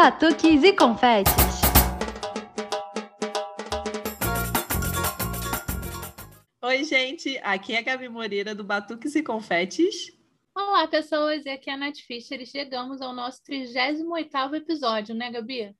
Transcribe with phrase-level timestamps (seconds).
[0.00, 1.34] batuques e confetes.
[6.62, 10.16] Oi, gente, aqui é a Gabi Moreira do Batuques e Confetes.
[10.54, 15.32] Olá, pessoas, e aqui é a Nath Fischer e chegamos ao nosso 38º episódio, né,
[15.32, 15.74] Gabi?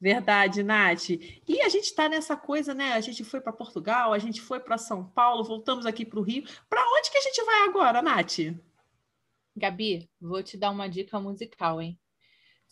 [0.00, 1.10] Verdade, Nath.
[1.10, 2.94] E a gente está nessa coisa, né?
[2.94, 6.22] A gente foi para Portugal, a gente foi para São Paulo, voltamos aqui para o
[6.22, 6.44] Rio.
[6.66, 8.38] Para onde que a gente vai agora, Nath?
[9.54, 12.00] Gabi, vou te dar uma dica musical, hein?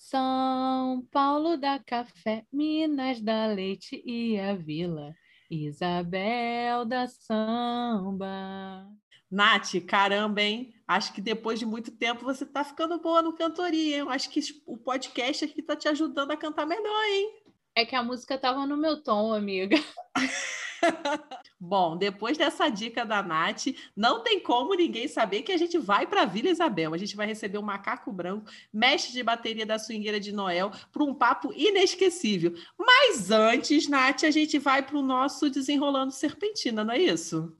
[0.03, 5.15] São Paulo da Café, Minas da Leite e a Vila,
[5.49, 8.91] Isabel da Samba.
[9.31, 10.75] Nath, caramba, hein?
[10.89, 14.07] Acho que depois de muito tempo você tá ficando boa no cantoria, hein?
[14.09, 17.43] Acho que o podcast aqui tá te ajudando a cantar melhor, hein?
[17.75, 19.77] É que a música tava no meu tom, amiga.
[21.65, 26.09] Bom, depois dessa dica da Nath, não tem como ninguém saber que a gente vai
[26.09, 26.93] para Vila Isabel.
[26.93, 31.05] A gente vai receber o Macaco Branco, mestre de bateria da Swingueira de Noel, para
[31.05, 32.53] um papo inesquecível.
[32.77, 37.57] Mas antes, Nath, a gente vai para o nosso Desenrolando Serpentina, não é isso?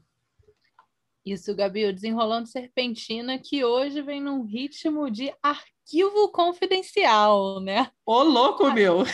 [1.25, 7.89] Isso, Gabi, o Desenrolando Serpentina, que hoje vem num ritmo de arquivo confidencial, né?
[8.05, 9.05] Ô, louco, meu!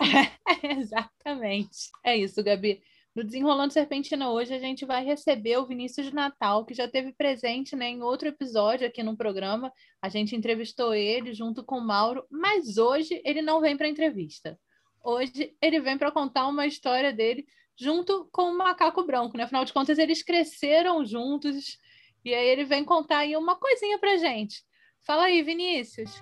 [0.00, 1.90] É, exatamente.
[2.02, 2.82] É isso, Gabi.
[3.14, 7.12] No Desenrolando Serpentina hoje a gente vai receber o Vinícius de Natal, que já teve
[7.12, 9.72] presente né, em outro episódio aqui no programa.
[10.02, 14.58] A gente entrevistou ele junto com o Mauro, mas hoje ele não vem para entrevista.
[15.00, 17.46] Hoje ele vem para contar uma história dele
[17.78, 19.44] junto com o Macaco Branco, né?
[19.44, 21.78] Afinal de contas, eles cresceram juntos
[22.24, 24.64] e aí ele vem contar aí uma coisinha pra gente.
[25.02, 26.20] Fala aí, Vinícius.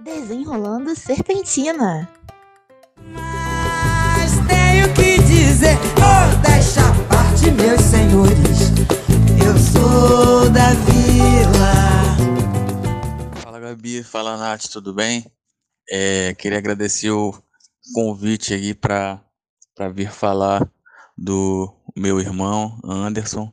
[0.00, 2.08] Desenrolando Serpentina.
[5.54, 8.72] Dizer, oh, parte, meus senhores.
[9.40, 11.72] Eu sou da vila.
[13.40, 15.24] Fala Gabi, fala Nath, tudo bem?
[15.88, 17.32] É, queria agradecer o
[17.94, 19.22] convite aqui para
[19.94, 20.68] vir falar
[21.16, 23.52] do meu irmão Anderson.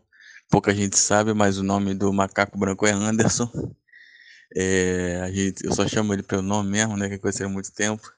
[0.49, 3.47] Pouca gente sabe, mas o nome do macaco branco é Anderson.
[4.57, 7.07] É, a gente, eu só chamo ele pelo nome mesmo, né?
[7.07, 8.11] Que conheci há muito tempo.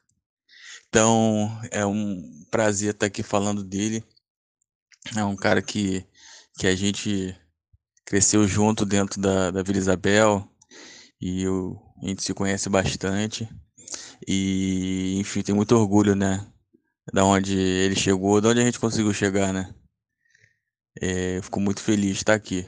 [0.93, 4.03] Então, é um prazer estar aqui falando dele.
[5.17, 6.05] É um cara que,
[6.55, 7.35] que a gente
[8.05, 10.47] cresceu junto dentro da, da Vila Isabel
[11.19, 13.49] e eu, a gente se conhece bastante.
[14.27, 16.45] E, enfim, tem muito orgulho, né?
[17.11, 19.73] Da onde ele chegou, da onde a gente conseguiu chegar, né?
[21.01, 22.67] É, fico muito feliz de estar aqui.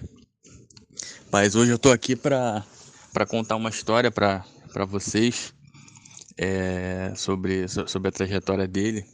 [1.31, 2.65] Mas hoje eu estou aqui para
[3.29, 4.43] contar uma história para
[4.87, 5.53] vocês
[6.38, 9.06] é, sobre, sobre a trajetória dele.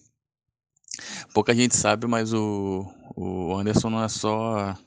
[1.34, 4.78] Pouca gente sabe, mas o, o Anderson não é só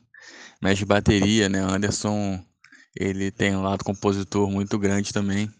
[0.74, 1.64] de bateria, né?
[1.64, 2.42] O Anderson
[2.96, 5.50] ele tem um lado compositor muito grande também.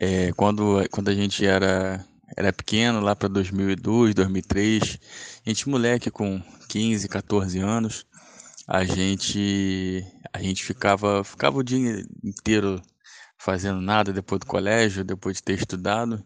[0.00, 2.04] É, quando, quando a gente era,
[2.36, 4.98] era pequeno, lá para 2002, 2003,
[5.44, 8.06] a gente moleque com 15, 14 anos,
[8.66, 12.82] a gente a gente ficava ficava o dia inteiro
[13.38, 16.24] fazendo nada depois do colégio, depois de ter estudado,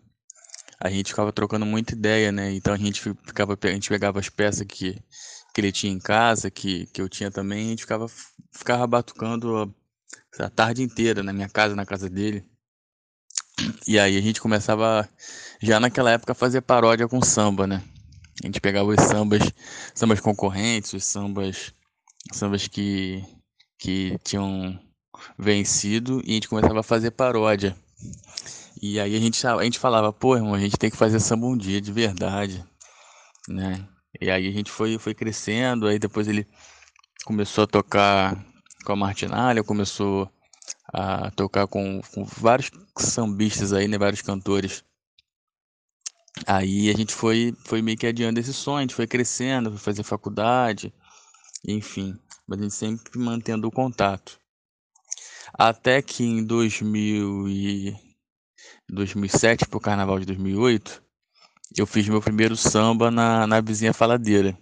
[0.81, 2.53] a gente ficava trocando muita ideia, né?
[2.53, 5.01] Então a gente ficava, a gente pegava as peças que,
[5.55, 8.09] que ele tinha em casa, que, que eu tinha também, a gente ficava,
[8.51, 9.57] ficava batucando
[10.39, 12.45] a, a tarde inteira na minha casa, na casa dele.
[13.87, 15.09] E aí a gente começava
[15.61, 17.83] já naquela época a fazer paródia com samba, né?
[18.43, 19.43] A gente pegava os sambas,
[19.95, 21.73] sambas concorrentes, os sambas,
[22.33, 23.23] sambas que,
[23.79, 24.81] que tinham
[25.39, 27.77] vencido e a gente começava a fazer paródia.
[28.81, 31.47] E aí a gente, a gente falava, pô, irmão, a gente tem que fazer samba
[31.47, 32.65] um dia de verdade,
[33.49, 33.87] né?
[34.21, 36.47] E aí a gente foi, foi crescendo, aí depois ele
[37.25, 38.45] começou a tocar
[38.85, 40.31] com a Martinalha, começou
[40.93, 44.85] a tocar com, com vários sambistas aí, né, vários cantores.
[46.47, 49.79] Aí a gente foi, foi meio que adiando esse sonho, a gente foi crescendo, foi
[49.79, 50.93] fazer faculdade,
[51.67, 54.42] enfim, mas a gente sempre mantendo o contato.
[55.53, 57.97] Até que em 2000 e
[58.89, 61.03] 2007 para o Carnaval de 2008,
[61.77, 64.57] eu fiz meu primeiro samba na, na Vizinha Faladeira.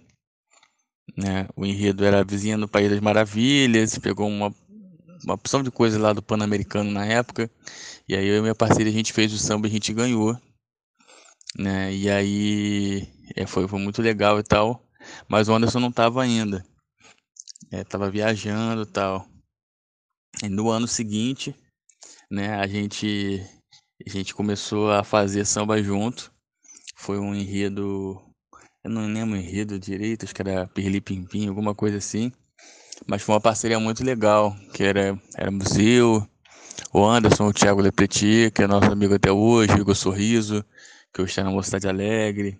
[1.17, 1.47] Né?
[1.55, 4.53] O enredo era a Vizinha no País das Maravilhas, pegou uma,
[5.23, 7.49] uma opção de coisa lá do Pan-Americano na época,
[8.07, 10.37] e aí eu e minha parceira a gente fez o samba e a gente ganhou.
[11.57, 11.93] Né?
[11.93, 14.85] E aí é, foi, foi muito legal e tal,
[15.27, 16.65] mas o Anderson não estava ainda.
[17.71, 19.30] É, tava viajando e tal.
[20.49, 21.55] No ano seguinte,
[22.29, 23.41] né, a gente
[24.05, 26.31] a gente começou a fazer samba junto.
[26.95, 28.21] Foi um enredo,
[28.83, 32.31] eu não lembro o enredo direito, acho que era Pirli Pimpim, alguma coisa assim.
[33.07, 36.25] Mas foi uma parceria muito legal, que era era museu,
[36.93, 40.63] o Anderson, o Thiago Lepreti, que é nosso amigo até hoje, Igor Sorriso,
[41.13, 42.59] que hoje está na Mocidade Alegre.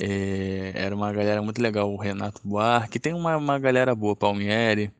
[0.00, 4.90] É, era uma galera muito legal, o Renato Buarque, tem uma, uma galera boa, Palmieri,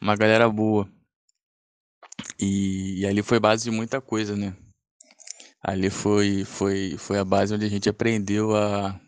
[0.00, 0.88] uma galera boa.
[2.38, 4.54] E, e ali foi base de muita coisa, né?
[5.62, 9.00] Ali foi, foi, foi a base onde a gente aprendeu a,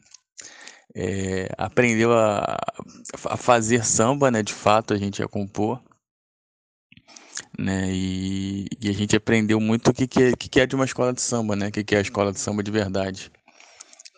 [0.94, 2.58] é, aprendeu a,
[3.26, 4.42] a fazer samba, né?
[4.42, 5.82] De fato, a gente ia compor
[7.58, 7.90] né?
[7.92, 11.12] E, e, a gente aprendeu muito o que, que, é, que, é de uma escola
[11.12, 11.68] de samba, né?
[11.68, 13.30] O que, que é a escola de samba de verdade.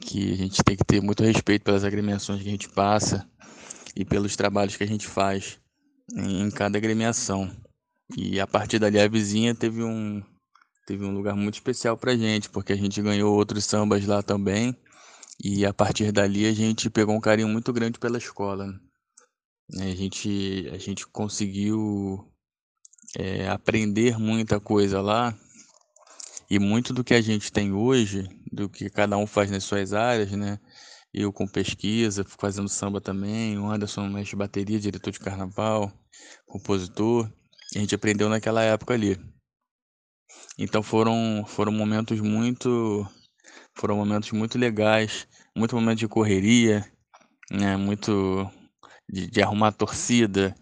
[0.02, 3.28] Que a gente tem que ter muito respeito pelas agremiações que a gente passa
[3.94, 5.58] e pelos trabalhos que a gente faz
[6.14, 7.50] em, em cada agremiação.
[8.17, 10.23] E a partir dali a vizinha teve um,
[10.87, 14.77] teve um lugar muito especial pra gente, porque a gente ganhou outros sambas lá também.
[15.43, 18.67] E a partir dali a gente pegou um carinho muito grande pela escola.
[19.79, 22.29] A gente, a gente conseguiu
[23.17, 25.37] é, aprender muita coisa lá.
[26.51, 29.93] E muito do que a gente tem hoje, do que cada um faz nas suas
[29.93, 30.59] áreas, né?
[31.15, 35.93] Eu com pesquisa, fazendo samba também, o Anderson de bateria, diretor de carnaval,
[36.47, 37.31] compositor.
[37.75, 39.17] A gente aprendeu naquela época ali.
[40.58, 43.06] Então foram, foram momentos muito
[43.76, 45.26] foram momentos muito legais,
[45.56, 46.84] muito momento de correria,
[47.50, 47.76] né?
[47.76, 48.50] Muito
[49.11, 50.55] de, de arrumar torcida,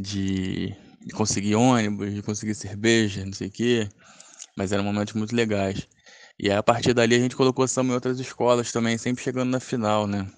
[0.00, 0.74] de
[1.06, 3.88] de conseguir ônibus, de conseguir cerveja, não sei o quê.
[4.56, 5.88] Mas eram momentos muito legais.
[6.38, 9.50] E aí, a partir dali a gente colocou samba em outras escolas também, sempre chegando
[9.50, 10.30] na final, né?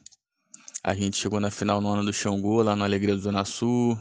[0.84, 3.98] A gente chegou na final no ano do Xangô, lá no Alegria do Zona Sul.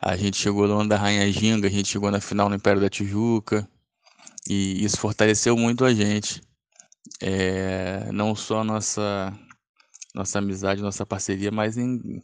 [0.00, 2.80] A gente chegou no ano da Rainha Ginga, a gente chegou na final no Império
[2.80, 3.68] da Tijuca.
[4.48, 6.40] E isso fortaleceu muito a gente.
[7.20, 9.32] É, não só nossa
[10.14, 12.22] nossa amizade, nossa parceria, mas em,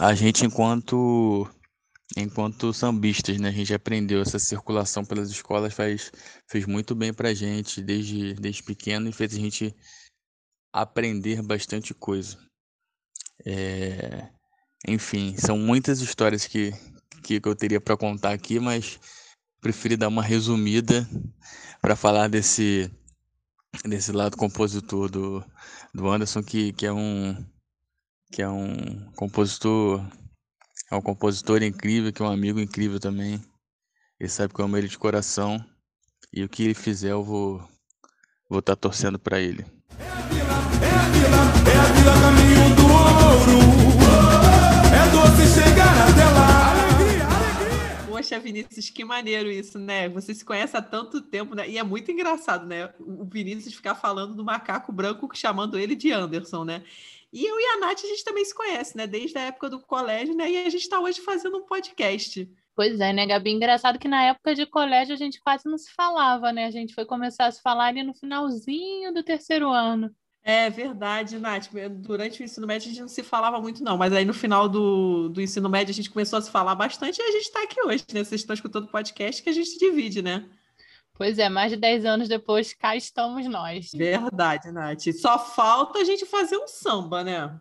[0.00, 1.48] a gente enquanto
[2.16, 3.48] enquanto sambistas, né?
[3.48, 6.10] A gente aprendeu essa circulação pelas escolas, faz,
[6.48, 9.74] fez muito bem pra gente desde, desde pequeno e fez a gente
[10.72, 12.38] aprender bastante coisa.
[13.44, 14.28] É,
[14.86, 16.72] enfim, são muitas histórias que,
[17.22, 18.98] que eu teria para contar aqui, mas
[19.60, 21.08] preferi dar uma resumida
[21.80, 22.90] para falar desse,
[23.84, 25.44] desse lado compositor do,
[25.92, 27.36] do Anderson, que, que, é um,
[28.30, 30.04] que é um compositor
[30.90, 33.38] é um compositor incrível, que é um amigo incrível também.
[34.18, 35.62] Ele sabe que eu amo ele de coração.
[36.32, 37.58] E o que ele fizer, eu vou
[38.48, 39.66] vou estar tá torcendo para ele.
[39.98, 41.36] É a vila, é a vila,
[41.70, 44.37] é a vila caminho do ouro.
[46.10, 46.70] Até lá.
[46.70, 48.06] Alegria, alegria.
[48.08, 50.08] Poxa, Vinícius, que maneiro isso, né?
[50.08, 51.68] Você se conhece há tanto tempo, né?
[51.68, 52.92] E é muito engraçado, né?
[52.98, 56.82] O Vinícius ficar falando do macaco branco, chamando ele de Anderson, né?
[57.32, 59.06] E eu e a Nath, a gente também se conhece, né?
[59.06, 60.50] Desde a época do colégio, né?
[60.50, 62.50] E a gente está hoje fazendo um podcast.
[62.74, 63.50] Pois é, né, Gabi?
[63.50, 66.64] Engraçado que na época de colégio a gente quase não se falava, né?
[66.64, 70.14] A gente foi começar a se falar ali no finalzinho do terceiro ano.
[70.48, 71.68] É verdade, Nath.
[71.98, 73.98] Durante o ensino médio a gente não se falava muito, não.
[73.98, 77.18] Mas aí no final do, do ensino médio a gente começou a se falar bastante
[77.18, 78.24] e a gente está aqui hoje, né?
[78.24, 80.48] Vocês estão escutando o podcast que a gente divide, né?
[81.12, 83.90] Pois é, mais de 10 anos depois, cá estamos nós.
[83.92, 85.12] Verdade, Nath.
[85.20, 87.60] Só falta a gente fazer um samba, né?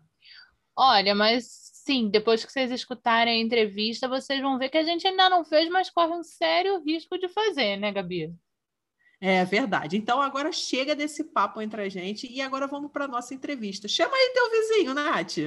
[0.73, 5.05] Olha, mas sim, depois que vocês escutarem a entrevista, vocês vão ver que a gente
[5.05, 8.33] ainda não fez, mas corre um sério risco de fazer, né, Gabi?
[9.19, 9.97] É verdade.
[9.97, 13.87] Então agora chega desse papo entre a gente e agora vamos para nossa entrevista.
[13.87, 15.37] Chama aí teu vizinho, Nath.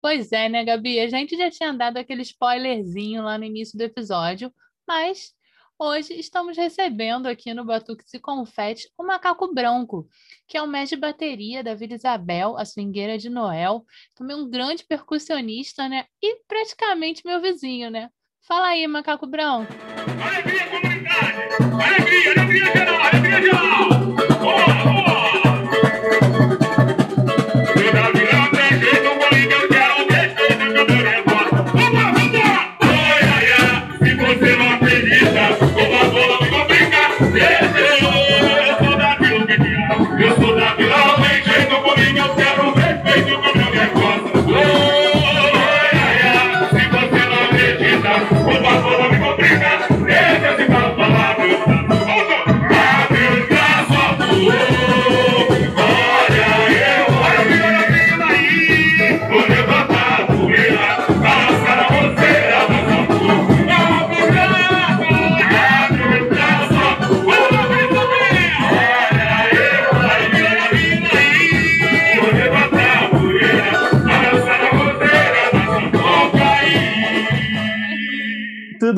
[0.00, 1.00] Pois é, né, Gabi?
[1.00, 4.52] A gente já tinha dado aquele spoilerzinho lá no início do episódio,
[4.86, 5.34] mas
[5.78, 10.08] Hoje estamos recebendo aqui no Batuques e Confete o Macaco Branco,
[10.48, 13.84] que é o mestre de bateria da Vila Isabel, a swingueira de Noel,
[14.14, 16.06] também um grande percussionista, né?
[16.22, 18.08] E praticamente meu vizinho, né?
[18.40, 19.70] Fala aí, Macaco Branco.
[20.24, 21.36] Alegria, comunidade!
[21.84, 23.85] Alegria, alegria geral, alegria geral!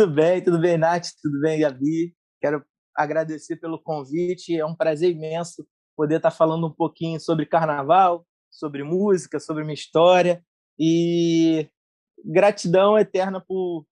[0.09, 1.09] Tudo bem, tudo bem, Nath?
[1.21, 2.17] Tudo bem, Gabi?
[2.41, 2.65] Quero
[2.97, 4.59] agradecer pelo convite.
[4.59, 9.75] É um prazer imenso poder estar falando um pouquinho sobre carnaval, sobre música, sobre minha
[9.75, 10.43] história.
[10.79, 11.69] E
[12.25, 13.85] gratidão eterna por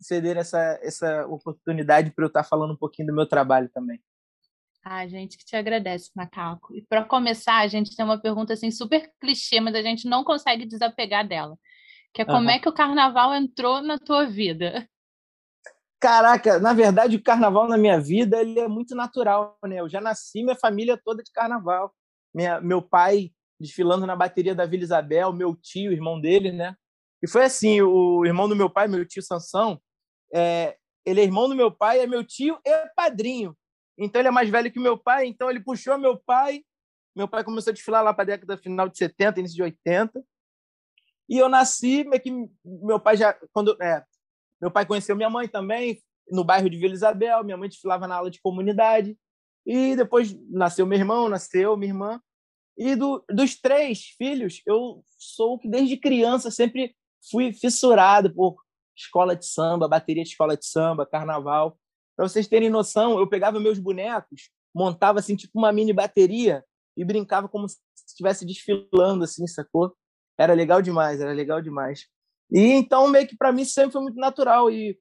[0.00, 4.00] ceder essa, essa oportunidade para eu estar falando um pouquinho do meu trabalho também.
[4.84, 6.76] Ah, gente que te agradece, Macaco.
[6.76, 10.22] E para começar, a gente tem uma pergunta assim super clichê, mas a gente não
[10.22, 11.58] consegue desapegar dela.
[12.14, 12.50] Que é como uhum.
[12.50, 14.88] é que o carnaval entrou na tua vida?
[16.06, 19.80] Caraca, na verdade o carnaval na minha vida ele é muito natural, né?
[19.80, 21.92] Eu já nasci minha família toda de carnaval.
[22.32, 26.76] Minha, meu pai desfilando na bateria da Vila Isabel, meu tio, irmão dele, né?
[27.20, 29.82] E foi assim, o irmão do meu pai, meu tio Sansão,
[30.32, 33.58] é, ele é irmão do meu pai, é meu tio e padrinho.
[33.98, 36.62] Então ele é mais velho que meu pai, então ele puxou meu pai.
[37.16, 40.22] Meu pai começou a desfilar lá para a década final de 70, início de 80.
[41.28, 42.30] E eu nasci, meio que
[42.64, 44.04] meu pai já quando é,
[44.60, 48.16] meu pai conheceu minha mãe também no bairro de Vila Isabel, minha mãe desfilava na
[48.16, 49.16] aula de comunidade.
[49.64, 52.20] E depois nasceu meu irmão, nasceu minha irmã.
[52.76, 56.94] E do, dos três filhos, eu sou o que desde criança sempre
[57.30, 58.56] fui fissurado por
[58.96, 61.78] escola de samba, bateria de escola de samba, carnaval.
[62.16, 66.64] Para vocês terem noção, eu pegava meus bonecos, montava assim tipo uma mini bateria
[66.96, 69.94] e brincava como se estivesse desfilando assim, sacou?
[70.38, 72.06] Era legal demais, era legal demais.
[72.50, 74.98] E então meio que para mim sempre foi muito natural e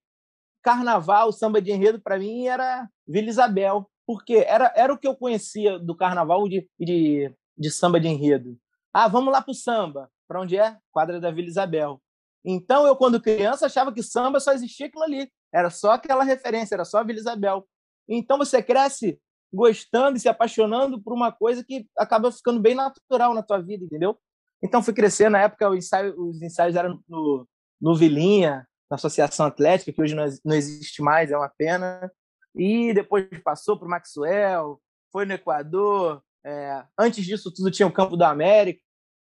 [0.63, 5.15] carnaval, samba de enredo para mim era Vila Isabel, porque era era o que eu
[5.15, 8.57] conhecia do carnaval de, de, de samba de enredo.
[8.93, 10.09] Ah, vamos lá pro samba.
[10.27, 10.77] Para onde é?
[10.91, 12.01] Quadra da Vila Isabel.
[12.43, 15.31] Então eu quando criança achava que samba só existia aquilo ali.
[15.53, 17.67] Era só aquela referência, era só a Vila Isabel.
[18.07, 19.19] Então você cresce
[19.53, 23.85] gostando e se apaixonando por uma coisa que acaba ficando bem natural na tua vida,
[23.85, 24.17] entendeu?
[24.63, 27.47] Então fui crescer, na época ensaio, os ensaios eram no,
[27.79, 32.11] no Vilinha, na Associação Atlética, que hoje não, não existe mais, é uma pena.
[32.55, 34.81] E depois passou para o Maxwell,
[35.11, 36.21] foi no Equador.
[36.45, 38.81] É, antes disso tudo tinha o Campo da América,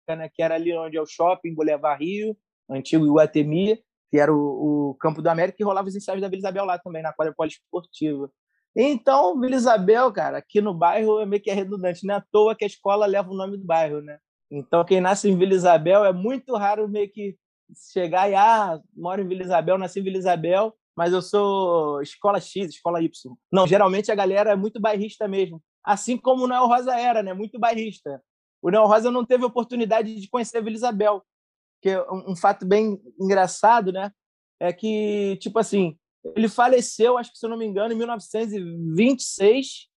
[0.10, 2.36] né, que era ali onde é o shopping, Boulevard Rio,
[2.70, 6.40] antigo Iguatemi que era o, o Campo do América, e rolava os ensaios da Vila
[6.40, 8.30] Isabel lá também, na quadra poliesportiva.
[8.76, 12.24] Então, Vila Isabel, cara, aqui no bairro é meio que é redundante, não é à
[12.30, 14.20] toa que a escola leva o nome do bairro, né?
[14.52, 17.38] Então, quem nasce em Vila Isabel é muito raro meio que
[17.94, 22.40] chegar e, ah, moro em Vila Isabel, nasci em Vila Isabel, mas eu sou escola
[22.40, 23.34] X, escola Y.
[23.50, 25.64] Não, geralmente a galera é muito bairrista mesmo.
[25.82, 27.34] Assim como o Noel Rosa era, né?
[27.34, 28.22] Muito bairrista.
[28.62, 31.24] O Noel Rosa não teve oportunidade de conhecer a Vila Isabel
[31.82, 34.12] que um, um fato bem engraçado, né?
[34.60, 35.98] É que, tipo assim,
[36.36, 39.91] ele faleceu, acho que se eu não me engano, em 1926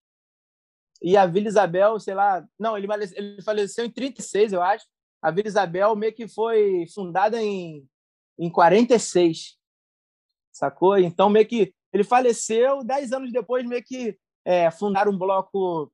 [1.05, 4.87] e a Vila Isabel, sei lá, não, ele faleceu, ele faleceu em 36, eu acho.
[5.21, 7.87] A Vila Isabel meio que foi fundada em,
[8.39, 9.55] em 46,
[10.51, 10.97] sacou?
[10.97, 15.93] Então, meio que ele faleceu, dez anos depois, meio que é, fundaram um bloco.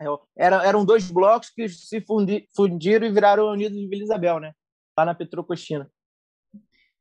[0.00, 4.40] É, era, eram dois blocos que se fundi, fundiram e viraram Unidos de Vila Isabel,
[4.40, 4.54] né?
[4.96, 5.90] lá na Petrocochina.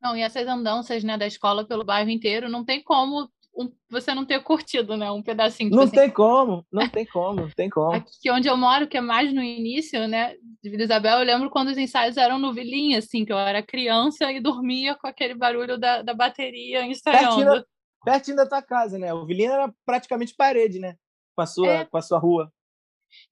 [0.01, 4.13] Não, e essas andanças né, da escola pelo bairro inteiro, não tem como um, você
[4.13, 5.11] não ter curtido, né?
[5.11, 5.69] Um pedacinho.
[5.69, 5.95] Tipo não assim.
[5.95, 7.93] tem como, não tem como, não tem como.
[7.93, 10.33] Aqui onde eu moro, que é mais no início, né?
[10.63, 13.61] De Vila Isabel, eu lembro quando os ensaios eram no Vilinha, assim, que eu era
[13.61, 17.27] criança e dormia com aquele barulho da, da bateria ensaiando.
[17.27, 17.65] Pertinho da,
[18.05, 19.13] pertinho da tua casa, né?
[19.13, 20.95] O Vilinha era praticamente parede, né?
[21.35, 21.85] Com a sua, é.
[21.85, 22.49] com a sua rua.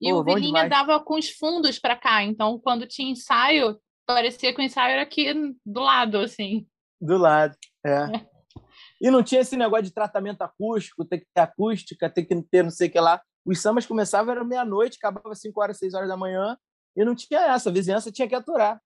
[0.01, 4.53] E Pô, o Vilinha dava com os fundos para cá, então quando tinha ensaio, parecia
[4.53, 5.31] que o ensaio era aqui
[5.65, 6.67] do lado, assim.
[6.99, 7.55] Do lado,
[7.85, 7.91] é.
[7.91, 8.36] é.
[8.99, 12.63] E não tinha esse negócio de tratamento acústico, tem que ter acústica, tem que ter
[12.63, 13.21] não sei o que lá.
[13.45, 16.57] Os sambas começavam, era meia-noite, acabava 5 horas, 6 horas da manhã,
[16.95, 18.81] e não tinha essa, a vizinhança tinha que aturar.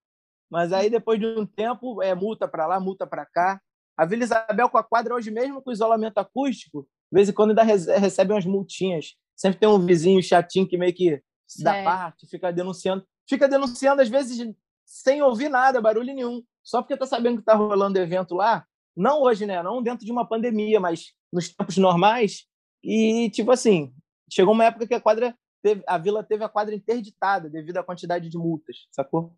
[0.50, 3.60] Mas aí, depois de um tempo, é multa para lá, multa para cá.
[3.98, 7.52] A Vila Isabel com a quadra, hoje mesmo com isolamento acústico, de vez em quando
[7.52, 9.16] ainda recebe umas multinhas.
[9.36, 11.22] Sempre tem um vizinho chatinho que meio que
[11.60, 11.84] dá é.
[11.84, 13.06] parte, fica denunciando.
[13.28, 14.46] Fica denunciando, às vezes,
[14.86, 16.44] sem ouvir nada, barulho nenhum.
[16.62, 19.62] Só porque tá sabendo que tá rolando evento lá, não hoje, né?
[19.64, 22.46] Não dentro de uma pandemia, mas nos tempos normais.
[22.84, 23.94] E, tipo assim,
[24.32, 27.84] chegou uma época que a quadra teve, a vila teve a quadra interditada devido à
[27.84, 29.36] quantidade de multas, sacou?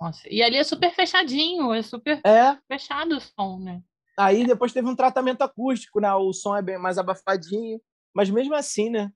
[0.00, 2.58] Nossa, e ali é super fechadinho, é super é.
[2.66, 3.82] fechado o som, né?
[4.18, 6.12] Aí depois teve um tratamento acústico, né?
[6.14, 7.80] O som é bem mais abafadinho,
[8.14, 9.10] mas mesmo assim, né?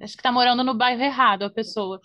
[0.00, 2.00] Acho que tá morando no bairro errado a pessoa.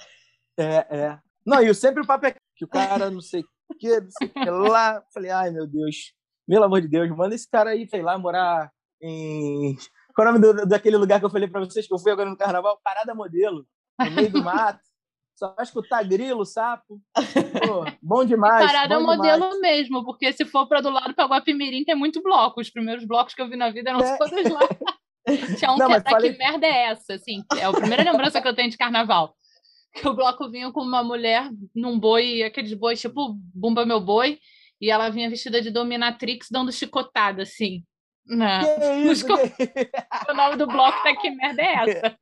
[0.57, 1.19] É, é.
[1.45, 4.27] Não, e sempre o papo é que o cara não sei o que, não sei
[4.27, 5.03] o que lá.
[5.13, 6.13] Falei, ai meu Deus,
[6.51, 8.69] pelo amor de Deus, manda esse cara aí, sei lá, morar
[9.01, 9.73] em.
[10.13, 12.11] Qual é o nome do, daquele lugar que eu falei para vocês que eu fui
[12.11, 12.77] agora no carnaval?
[12.83, 13.65] Parada Modelo,
[13.97, 14.81] no meio do mato.
[15.33, 16.99] Só vai escutar grilo, sapo.
[17.15, 18.65] Pô, bom demais.
[18.65, 19.61] E parada bom modelo demais.
[19.61, 22.59] mesmo, porque se for para do lado para Guapimirim tem muito bloco.
[22.59, 24.17] Os primeiros blocos que eu vi na vida eram é.
[24.17, 24.59] todos lá.
[25.57, 27.43] Tinha um Não, que tá, falei- que merda é essa, assim?
[27.57, 29.33] É a primeira lembrança que eu tenho de carnaval.
[29.93, 34.37] Que o bloco vinha com uma mulher num boi, aqueles bois tipo Bumba Meu Boi,
[34.81, 37.83] e ela vinha vestida de dominatrix dando chicotada, assim.
[38.25, 38.61] Na...
[38.65, 39.25] Que isso?
[39.25, 39.91] Que-
[40.29, 42.17] O nome do bloco tá Que merda é essa?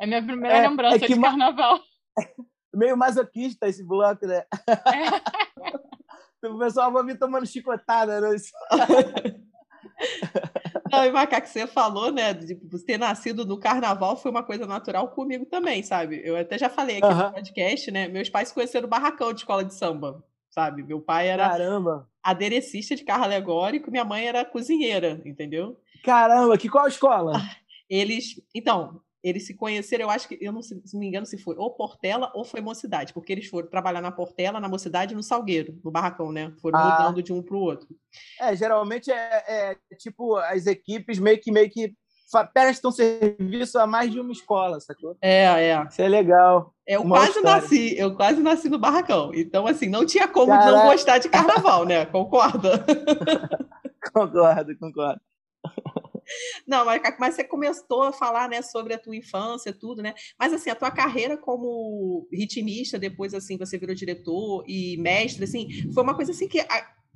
[0.00, 1.80] É minha primeira É- lembrança é que de ma- carnaval.
[2.74, 4.44] Meio masoquista esse bloco, né?
[6.42, 8.30] O pessoal vai vir tomando chicotada, né?
[10.90, 14.66] Não, e Macaco, você falou, né, de você ter nascido no carnaval foi uma coisa
[14.66, 16.20] natural comigo também, sabe?
[16.24, 17.28] Eu até já falei aqui Aham.
[17.28, 18.08] no podcast, né?
[18.08, 20.82] Meus pais se conheceram no barracão de escola de samba, sabe?
[20.84, 22.08] Meu pai era Caramba!
[22.22, 25.76] aderecista de carro alegórico, minha mãe era cozinheira, entendeu?
[26.04, 27.32] Caramba, que qual escola?
[27.90, 31.36] Eles, então, eles se conheceram, eu acho que, eu não se não me engano, se
[31.38, 35.16] foi ou Portela ou foi Mocidade, porque eles foram trabalhar na Portela, na Mocidade e
[35.16, 36.52] no Salgueiro, no barracão, né?
[36.60, 36.84] Foram Ah.
[36.98, 37.88] mudando de um para o outro.
[38.40, 39.44] É, geralmente é,
[39.90, 41.94] é tipo as equipes meio que meio que
[42.54, 45.16] prestam serviço a mais de uma escola, sacou?
[45.20, 45.86] É, é.
[45.88, 46.71] Isso é legal.
[46.86, 47.60] Eu Uma quase história.
[47.60, 49.32] nasci, eu quase nasci no barracão.
[49.34, 50.90] Então, assim, não tinha como não Caraca.
[50.90, 52.04] gostar de carnaval, né?
[52.06, 52.84] Concorda?
[54.12, 55.20] Concordo, concordo.
[56.66, 60.14] Não, mas, mas você começou a falar, né, sobre a tua infância, tudo, né?
[60.38, 65.68] Mas assim, a tua carreira como ritmista, depois assim, você virou diretor e mestre, assim,
[65.92, 66.58] foi uma coisa assim que,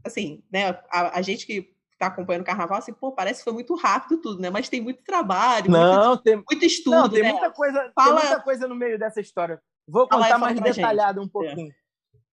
[0.04, 3.52] assim, né, a, a gente que tá acompanhando o carnaval, assim, pô, parece que foi
[3.52, 4.50] muito rápido tudo, né?
[4.50, 7.32] Mas tem muito trabalho, muito, Não, tem, muito estudo, não, tem né?
[7.32, 9.60] muita coisa, tem Fala- muita coisa no meio dessa história.
[9.88, 10.78] Vou contar fala mais pra gente.
[10.78, 10.82] É.
[10.82, 11.72] detalhado um pouquinho.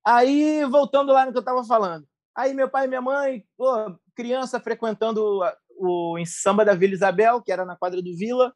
[0.05, 2.05] Aí, voltando lá no que eu estava falando.
[2.35, 6.93] Aí, meu pai e minha mãe, pô, criança frequentando a- o em samba da Vila
[6.93, 8.53] Isabel, que era na quadra do Vila,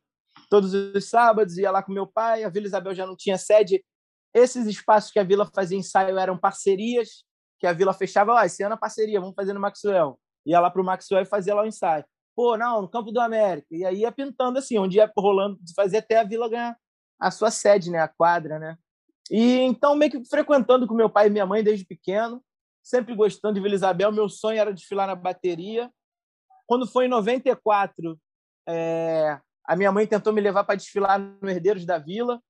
[0.50, 2.44] todos os sábados, ia lá com meu pai.
[2.44, 3.84] A Vila Isabel já não tinha sede.
[4.34, 7.24] Esses espaços que a Vila fazia ensaio eram parcerias,
[7.60, 10.20] que a Vila fechava, ó, esse ano é parceria, vamos fazer no Maxwell.
[10.48, 12.06] Ia lá para o Maxwell e fazia lá o ensaio.
[12.36, 13.68] Pô, não, no Campo do América.
[13.72, 16.78] E aí ia pintando assim, onde ia rolando, fazer até a Vila ganhar
[17.20, 18.78] a sua sede, né, a quadra, né?
[19.30, 22.42] E então meio que frequentando com meu pai e minha mãe desde pequeno,
[22.82, 25.92] sempre gostando de Vila Isabel, meu sonho era desfilar na bateria.
[26.66, 28.18] Quando foi em 94,
[28.68, 32.42] é, a minha mãe tentou me levar para desfilar no Herdeiros da Vila.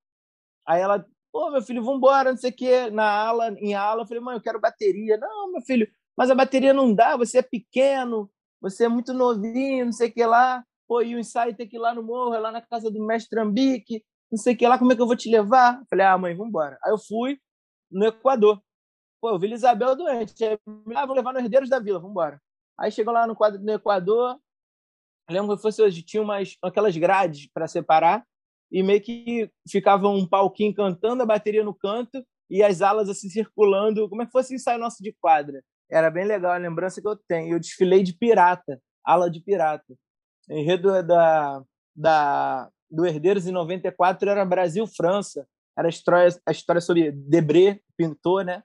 [0.67, 4.01] Aí ela, pô, meu filho, vamos embora, não sei o quê, na ala, em ala.
[4.03, 5.17] Eu falei, mãe, eu quero bateria.
[5.17, 9.85] Não, meu filho, mas a bateria não dá, você é pequeno, você é muito novinho,
[9.85, 10.63] não sei o que lá.
[10.87, 13.05] Pô, e o ensaio tem que ir lá no morro, é lá na casa do
[13.05, 15.81] mestre Trambique, não sei o que lá, como é que eu vou te levar?
[15.89, 16.77] Falei, ah, mãe, vamos embora.
[16.83, 17.37] Aí eu fui
[17.91, 18.61] no Equador.
[19.21, 20.43] Pô, eu vi Isabel doente.
[20.43, 20.57] Aí,
[20.95, 22.41] ah, vou levar no Herdeiros da Vila, vamos embora.
[22.79, 24.39] Aí chegou lá no quadro do Equador,
[25.29, 28.25] lembro que fosse hoje, tinha umas, aquelas grades para separar,
[28.71, 33.29] e meio que ficava um palquinho cantando, a bateria no canto, e as alas assim
[33.29, 35.61] circulando, como é que fosse ensaio nosso de quadra.
[35.89, 37.55] Era bem legal a lembrança que eu tenho.
[37.55, 39.95] Eu desfilei de pirata, ala de pirata.
[40.49, 41.63] O enredo da,
[41.95, 45.47] da, do Herdeiros em 94 era Brasil-França.
[45.77, 48.63] Era a história, a história sobre Debré, pintor, né?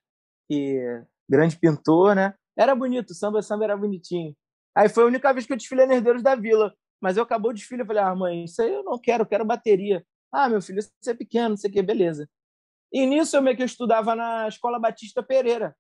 [0.49, 0.81] Que,
[1.29, 2.35] grande pintor, né?
[2.57, 4.35] Era bonito, samba, samba era bonitinho.
[4.75, 6.75] Aí foi a única vez que eu desfilei no Herdeiros da Vila.
[7.01, 9.27] Mas eu acabou o desfile, eu falei, ah, mãe, isso aí eu não quero, eu
[9.27, 10.05] quero bateria.
[10.31, 12.29] Ah, meu filho, você é pequeno, não sei o que, beleza.
[12.93, 15.75] E nisso eu meio que estudava na Escola Batista Pereira,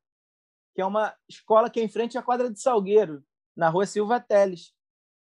[0.75, 3.23] que é uma escola que é em frente à quadra de Salgueiro,
[3.57, 4.73] na rua Silva Teles.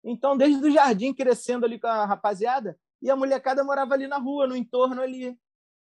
[0.03, 4.17] Então, desde o jardim, crescendo ali com a rapaziada, e a molecada morava ali na
[4.17, 5.38] rua, no entorno ali.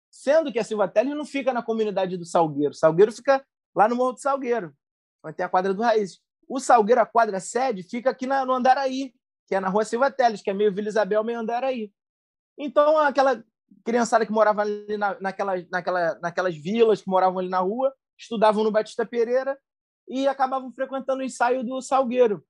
[0.10, 2.74] Sendo que a Silva Teles não fica na comunidade do Salgueiro.
[2.74, 4.74] Salgueiro fica lá no Morro do Salgueiro,
[5.24, 6.20] onde tem a quadra do Raiz.
[6.48, 9.14] O Salgueiro, a quadra sede, fica aqui no Andaraí,
[9.48, 11.92] que é na rua Silva Teles, que é meio Vila Isabel, meio Andaraí.
[12.58, 13.44] Então, aquela
[13.84, 18.64] criançada que morava ali na, naquelas, naquela, naquelas vilas, que moravam ali na rua, estudavam
[18.64, 19.58] no Batista Pereira
[20.08, 22.44] e acabavam frequentando o ensaio do Salgueiro.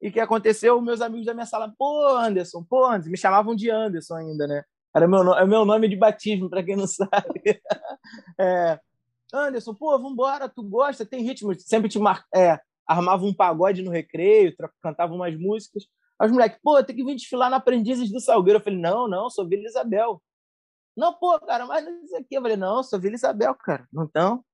[0.00, 0.80] E o que aconteceu?
[0.80, 4.64] Meus amigos da minha sala, pô, Anderson, pô, Anderson, me chamavam de Anderson ainda, né?
[4.94, 7.62] Era meu, é meu nome de batismo, para quem não sabe.
[8.38, 8.80] É,
[9.32, 11.54] Anderson, pô, vambora, tu gosta, tem ritmo.
[11.58, 12.24] Sempre te mar...
[12.34, 15.84] é, armava um pagode no recreio, cantava umas músicas.
[16.18, 18.58] Aí os moleques, pô, tem que vir desfilar na Aprendizes do Salgueiro.
[18.58, 20.22] Eu falei, não, não, sou Vila Isabel.
[20.96, 22.36] Não, pô, cara, mas não sei o quê.
[22.36, 23.88] Eu falei, não, sou Vila Isabel, cara.
[23.94, 24.44] Então,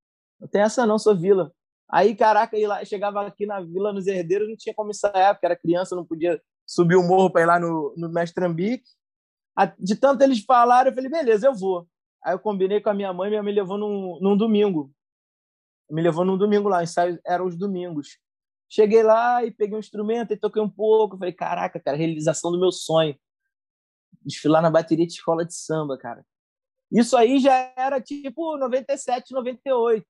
[0.40, 1.52] não tem essa não, sou Vila.
[1.90, 5.56] Aí, caraca, lá, chegava aqui na Vila, nos Herdeiros, não tinha como ensaiar, porque era
[5.56, 8.84] criança, não podia subir o morro para ir lá no, no Mestre Trambique.
[9.56, 11.88] A- De tanto eles falaram, eu falei, beleza, eu vou.
[12.22, 14.92] Aí eu combinei com a minha mãe, minha mãe me levou num, num domingo.
[15.90, 18.18] Me levou num domingo lá, ensaio eram os domingos.
[18.68, 21.16] Cheguei lá e peguei um instrumento e toquei um pouco.
[21.16, 23.16] Falei, caraca, cara, realização do meu sonho.
[24.22, 26.24] Desfilar na bateria de escola de samba, cara.
[26.90, 30.06] Isso aí já era tipo 97, 98.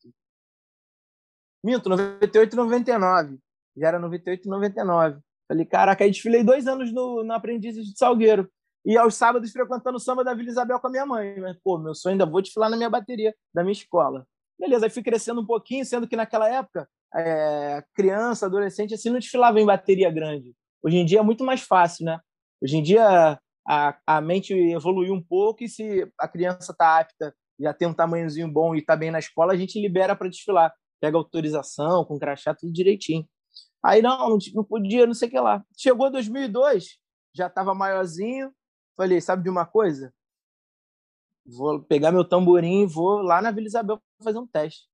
[1.65, 3.39] Minto, 98, 99.
[3.77, 5.21] Já era 98, 99.
[5.49, 8.49] Falei, caraca, aí desfilei dois anos no, no de Salgueiro.
[8.85, 11.41] E aos sábados frequentando o samba da Vila Isabel com a minha mãe.
[11.41, 14.27] Mas, pô, meu sonho ainda vou desfilar na minha bateria da minha escola.
[14.59, 19.19] Beleza, aí fui crescendo um pouquinho, sendo que naquela época, é, criança, adolescente, assim, não
[19.19, 20.55] desfilava em bateria grande.
[20.83, 22.21] Hoje em dia é muito mais fácil, né?
[22.63, 23.39] Hoje em dia
[23.69, 27.93] a, a mente evoluiu um pouco e se a criança está apta, já tem um
[27.93, 30.73] tamanhozinho bom e está bem na escola, a gente libera para desfilar.
[31.01, 33.29] Pega autorização, com crachá, tudo direitinho.
[33.85, 35.63] Aí não, não podia, não sei o que lá.
[35.77, 36.99] Chegou 2002,
[37.35, 38.53] já estava maiorzinho.
[38.97, 40.13] Falei, sabe de uma coisa?
[41.47, 44.89] Vou pegar meu tamborim e vou lá na Vila Isabel fazer um teste.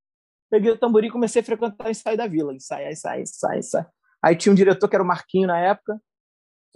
[0.50, 2.52] Peguei o tamborim e comecei a frequentar o ensaio da vila.
[2.52, 3.86] Ensaio, ensaio, ensaio, ensaio.
[4.22, 6.00] Aí tinha um diretor que era o Marquinho na época.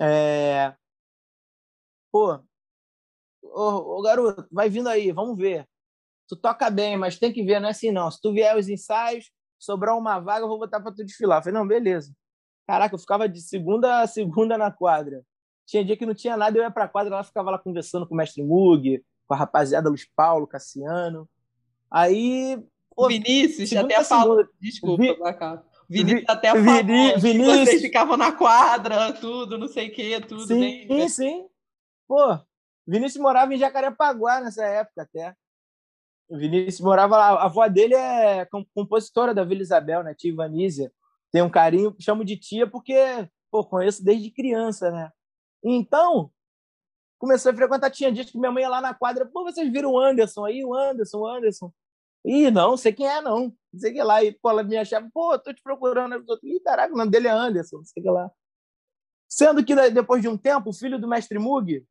[0.01, 0.75] É...
[2.11, 2.39] Pô,
[3.43, 5.67] ô, ô, garoto, vai vindo aí, vamos ver.
[6.27, 8.11] Tu toca bem, mas tem que ver, não é assim não.
[8.11, 11.39] Se tu vier os ensaios, sobrar uma vaga, eu vou botar para tu desfilar.
[11.39, 12.13] Eu falei, não, beleza.
[12.67, 15.25] Caraca, eu ficava de segunda a segunda na quadra.
[15.65, 18.07] Tinha dia que não tinha nada, eu ia para a quadra, ela ficava lá conversando
[18.07, 21.29] com o mestre Mug, com a rapaziada Luiz Paulo, Cassiano.
[21.91, 22.63] Aí.
[22.95, 24.47] Pô, Vinícius, até falou.
[24.61, 25.17] Desculpa, Vi...
[25.89, 26.27] Vinícius Vi...
[26.29, 26.65] até falou.
[27.21, 27.69] Vinícius...
[27.69, 30.47] Vocês ficavam na quadra, tudo, não sei o que, tudo.
[30.47, 31.09] Sim, bem...
[31.09, 31.47] sim.
[32.09, 32.39] Pô,
[32.87, 35.37] Vinícius morava em Jacarepaguá nessa época até.
[36.29, 37.29] O Vinícius morava lá.
[37.35, 40.15] A avó dele é compositora da Vila Isabel, né?
[40.15, 40.91] Tia Ivanísia.
[41.31, 42.97] Tem um carinho, chamo de tia porque,
[43.51, 45.13] pô, conheço desde criança, né?
[45.63, 46.31] Então,
[47.19, 47.91] comecei a frequentar.
[47.91, 49.27] Tinha dias que minha mãe ia lá na quadra.
[49.27, 50.65] Pô, vocês viram o Anderson aí?
[50.65, 51.73] O Anderson, o Anderson.
[52.25, 53.55] Ih, não, sei quem é, não.
[53.73, 54.25] Não sei que lá.
[54.25, 56.25] E pô, ela me achava, pô, tô te procurando.
[56.43, 58.31] Ih, caraca, o nome dele é Anderson, não sei que lá.
[59.29, 61.87] Sendo que depois de um tempo, o filho do mestre Mug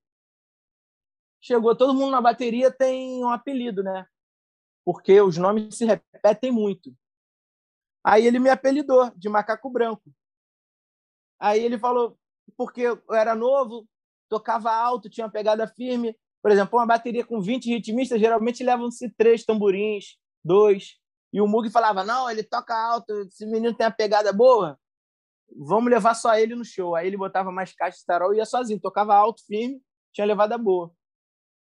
[1.48, 4.06] chegou, todo mundo na bateria tem um apelido, né?
[4.88, 6.96] porque os nomes se repetem muito.
[8.02, 10.10] Aí ele me apelidou de macaco branco.
[11.38, 12.18] Aí ele falou,
[12.56, 13.86] porque eu era novo,
[14.30, 16.18] tocava alto, tinha uma pegada firme.
[16.42, 20.96] Por exemplo, uma bateria com 20 ritmistas, geralmente levam-se três tamborins, dois.
[21.34, 24.80] E o Mug falava: Não, ele toca alto, esse menino tem uma pegada boa,
[25.54, 26.96] vamos levar só ele no show.
[26.96, 29.84] Aí ele botava mais caixa de tarol e ia sozinho, tocava alto, firme,
[30.14, 30.96] tinha levada boa.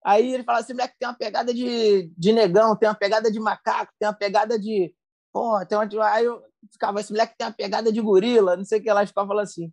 [0.04, 3.40] Aí ele fala assim, moleque, tem uma pegada de, de negão, tem uma pegada de
[3.40, 4.94] macaco, tem uma pegada de...
[5.32, 6.12] Pô, tem uma...
[6.12, 9.02] Aí eu ficava, esse moleque tem uma pegada de gorila, não sei o que lá,
[9.02, 9.72] e ficava falando assim.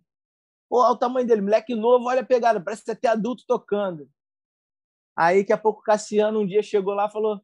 [0.70, 4.08] Pô, olha o tamanho dele, moleque novo, olha a pegada, parece até adulto tocando.
[5.14, 7.38] Aí, daqui a pouco, o Cassiano um dia chegou lá e falou,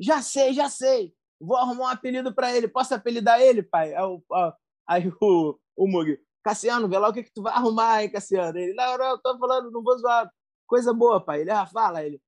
[0.00, 3.94] já sei, já sei, vou arrumar um apelido para ele, posso apelidar ele, pai?
[3.94, 4.22] Aí, o,
[4.84, 8.58] aí o, o Mug, Cassiano, vê lá o que, que tu vai arrumar, hein, Cassiano?
[8.58, 10.28] Ele, não, não, eu tô falando, não vou zoar
[10.66, 11.42] Coisa boa, pai.
[11.42, 12.20] Ele, ah, fala, ele.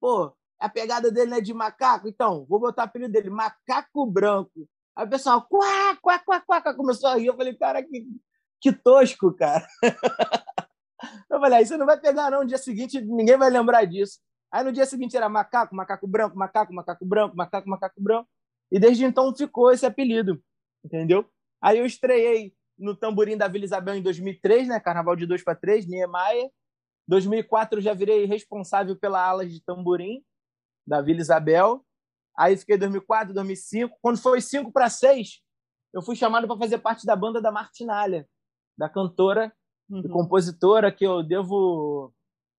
[0.00, 2.08] Pô, a pegada dele não é de macaco?
[2.08, 4.68] Então, vou botar o apelido dele, macaco branco.
[4.96, 7.26] Aí o pessoal, quá, quá, quá, quá, começou a rir.
[7.26, 8.06] Eu falei, cara, que,
[8.60, 9.66] que tosco, cara.
[11.28, 12.40] Eu falei, aí você não vai pegar, não.
[12.40, 14.20] No dia seguinte, ninguém vai lembrar disso.
[14.50, 18.28] Aí no dia seguinte era macaco, macaco branco, macaco, macaco branco, macaco, macaco branco.
[18.70, 20.40] E desde então ficou esse apelido,
[20.84, 21.28] entendeu?
[21.60, 24.80] Aí eu estreiei no Tamborim da Vila Isabel em 2003, né?
[24.80, 26.50] Carnaval de 2 para 3, Niemeyer.
[27.06, 30.22] 2004 já virei responsável pela ala de tamborim
[30.86, 31.84] da Vila Isabel.
[32.36, 33.98] Aí fiquei 2004, 2005.
[34.00, 35.40] Quando foi 5 para 6,
[35.92, 38.26] eu fui chamado para fazer parte da banda da Martinalha,
[38.76, 39.52] da cantora
[39.88, 40.00] uhum.
[40.00, 42.12] e compositora que eu devo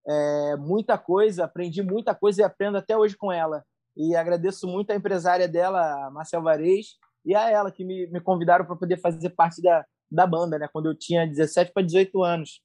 [0.08, 3.66] é, muita coisa, aprendi muita coisa e aprendo até hoje com ela.
[3.98, 8.22] E agradeço muito a empresária dela, a Marcel Varez, e a ela que me, me
[8.22, 10.70] convidaram para poder fazer parte da, da banda, né?
[10.72, 12.62] Quando eu tinha 17 para 18 anos.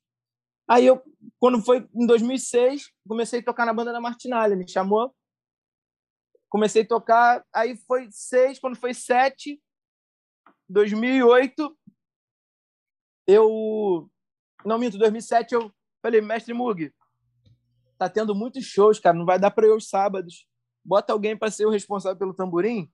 [0.71, 1.03] Aí eu,
[1.41, 5.13] quando foi em 2006, comecei a tocar na banda da Martinalha, me chamou.
[6.49, 9.61] Comecei a tocar, aí foi seis, quando foi sete,
[10.69, 11.77] 2008,
[13.27, 14.09] eu
[14.65, 16.93] não minto, 2007 eu falei, mestre Mug,
[17.99, 20.47] tá tendo muitos shows, cara, não vai dar para eu os sábados.
[20.85, 22.87] Bota alguém para ser o responsável pelo tamborim,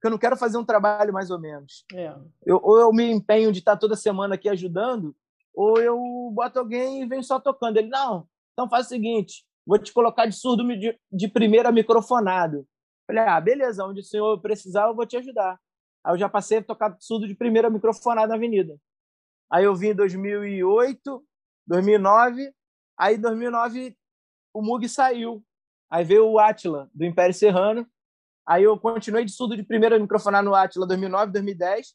[0.00, 1.84] que eu não quero fazer um trabalho mais ou menos.
[1.94, 2.14] É.
[2.44, 5.16] Eu, ou eu me empenho de estar toda semana aqui ajudando,
[5.54, 5.96] ou eu
[6.32, 7.76] boto alguém e venho só tocando.
[7.76, 12.66] Ele, não, então faz o seguinte, vou te colocar de surdo de, de primeira microfonado.
[13.06, 15.58] Falei, ah, beleza, onde o senhor precisar, eu vou te ajudar.
[16.04, 18.76] Aí eu já passei a tocar surdo de primeira microfonado na avenida.
[19.50, 21.24] Aí eu vim em 2008,
[21.66, 22.52] 2009,
[22.98, 23.96] aí em 2009
[24.52, 25.44] o Mug saiu.
[25.90, 27.86] Aí veio o Atila, do Império Serrano.
[28.46, 31.94] Aí eu continuei de surdo de primeira microfonado no Atila 2009, 2010.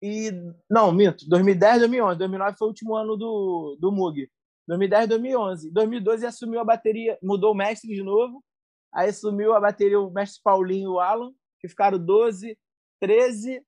[0.00, 0.30] E
[0.70, 4.30] não, minto, 2010, 2011, 2009 foi o último ano do do Mug.
[4.68, 8.44] 2010, 2011, 2012 assumiu a bateria, mudou o mestre de novo.
[8.92, 12.56] Aí assumiu a bateria o mestre Paulinho e o Alan, que ficaram 12,
[13.00, 13.62] 13,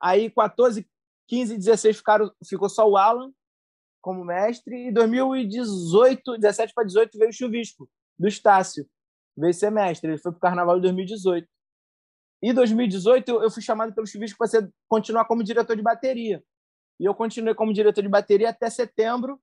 [0.00, 0.86] aí 14,
[1.28, 3.32] 15 e 16 ficaram, ficou só o Alan
[4.00, 4.88] como mestre.
[4.88, 7.88] E 2018, 17 para 18, veio o Chuvisco,
[8.18, 8.88] do Estácio.
[9.36, 10.10] Veio ser mestre.
[10.10, 11.46] Ele foi para o Carnaval de 2018.
[12.42, 16.42] E 2018 eu, fui chamado pelo Chuvisco para continuar como diretor de bateria.
[17.00, 19.40] E eu continuei como diretor de bateria até setembro,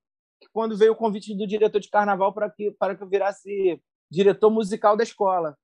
[0.51, 4.49] quando veio o convite do diretor de carnaval para que, para que eu virasse diretor
[4.49, 5.57] musical da escola,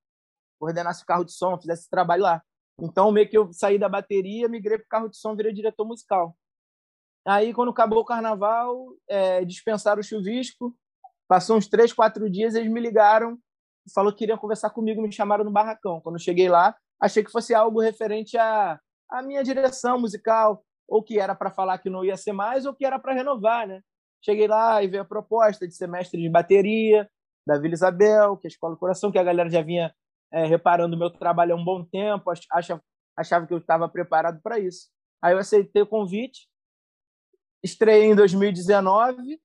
[0.60, 2.42] coordenasse o carro de som, fizesse esse trabalho lá.
[2.80, 5.86] Então, meio que eu saí da bateria, migrei para o carro de som, virei diretor
[5.86, 6.36] musical.
[7.26, 10.76] Aí, quando acabou o carnaval, é, dispensaram o chuvisco.
[11.28, 13.38] Passou uns três, quatro dias, eles me ligaram
[13.86, 16.02] e falou que queriam conversar comigo, me chamaram no barracão.
[16.02, 21.02] Quando eu cheguei lá, achei que fosse algo referente à, à minha direção musical, ou
[21.02, 23.82] que era para falar que não ia ser mais, ou que era para renovar, né?
[24.24, 27.10] Cheguei lá e veio a proposta de semestre de bateria
[27.46, 29.94] da Vila Isabel, que é a Escola do Coração, que a galera já vinha
[30.32, 32.84] é, reparando o meu trabalho há um bom tempo, achava,
[33.18, 34.90] achava que eu estava preparado para isso.
[35.22, 36.48] Aí eu aceitei o convite,
[37.64, 39.40] estreiei em 2019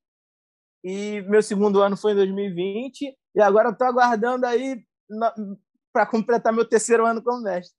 [0.85, 4.85] e meu segundo ano foi em 2020 e agora estou aguardando aí
[5.96, 7.74] para completar meu terceiro ano como mestre.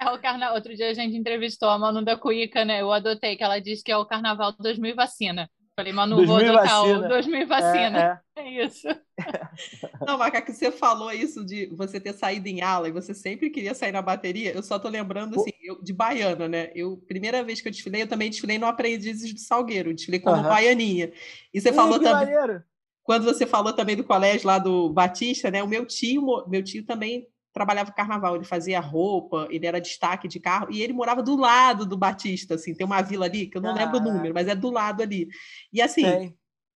[0.00, 0.56] É o carnaval.
[0.56, 2.82] Outro dia a gente entrevistou a Manu da Cuica, né?
[2.82, 5.48] Eu adotei que ela disse que é o carnaval 2000 vacina.
[5.76, 6.98] Falei, Manu, vou adotar vacina.
[6.98, 8.22] o 2000 vacina.
[8.36, 8.42] É, é.
[8.42, 8.88] é isso.
[10.04, 13.74] Não, Macaco, você falou isso de você ter saído em ala e você sempre queria
[13.74, 14.52] sair na bateria.
[14.52, 16.72] Eu só tô lembrando, assim, eu, de baiana, né?
[16.74, 19.94] Eu, primeira vez que eu desfilei, eu também desfilei no Aprendizes do Salgueiro.
[19.94, 20.48] Desfilei como uhum.
[20.48, 21.12] baianinha.
[21.54, 22.34] E você falou também...
[22.34, 22.64] Maneiro.
[23.08, 25.62] Quando você falou também do colégio lá do Batista, né?
[25.62, 30.38] O meu tio, meu tio também trabalhava carnaval, ele fazia roupa, ele era destaque de
[30.38, 33.62] carro, e ele morava do lado do Batista, assim, tem uma vila ali, que eu
[33.62, 35.26] não ah, lembro o número, mas é do lado ali.
[35.72, 36.34] E assim, sei.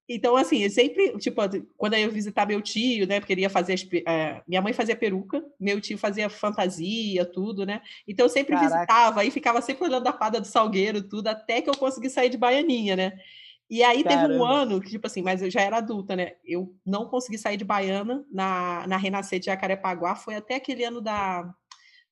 [0.09, 1.39] então assim, eu sempre, tipo,
[1.77, 4.73] quando eu ia visitar meu tio, né, porque ele ia fazer, as, é, minha mãe
[4.73, 8.75] fazia peruca, meu tio fazia fantasia, tudo, né, então eu sempre Caraca.
[8.75, 12.31] visitava, e ficava sempre olhando a fada do Salgueiro, tudo, até que eu consegui sair
[12.31, 13.19] de Baianinha, né.
[13.73, 14.29] E aí Caramba.
[14.29, 16.33] teve um ano que, tipo assim, mas eu já era adulta, né?
[16.45, 21.01] Eu não consegui sair de Baiana na, na Renascer de Jacarepaguá, foi até aquele ano
[21.01, 21.51] da,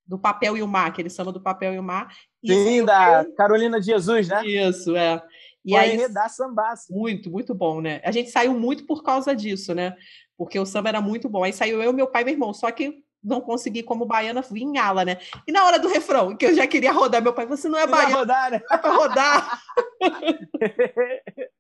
[0.06, 2.16] do Papel e o Mar, aquele samba do Papel e o Mar.
[2.42, 4.42] E Sim, da Carolina de Jesus, né?
[4.46, 5.22] Isso, é.
[5.62, 6.90] E Foi aí da sambaço.
[6.94, 8.00] Muito, muito bom, né?
[8.04, 9.94] A gente saiu muito por causa disso, né?
[10.38, 11.44] Porque o samba era muito bom.
[11.44, 12.54] Aí saiu eu, meu pai e meu irmão.
[12.54, 14.42] Só que não consegui, como baiana,
[14.82, 15.18] ala, né?
[15.46, 17.86] E na hora do refrão, que eu já queria rodar, meu pai, você não é
[17.86, 18.16] baiana.
[18.16, 18.60] rodar, né?
[18.70, 19.60] É para rodar.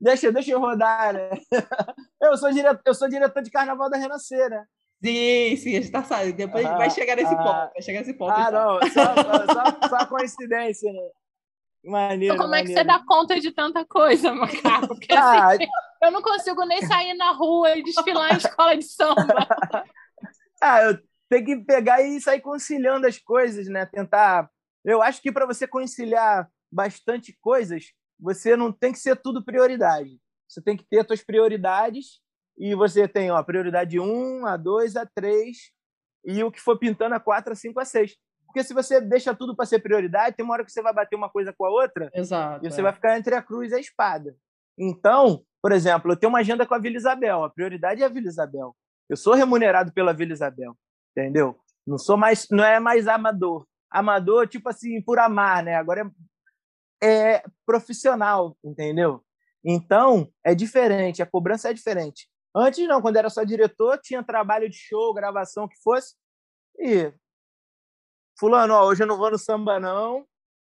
[0.00, 1.30] deixa, deixa eu rodar, né?
[2.20, 4.64] Eu sou, diretor, eu sou diretor de carnaval da Renascer, né?
[5.02, 6.36] Sim, sim, a gente tá sabendo.
[6.36, 7.72] Depois ah, vai chegar nesse ah, ponto.
[7.72, 8.32] Vai chegar nesse ponto.
[8.32, 8.78] Ah, então.
[8.78, 9.14] não, só,
[9.54, 11.08] só, só coincidência, né?
[11.82, 12.70] Maneiro, então, como maneiro.
[12.70, 14.88] é que você dá conta de tanta coisa, macaco?
[14.88, 15.66] Porque ah, assim,
[16.02, 19.24] eu não consigo nem sair na rua e desfilar em escola de samba.
[20.60, 20.98] ah, eu
[21.30, 23.86] tem que pegar e sair conciliando as coisas, né?
[23.86, 24.50] Tentar.
[24.84, 30.18] Eu acho que para você conciliar bastante coisas, você não tem que ser tudo prioridade.
[30.48, 32.20] Você tem que ter as suas prioridades
[32.58, 35.56] e você tem ó, a prioridade 1, a 2, a 3
[36.24, 38.16] e o que for pintando a 4, a 5, a 6.
[38.44, 41.14] Porque se você deixa tudo para ser prioridade, tem uma hora que você vai bater
[41.14, 42.82] uma coisa com a outra Exato, e você é.
[42.82, 44.36] vai ficar entre a cruz e a espada.
[44.76, 47.44] Então, por exemplo, eu tenho uma agenda com a Vila Isabel.
[47.44, 48.74] A prioridade é a Vila Isabel.
[49.08, 50.76] Eu sou remunerado pela Vila Isabel
[51.20, 51.58] entendeu?
[51.86, 53.66] Não sou mais, não é mais amador.
[53.90, 55.74] Amador, tipo assim, por amar, né?
[55.74, 56.10] Agora
[57.02, 59.24] é, é profissional, entendeu?
[59.64, 62.28] Então, é diferente, a cobrança é diferente.
[62.54, 66.14] Antes não, quando era só diretor, tinha trabalho de show, gravação, que fosse.
[66.78, 67.12] E
[68.38, 70.26] fulano, ó, hoje eu não vou no samba não.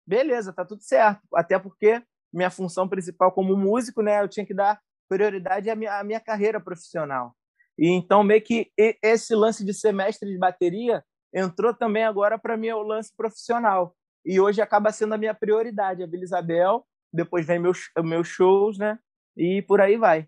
[0.06, 1.22] Beleza, tá tudo certo.
[1.34, 6.00] Até porque minha função principal como músico, né, eu tinha que dar prioridade à minha,
[6.00, 7.36] à minha carreira profissional.
[7.78, 12.70] E então meio que esse lance de semestre de bateria entrou também agora para mim
[12.72, 13.96] o lance profissional.
[14.26, 18.78] E hoje acaba sendo a minha prioridade, a Vila Isabel, depois vem meus meus shows,
[18.78, 18.98] né?
[19.36, 20.28] E por aí vai.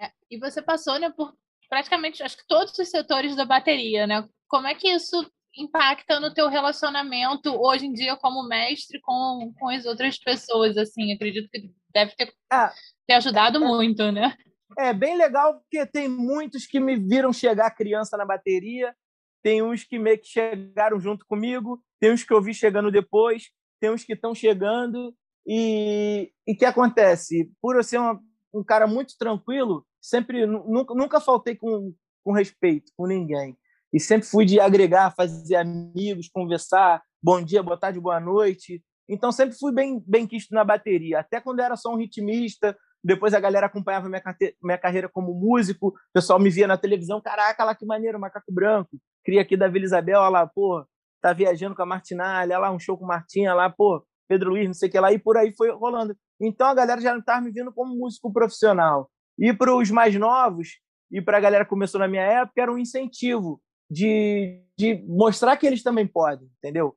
[0.00, 1.34] É, e você passou, né, por
[1.68, 4.28] praticamente acho que todos os setores da bateria, né?
[4.48, 9.68] Como é que isso impacta no teu relacionamento hoje em dia como mestre com, com
[9.68, 11.12] as outras pessoas, assim?
[11.12, 12.72] Acredito que deve ter, ah,
[13.06, 14.36] ter ajudado é, muito, né?
[14.78, 18.94] É bem legal porque tem muitos que me viram chegar criança na bateria,
[19.42, 23.50] tem uns que meio que chegaram junto comigo, tem uns que eu vi chegando depois,
[23.80, 25.14] tem uns que estão chegando.
[25.46, 27.50] E o que acontece?
[27.60, 28.18] Por eu ser uma,
[28.54, 33.56] um cara muito tranquilo, sempre nunca, nunca faltei com, com respeito com ninguém.
[33.92, 38.82] E sempre fui de agregar, fazer amigos, conversar, bom dia, boa tarde, boa noite.
[39.08, 41.20] Então sempre fui bem, bem quisto na bateria.
[41.20, 44.22] Até quando era só um ritmista, depois a galera acompanhava minha,
[44.62, 48.50] minha carreira como músico, o pessoal me via na televisão, caraca, lá que maneiro, macaco
[48.50, 48.98] branco.
[49.22, 50.86] Cria aqui da Vila Isabel, olha lá, pô,
[51.20, 54.66] tá viajando com a Martinalha, olha lá, um show com Martinha lá, pô, Pedro Luiz,
[54.66, 56.16] não sei o que lá, e por aí foi rolando.
[56.40, 59.10] Então a galera já não estava me vendo como músico profissional.
[59.38, 62.72] E para os mais novos, e para a galera que começou na minha época, era
[62.72, 66.96] um incentivo de, de mostrar que eles também podem, entendeu?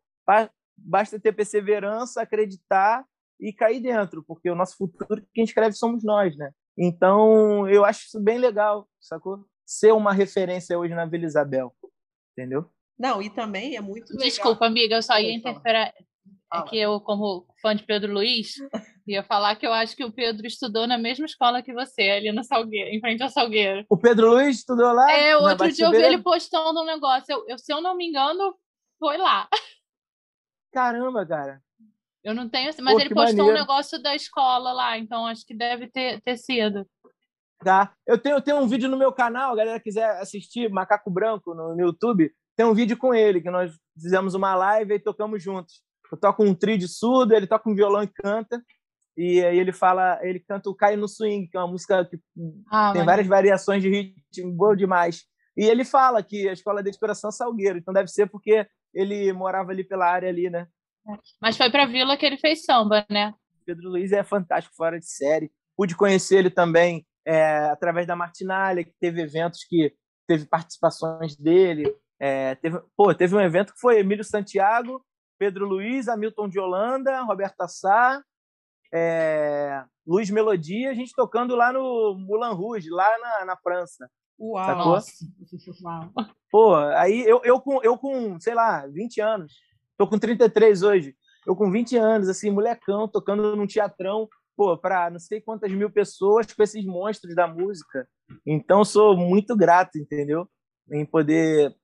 [0.78, 3.04] Basta ter perseverança, acreditar
[3.40, 6.52] e cair dentro, porque o nosso futuro, quem escreve somos nós, né?
[6.78, 9.46] Então, eu acho isso bem legal, sacou?
[9.66, 11.74] Ser uma referência hoje na Vila Isabel,
[12.32, 12.70] entendeu?
[12.98, 14.28] Não, e também é muito legal.
[14.28, 15.94] Desculpa, amiga, eu só ia interferir.
[16.54, 18.56] É que eu, como fã de Pedro Luiz,
[19.06, 22.32] ia falar que eu acho que o Pedro estudou na mesma escola que você, ali
[22.32, 23.86] no Salgueiro, em frente ao Salgueiro.
[23.90, 25.12] O Pedro Luiz estudou lá?
[25.12, 27.26] É, outro dia eu vi ele postando um negócio.
[27.30, 28.56] Eu, eu, se eu não me engano,
[28.98, 29.48] foi lá.
[30.72, 31.62] Caramba, cara.
[32.28, 33.50] Eu não tenho, mas Pô, ele postou maneiro.
[33.52, 36.86] um negócio da escola lá, então acho que deve ter, ter sido.
[37.60, 37.94] Tá.
[38.06, 41.74] Eu tenho, eu tenho um vídeo no meu canal, galera quiser assistir Macaco Branco no,
[41.74, 45.82] no YouTube, tem um vídeo com ele, que nós fizemos uma live e tocamos juntos.
[46.12, 48.62] Eu toco um trio de surdo, ele toca um violão e canta.
[49.16, 52.20] E aí ele fala, ele canta o Cai no Swing, que é uma música que
[52.70, 55.24] ah, tem várias variações de ritmo, boa demais.
[55.56, 59.32] E ele fala que a escola de inspiração é Salgueiro, então deve ser porque ele
[59.32, 60.68] morava ali pela área ali, né?
[61.42, 63.34] Mas foi para Vila que ele fez samba, né?
[63.66, 65.52] Pedro Luiz é fantástico, fora de série.
[65.76, 69.94] Pude conhecer ele também é, através da Martinalha, que teve eventos que
[70.26, 71.94] teve participações dele.
[72.20, 75.06] É, teve, pô, teve um evento que foi Emílio Santiago,
[75.38, 78.22] Pedro Luiz, Hamilton de Holanda, Roberta Sá,
[78.94, 84.10] é, Luiz Melodia, a gente tocando lá no Moulin Rouge, lá na, na França.
[84.40, 84.66] Uau!
[86.50, 89.54] Pô, aí eu, eu, com, eu com, sei lá, 20 anos,
[89.98, 95.10] tô com 33 hoje, eu com 20 anos, assim, molecão, tocando num teatrão, pô, para
[95.10, 98.08] não sei quantas mil pessoas com esses monstros da música.
[98.46, 100.50] Então, sou muito grato, entendeu?
[100.92, 101.76] Em poder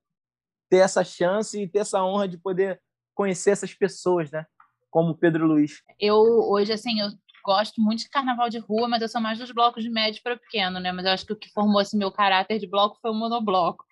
[0.69, 2.81] ter essa chance e ter essa honra de poder
[3.15, 4.45] conhecer essas pessoas, né?
[4.89, 5.81] Como Pedro Luiz.
[5.99, 7.07] Eu hoje assim, eu
[7.45, 10.37] gosto muito de carnaval de rua, mas eu sou mais dos blocos de médio para
[10.37, 10.91] pequeno, né?
[10.91, 13.85] Mas eu acho que o que formou esse meu caráter de bloco foi o monobloco.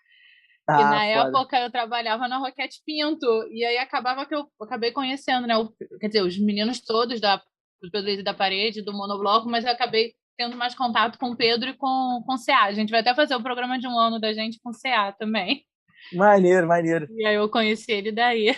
[0.71, 1.38] Ah, e na foda.
[1.39, 5.57] época eu trabalhava na Roquete Pinto, e aí acabava que eu acabei conhecendo, né?
[5.57, 7.38] O, quer dizer, os meninos todos da,
[7.81, 11.38] do Pedro Luiz da Parede, do monobloco, mas eu acabei tendo mais contato com o
[11.38, 12.63] Pedro e com, com o CA.
[12.63, 15.12] A gente vai até fazer o programa de um ano da gente com o CA
[15.12, 15.65] também.
[16.13, 17.07] Maneiro, maneiro.
[17.12, 18.55] E aí eu conheci ele daí.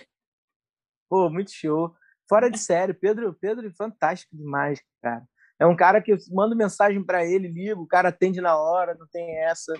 [1.09, 1.93] Pô, muito show.
[2.29, 5.23] Fora de sério, Pedro, Pedro é fantástico demais, cara.
[5.59, 8.95] É um cara que eu mando mensagem para ele, ligo, o cara atende na hora,
[8.95, 9.73] não tem essa,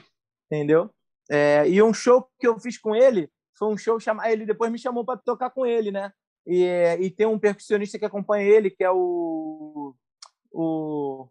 [0.46, 0.94] entendeu?
[1.30, 4.30] É, e um show que eu fiz com ele foi um show chamado.
[4.30, 6.12] Ele depois me chamou para tocar com ele, né?
[6.46, 6.66] E,
[7.00, 9.96] e tem um percussionista que acompanha ele, que é o.
[10.52, 11.28] o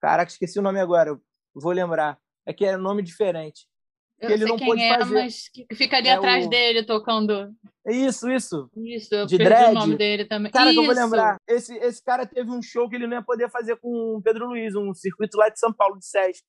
[0.00, 1.18] Caraca, esqueci o nome agora,
[1.54, 2.18] vou lembrar.
[2.46, 3.68] É que é um nome diferente
[4.26, 5.14] que ele não pôde era, fazer.
[5.14, 6.50] Mas que ficaria é atrás o...
[6.50, 7.52] dele tocando.
[7.86, 8.70] Isso, isso.
[8.76, 9.70] Isso, eu de dread.
[9.70, 10.52] o nome dele também.
[10.52, 11.40] Cara, que eu vou lembrar.
[11.48, 14.46] Esse, esse cara teve um show que ele não ia poder fazer com o Pedro
[14.46, 16.42] Luiz, um circuito lá de São Paulo, de Sesc.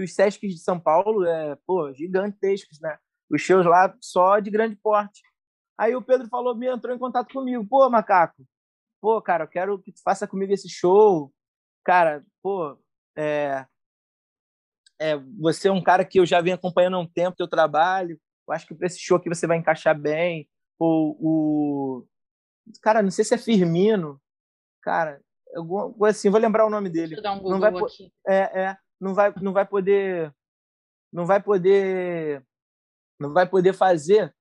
[0.00, 2.98] Que os Sescs de São Paulo é, pô, gigantescos, né?
[3.30, 5.20] Os shows lá só de grande porte.
[5.78, 7.66] Aí o Pedro falou, me entrou em contato comigo.
[7.66, 8.46] Pô, macaco,
[9.00, 11.32] pô, cara, eu quero que tu faça comigo esse show.
[11.84, 12.78] Cara, pô,
[13.16, 13.66] é,
[14.98, 18.18] é, você é um cara que eu já venho acompanhando há um tempo teu trabalho.
[18.48, 20.48] Eu acho que para esse show aqui você vai encaixar bem.
[20.78, 22.06] O, o
[22.82, 24.20] cara, não sei se é Firmino,
[24.82, 25.20] cara,
[25.52, 27.14] eu, assim, vou lembrar o nome dele.
[27.16, 28.12] Deixa eu dar um Google não vai, aqui.
[28.26, 30.34] É, é, não vai, não vai poder,
[31.12, 32.44] não vai poder,
[33.18, 34.34] não vai poder fazer.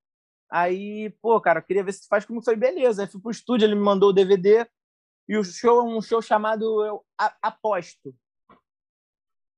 [0.51, 3.03] Aí, pô, cara, queria ver se faz como foi, beleza.
[3.03, 4.67] Aí fui pro estúdio, ele me mandou o DVD
[5.27, 7.05] e o show é um show chamado eu,
[7.41, 8.15] Aposto.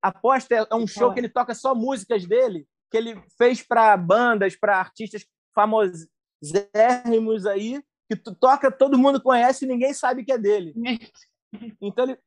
[0.02, 4.56] Aposta é um show que ele toca só músicas dele, que ele fez para bandas,
[4.56, 10.38] para artistas famosérrimos aí, que tu toca, todo mundo conhece e ninguém sabe que é
[10.38, 10.74] dele.
[11.82, 12.18] Então ele,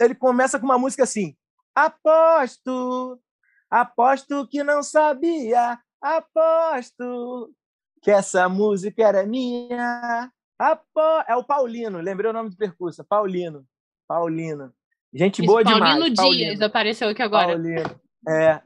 [0.00, 1.36] ele começa com uma música assim:
[1.74, 3.20] Aposto,
[3.68, 7.52] aposto que não sabia, aposto
[8.00, 10.30] que essa música era minha.
[10.58, 11.00] Apo...
[11.26, 13.66] É o Paulino, lembrei o nome do percurso, Paulino.
[14.06, 14.72] Paulino.
[15.12, 16.04] Gente Isso, boa Paulino demais.
[16.04, 17.54] Dias Paulino apareceu aqui agora.
[17.54, 18.00] Paulino.
[18.28, 18.60] É.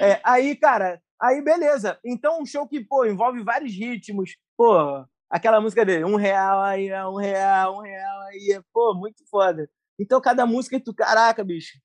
[0.00, 0.20] é.
[0.24, 1.98] Aí, cara, aí beleza.
[2.04, 4.36] Então, um show que, pô, envolve vários ritmos.
[4.56, 8.60] Pô, aquela música dele, um real aí, um real, um real aí.
[8.72, 9.70] Pô, muito foda.
[9.98, 11.78] Então, cada música, tu, caraca, bicho.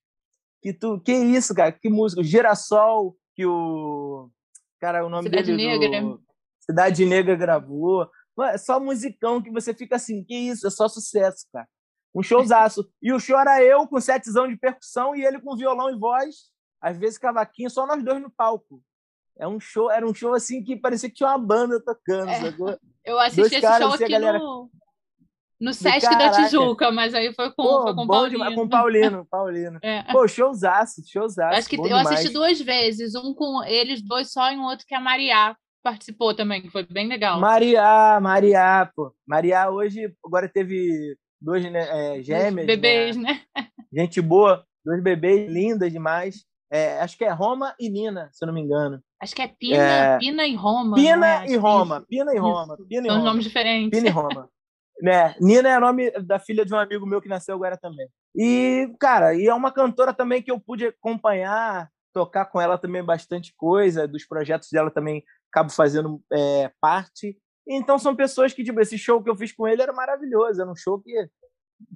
[0.61, 1.71] Que tu, que isso, cara?
[1.71, 2.23] Que música?
[2.23, 4.29] Girassol, que o.
[4.79, 5.77] Cara, o nome Cidade dele.
[5.77, 6.01] Negra.
[6.01, 6.23] Do...
[6.59, 8.09] Cidade Negra gravou.
[8.41, 11.67] É só musicão que você fica assim, que isso, é só sucesso, cara.
[12.15, 12.89] Um showzaço.
[13.01, 16.49] E o show era eu com setzão de percussão e ele com violão e voz,
[16.81, 18.81] às vezes cavaquinho, só nós dois no palco.
[19.37, 22.79] É um show, era um show assim que parecia que tinha uma banda tocando, É.
[23.05, 24.69] Eu assisti Dois esse caras, show assim, aqui galera- no,
[25.59, 26.43] no Sesc da Caraca.
[26.43, 28.31] Tijuca, mas aí foi com, Pô, foi com o bom Paulinho.
[28.31, 29.79] demais, com Paulino, Paulino.
[29.81, 30.03] É.
[30.11, 31.57] Pô, showzaço, showzaço.
[31.57, 32.33] Acho que eu assisti demais.
[32.33, 36.61] duas vezes, um com eles dois só e um outro que a Mariá participou também,
[36.61, 37.39] que foi bem legal.
[37.39, 39.13] Maria, Maria, pô.
[39.27, 42.67] Maria hoje, agora teve dois né, é, gêmeas.
[42.67, 43.41] bebês, né?
[43.55, 43.67] né?
[43.93, 46.45] Gente boa, dois bebês lindas demais.
[46.71, 49.01] É, acho que é Roma e Nina, se eu não me engano.
[49.21, 50.17] Acho que é Pina, É.
[50.19, 50.95] Pina e Roma.
[50.95, 52.05] Pina Acho e é Roma.
[52.07, 53.29] Pina e Roma, Pina e São Roma.
[53.29, 53.97] nomes diferentes.
[53.97, 54.49] Pina e Roma.
[55.01, 55.35] né?
[55.39, 58.07] Nina é nome da filha de um amigo meu que nasceu agora também.
[58.35, 63.03] E, cara, e é uma cantora também que eu pude acompanhar, tocar com ela também
[63.03, 67.37] bastante coisa, dos projetos dela também acabo fazendo é, parte.
[67.67, 70.71] Então são pessoas que, tipo, esse show que eu fiz com ele era maravilhoso, era
[70.71, 71.29] um show que,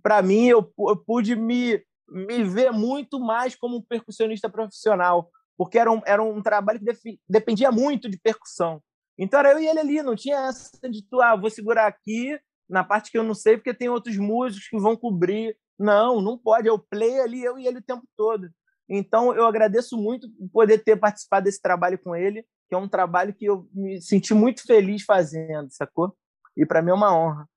[0.02, 5.78] para mim, eu, eu pude me, me ver muito mais como um percussionista profissional, porque
[5.78, 8.82] era um, era um trabalho que defi- dependia muito de percussão.
[9.18, 12.40] Então era eu e ele ali, não tinha essa de tu, ah, vou segurar aqui
[12.74, 15.56] na parte que eu não sei, porque tem outros músicos que vão cobrir.
[15.78, 18.50] Não, não pode, eu play ali, eu e ele o tempo todo.
[18.90, 23.34] Então eu agradeço muito poder ter participado desse trabalho com ele, que é um trabalho
[23.34, 26.16] que eu me senti muito feliz fazendo, sacou?
[26.58, 27.48] E para mim é uma honra.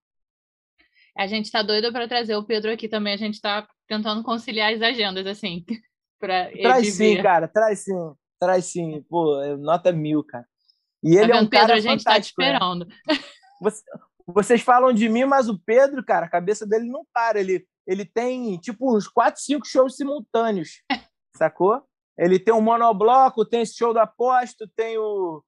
[1.17, 3.15] A gente tá doido para trazer o Pedro aqui também.
[3.15, 5.65] A gente tá tentando conciliar as agendas, assim,
[6.53, 9.03] ele Traz sim, cara, traz sim, traz sim.
[9.09, 10.47] Pô, é nota mil, cara.
[11.03, 11.67] E ele Tá é um vendo, Pedro?
[11.67, 12.21] cara A gente tá te né?
[12.21, 12.87] esperando.
[13.61, 13.83] Você-
[14.27, 17.39] Vocês falam de mim, mas o Pedro, cara, a cabeça dele não para.
[17.39, 20.83] Ele, ele tem, tipo, uns 4, 5 shows simultâneos,
[21.37, 21.83] sacou?
[22.19, 25.43] Ele tem um monobloco, tem esse show do Aposto, tem o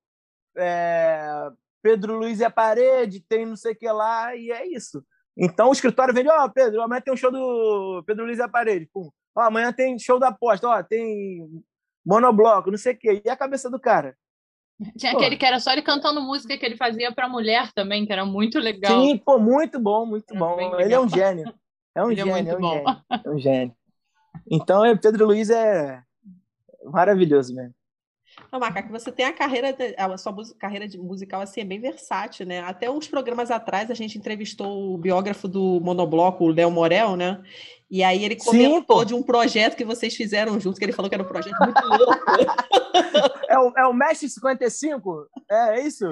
[0.57, 1.51] é,
[1.83, 5.03] Pedro Luiz e a Parede, tem não sei o que lá, e é isso.
[5.37, 8.49] Então o escritório vende, ó, Pedro, amanhã tem um show do Pedro Luiz e a
[8.49, 8.89] Parede.
[8.93, 9.09] Pum.
[9.35, 11.49] Ó, amanhã tem show do Aposto, ó, tem
[12.05, 13.23] monobloco, não sei o quê.
[13.25, 14.17] E a cabeça do cara?
[14.97, 15.19] Tinha Pô.
[15.19, 18.25] aquele que era só ele cantando música que ele fazia pra mulher também, que era
[18.25, 19.01] muito legal.
[19.03, 20.57] Sim, pô, muito bom, muito É bom.
[20.61, 21.03] Ele é legal.
[21.05, 21.55] um gênio.
[21.95, 22.71] É um Ele é gênio, muito é um bom.
[22.71, 23.05] gênio.
[23.25, 23.77] É um gênio.
[24.51, 26.01] Então, é, Pedro Luiz é
[26.85, 27.75] maravilhoso mesmo.
[28.51, 31.81] Não, Macaco, você tem a carreira, de- a sua carreira de musical assim, é bem
[31.81, 32.61] versátil, né?
[32.61, 37.43] Até uns programas atrás a gente entrevistou o biógrafo do Monobloco, o Léo Morel, né?
[37.91, 39.05] E aí ele Sim, comentou pô.
[39.05, 41.85] de um projeto que vocês fizeram juntos, que ele falou que era um projeto muito
[41.87, 42.15] louco.
[43.49, 45.27] É o, é o Mesh 55?
[45.51, 46.05] É, é isso?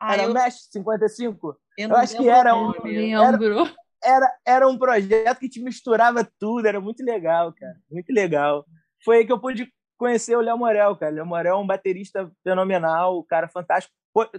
[0.00, 1.56] Ah, era eu, o Mesh 55?
[1.76, 3.68] eu eu acho que era um- lembro.
[4.02, 7.74] Era, era um projeto que te misturava tudo, era muito legal, cara.
[7.90, 8.64] Muito legal.
[9.04, 11.12] Foi aí que eu pude conhecer o Léo Morel, cara.
[11.12, 13.94] Léo Morel é um baterista fenomenal, um cara fantástico.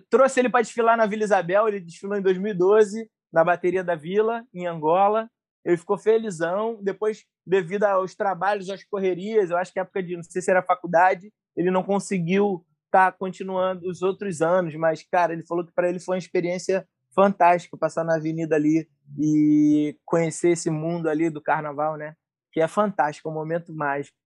[0.09, 4.43] Trouxe ele para desfilar na Vila Isabel, ele desfilou em 2012 na bateria da Vila,
[4.53, 5.29] em Angola.
[5.63, 6.79] Ele ficou felizão.
[6.81, 10.63] Depois, devido aos trabalhos, às correrias, eu acho que época de, não sei se era
[10.63, 15.87] faculdade, ele não conseguiu estar continuando os outros anos, mas, cara, ele falou que para
[15.87, 18.87] ele foi uma experiência fantástica passar na avenida ali
[19.19, 22.15] e conhecer esse mundo ali do carnaval, né?
[22.51, 24.17] Que é fantástico, é um momento mágico.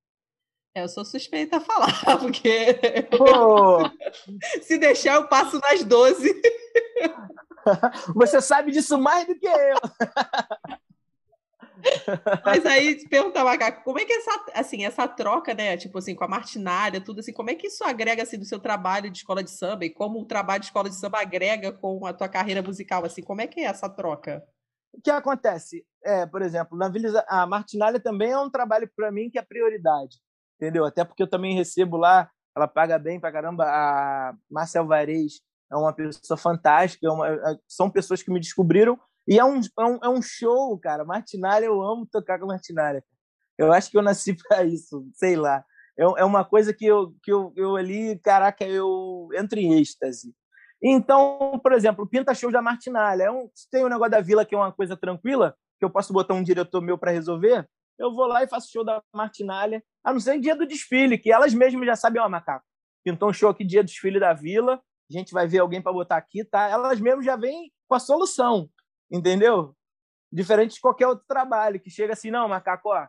[0.76, 2.74] Eu sou suspeita a falar, porque
[3.16, 3.90] Pô,
[4.62, 6.42] se deixar eu passo nas 12.
[8.16, 9.78] você sabe disso mais do que eu.
[12.44, 16.16] Mas aí, te perguntar, Macaco, como é que essa, assim, essa troca, né, tipo assim,
[16.16, 19.18] com a martinária, tudo assim, como é que isso agrega, assim, do seu trabalho de
[19.18, 22.30] escola de samba e como o trabalho de escola de samba agrega com a tua
[22.30, 24.44] carreira musical, assim, como é que é essa troca?
[24.94, 25.86] O que acontece?
[26.04, 29.42] É, por exemplo, na Vila a Martinalha também é um trabalho para mim que é
[29.42, 30.18] prioridade,
[30.64, 30.86] entendeu?
[30.86, 33.66] Até porque eu também recebo lá, ela paga bem pra caramba.
[33.66, 38.98] A Márcia Alvarez é uma pessoa fantástica, é uma- é- são pessoas que me descobriram
[39.28, 41.04] e é um, é um, é um show, cara.
[41.04, 43.04] Martinalha, eu amo tocar com Martinalha.
[43.58, 45.64] Eu acho que eu nasci para isso, sei lá.
[45.98, 50.34] É, é uma coisa que eu, que eu, eu ali, caraca, eu entro em êxtase.
[50.82, 53.24] Então, por exemplo, pinta show da Martinalha.
[53.24, 56.14] É um, tem o negócio da vila que é uma coisa tranquila, que eu posso
[56.14, 57.68] botar um diretor meu para resolver,
[57.98, 59.84] eu vou lá e faço show da Martinalha.
[60.04, 62.66] A não ser dia do desfile, que elas mesmas já sabem, ó, macaco,
[63.04, 65.94] pintou um show aqui dia do desfile da vila, a gente vai ver alguém para
[65.94, 66.68] botar aqui, tá?
[66.68, 68.70] Elas mesmas já vêm com a solução,
[69.12, 69.76] entendeu?
[70.32, 73.08] Diferente de qualquer outro trabalho, que chega assim, não, macaco, ó,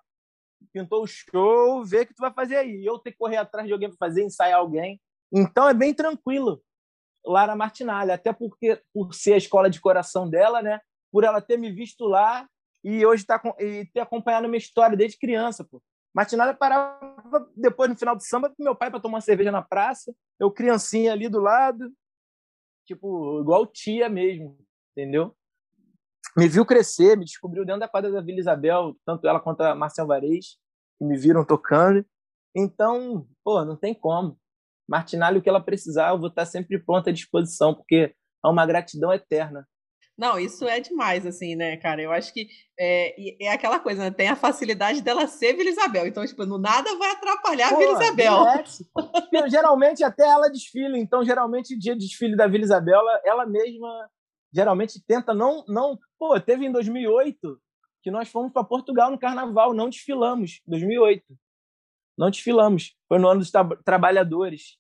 [0.73, 2.85] pintou o show, vê o que tu vai fazer aí.
[2.85, 5.01] Eu ter que correr atrás de alguém para fazer, ensaiar alguém.
[5.33, 6.63] Então é bem tranquilo
[7.25, 10.81] lá na Martinalha, até porque por ser a escola de coração dela, né?
[11.11, 12.47] Por ela ter me visto lá
[12.85, 15.83] e hoje tá com- e ter acompanhado minha história desde criança, pô.
[16.15, 19.63] Martinalha parava depois no final do samba com meu pai para tomar uma cerveja na
[19.63, 21.93] praça, eu criancinha ali do lado,
[22.87, 24.57] tipo, igual tia mesmo,
[24.93, 25.35] entendeu?
[26.37, 29.75] Me viu crescer, me descobriu dentro da quadra da Vila Isabel, tanto ela quanto a
[29.75, 30.59] Marcel Varez,
[30.99, 32.05] que me viram tocando.
[32.55, 34.39] Então, pô, não tem como.
[34.89, 38.15] Martinalha, o que ela precisar, eu vou estar sempre pronta à disposição, porque
[38.45, 39.67] é uma gratidão eterna.
[40.17, 42.01] Não, isso é demais, assim, né, cara?
[42.01, 42.49] Eu acho que
[42.79, 44.11] é, é aquela coisa, né?
[44.13, 46.07] Tem a facilidade dela ser Vila Isabel.
[46.07, 48.47] Então, tipo, no nada vai atrapalhar Pô, a Vila Isabel.
[49.35, 50.97] É, geralmente, até ela desfila.
[50.97, 54.09] Então, geralmente, dia de desfile da Vila Isabel, ela, ela mesma
[54.55, 55.99] geralmente tenta não, não.
[56.17, 57.61] Pô, teve em 2008
[58.03, 60.61] que nós fomos para Portugal no Carnaval, não desfilamos.
[60.67, 61.25] 2008,
[62.17, 62.95] não desfilamos.
[63.09, 64.79] Foi no ano dos tra trabalhadores.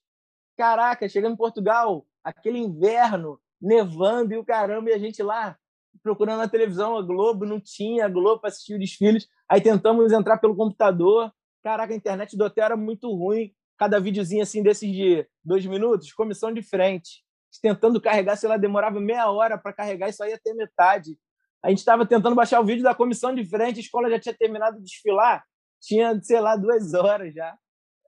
[0.56, 5.56] Caraca, chegando em Portugal, aquele inverno, nevando e o caramba, e a gente lá
[6.02, 9.28] procurando na televisão a Globo, não tinha a Globo para assistir os desfiles.
[9.48, 11.32] Aí tentamos entrar pelo computador.
[11.62, 13.52] Caraca, a internet do hotel era muito ruim.
[13.78, 17.24] Cada videozinho assim desses de dois minutos, comissão de frente
[17.60, 21.16] tentando carregar, sei lá, demorava meia hora para carregar e só ia ter metade.
[21.62, 24.34] A gente estava tentando baixar o vídeo da comissão de frente, a escola já tinha
[24.34, 25.44] terminado de desfilar,
[25.80, 27.56] tinha, sei lá, duas horas já.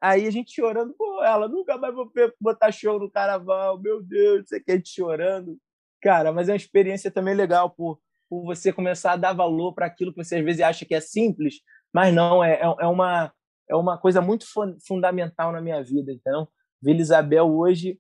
[0.01, 4.49] Aí a gente chorando, pô, ela nunca mais vou botar show no carnaval, meu Deus,
[4.49, 5.59] você quer gente chorando.
[6.03, 9.87] Cara, mas é uma experiência também legal por, por você começar a dar valor para
[9.87, 11.61] aquilo que você às vezes acha que é simples,
[11.93, 13.33] mas não, é, é, é uma,
[13.69, 14.47] é uma coisa muito
[14.87, 16.13] fundamental na minha vida.
[16.13, 16.47] Então,
[16.81, 17.99] Vila Isabel hoje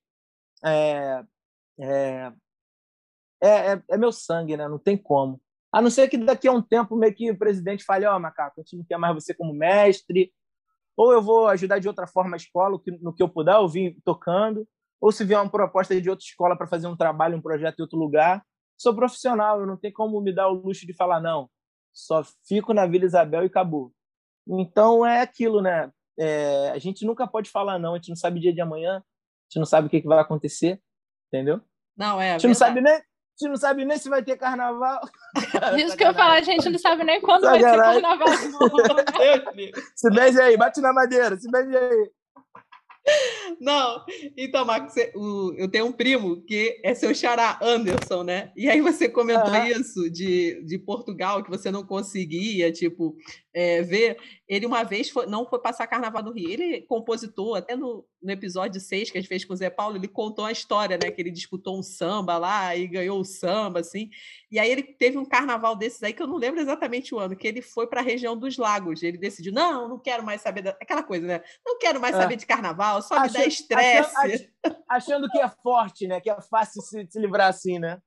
[0.65, 1.23] é,
[1.79, 2.33] é,
[3.43, 4.69] é, é, é, meu sangue, né?
[4.69, 5.41] Não tem como.
[5.73, 8.21] A não ser que daqui a um tempo meio que o presidente fale, ó, oh,
[8.21, 10.33] Macaco, a gente não quer mais você como mestre,
[10.97, 13.97] ou eu vou ajudar de outra forma a escola, no que eu puder, eu vim
[14.05, 14.67] tocando,
[15.01, 17.83] ou se vier uma proposta de outra escola para fazer um trabalho, um projeto em
[17.83, 18.43] outro lugar.
[18.79, 21.51] Sou profissional, eu não tenho como me dar o luxo de falar não.
[21.93, 23.93] Só fico na Vila Isabel e acabou.
[24.49, 25.91] Então é aquilo, né?
[26.19, 28.99] É, a gente nunca pode falar não, a gente não sabe o dia de amanhã,
[28.99, 29.03] a
[29.49, 30.81] gente não sabe o que, que vai acontecer
[31.27, 31.61] entendeu?
[31.97, 32.33] Não, é.
[32.33, 33.01] A gente não sabe nem,
[33.37, 35.01] a gente não sabe nem se vai ter carnaval.
[35.77, 38.29] Isso que eu falar, a gente não sabe nem quando vai ter carnaval.
[39.95, 42.11] se beije aí, bate na madeira, se beije aí.
[43.61, 44.05] Não,
[44.37, 48.51] então, Marcos, eu tenho um primo que é seu xará, Anderson, né?
[48.57, 49.67] E aí você comentou uhum.
[49.67, 53.17] isso de, de Portugal, que você não conseguia, tipo,
[53.55, 54.17] é, ver.
[54.49, 56.49] Ele uma vez foi, não foi passar Carnaval no Rio.
[56.49, 59.97] Ele compositor, até no, no episódio 6 que a gente fez com o Zé Paulo,
[59.97, 61.11] ele contou a história, né?
[61.11, 64.09] Que ele disputou um samba lá e ganhou o samba, assim.
[64.51, 67.35] E aí ele teve um carnaval desses aí, que eu não lembro exatamente o ano,
[67.35, 69.03] que ele foi para a região dos lagos.
[69.03, 70.63] Ele decidiu, não, não quero mais saber...
[70.63, 70.71] Da...
[70.71, 71.43] Aquela coisa, né?
[71.65, 72.19] Não quero mais é.
[72.21, 74.17] saber de carnaval, só me dá estresse.
[74.17, 76.21] Achando, achando, que é forte, né?
[76.21, 77.99] Que é fácil se, se livrar assim, né?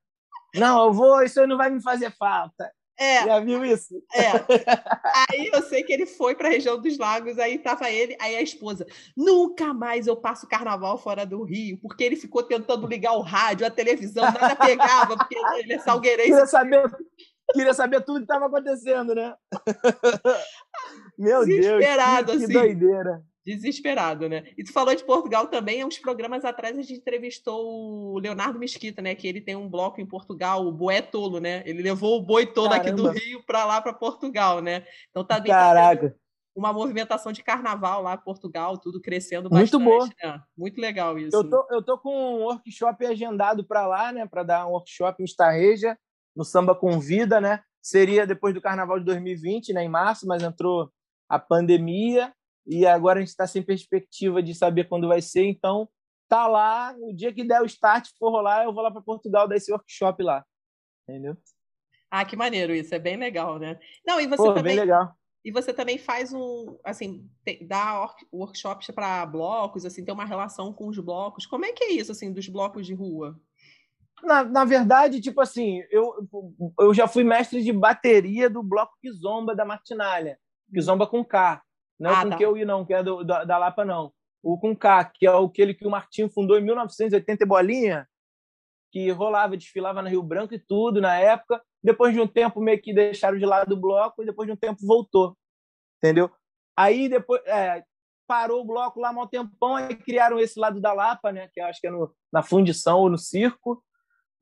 [0.54, 2.72] Não, eu vou, isso aí não vai me fazer falta.
[3.00, 3.24] É.
[3.24, 3.94] Já viu isso?
[4.12, 4.30] É.
[5.32, 8.36] Aí eu sei que ele foi para a região dos lagos, aí tava ele, aí
[8.36, 8.86] a esposa.
[9.16, 13.66] Nunca mais eu passo carnaval fora do Rio, porque ele ficou tentando ligar o rádio,
[13.66, 16.28] a televisão, nada pegava, porque ele é salgueirense.
[16.28, 16.90] Queria saber,
[17.54, 19.34] queria saber tudo que estava acontecendo, né?
[21.18, 22.52] Meu Deus, que, que assim.
[22.52, 23.22] doideira.
[23.44, 24.44] Desesperado, né?
[24.56, 29.00] E tu falou de Portugal também, uns programas atrás a gente entrevistou o Leonardo Mesquita,
[29.00, 29.14] né?
[29.14, 31.62] Que ele tem um bloco em Portugal, o Boé Tolo, né?
[31.64, 32.88] Ele levou o boi tolo Caramba.
[32.88, 34.84] aqui do Rio para lá para Portugal, né?
[35.08, 36.14] Então tá bem Caraca.
[36.54, 39.82] uma movimentação de carnaval lá em Portugal, tudo crescendo bastante.
[39.82, 40.06] Muito bom.
[40.22, 40.42] Né?
[40.54, 41.34] Muito legal isso.
[41.34, 44.26] Eu tô, eu tô com um workshop agendado para lá, né?
[44.26, 45.96] Para dar um workshop em Estarreja,
[46.36, 47.62] no Samba Convida, né?
[47.80, 49.82] Seria depois do Carnaval de 2020, né?
[49.82, 50.90] Em março, mas entrou
[51.26, 52.30] a pandemia
[52.66, 55.88] e agora a gente está sem perspectiva de saber quando vai ser, então
[56.28, 59.48] tá lá, o dia que der o start, for rolar, eu vou lá para Portugal
[59.48, 60.44] dar esse workshop lá.
[61.08, 61.36] Entendeu?
[62.10, 63.78] Ah, que maneiro isso, é bem legal, né?
[64.06, 65.12] Não, e você Pô, também bem legal.
[65.44, 67.26] E você também faz um, assim,
[67.66, 71.46] dá workshops para blocos, assim, tem uma relação com os blocos.
[71.46, 73.40] Como é que é isso, assim, dos blocos de rua?
[74.22, 76.28] Na, na verdade, tipo assim, eu,
[76.78, 80.38] eu já fui mestre de bateria do bloco Kizomba da Martinalha.
[80.72, 81.62] Kizomba com K.
[82.00, 82.36] Não ah, é com tá.
[82.38, 84.10] que eu e não, que é do, da, da Lapa, não.
[84.42, 88.08] O com K, que é aquele que o Martinho fundou em 1980 bolinha,
[88.90, 91.62] que rolava, desfilava no Rio Branco e tudo na época.
[91.82, 94.56] Depois de um tempo, meio que deixaram de lado o bloco e depois de um
[94.56, 95.36] tempo voltou.
[95.98, 96.30] Entendeu?
[96.74, 97.84] Aí depois é,
[98.26, 101.50] parou o bloco lá há um tempão, aí criaram esse lado da Lapa, né?
[101.52, 103.84] Que acho que é no, na fundição ou no circo,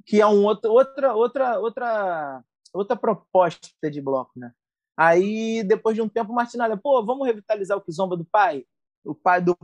[0.07, 4.53] que é um outro, outra, outra, outra, outra proposta de bloco, né?
[4.99, 8.65] Aí, depois de um tempo, o Martinalha, pô, vamos revitalizar o Kizomba do pai?
[9.05, 9.57] O pai do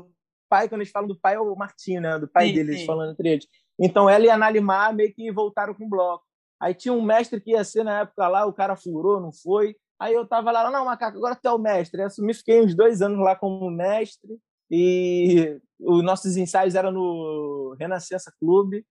[0.49, 2.16] pai, quando eles falam do pai, é o Martinho, né?
[2.20, 2.87] Do pai sim, deles, sim.
[2.87, 3.47] falando entre eles.
[3.76, 6.24] Então, ela e a Nalimar meio que voltaram com o bloco.
[6.61, 9.74] Aí tinha um mestre que ia ser na época lá, o cara furou, não foi.
[9.99, 12.01] Aí eu tava lá, não, Macaco, agora tu é o mestre.
[12.01, 14.39] Eu assumi, fiquei uns dois anos lá como mestre.
[14.70, 18.87] E os nossos ensaios eram no Renascença Clube.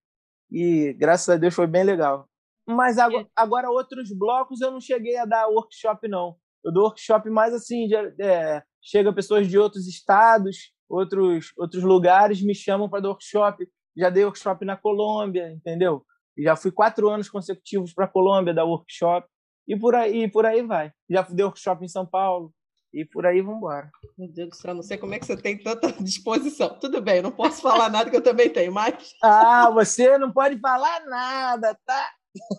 [0.52, 2.28] E graças a Deus foi bem legal.
[2.66, 6.36] Mas agora, agora, outros blocos eu não cheguei a dar workshop, não.
[6.64, 12.42] Eu dou workshop mais assim, de, é, chega pessoas de outros estados, outros, outros lugares
[12.42, 13.68] me chamam para dar workshop.
[13.96, 16.06] Já dei workshop na Colômbia, entendeu?
[16.38, 19.28] Já fui quatro anos consecutivos para a Colômbia dar workshop
[19.68, 20.92] e por aí, por aí vai.
[21.10, 22.52] Já dei workshop em São Paulo
[22.94, 23.90] e por aí vamos embora.
[24.18, 26.78] Meu Deus do céu, não sei como é que você tem tanta disposição.
[26.80, 29.16] Tudo bem, eu não posso falar nada que eu também tenho, mas.
[29.22, 32.10] Ah, você não pode falar nada, tá?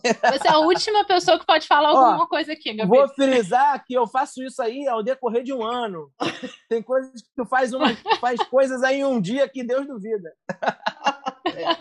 [0.04, 2.88] Você é a última pessoa que pode falar alguma Ó, coisa aqui, Gabi.
[2.88, 6.10] Vou frisar que eu faço isso aí ao decorrer de um ano.
[6.68, 10.32] Tem coisas que tu faz, uma, faz coisas aí em um dia que Deus duvida.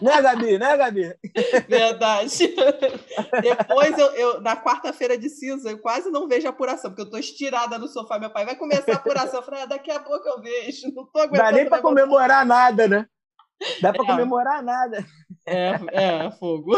[0.01, 0.57] Né, Gabi?
[0.57, 1.15] Né, Gabi?
[1.67, 2.53] Verdade.
[3.41, 7.05] Depois, eu, eu na quarta-feira de cinza, eu quase não vejo a apuração, porque eu
[7.05, 8.19] estou estirada no sofá.
[8.19, 9.39] Meu pai vai começar a apuração.
[9.39, 10.93] Eu falei, ah, daqui a pouco eu vejo.
[10.93, 11.43] Não tô aguentando.
[11.43, 13.07] Dá nem para comemorar nada, né?
[13.81, 14.07] Dá para é.
[14.07, 15.05] comemorar nada.
[15.45, 16.71] É, é, fogo.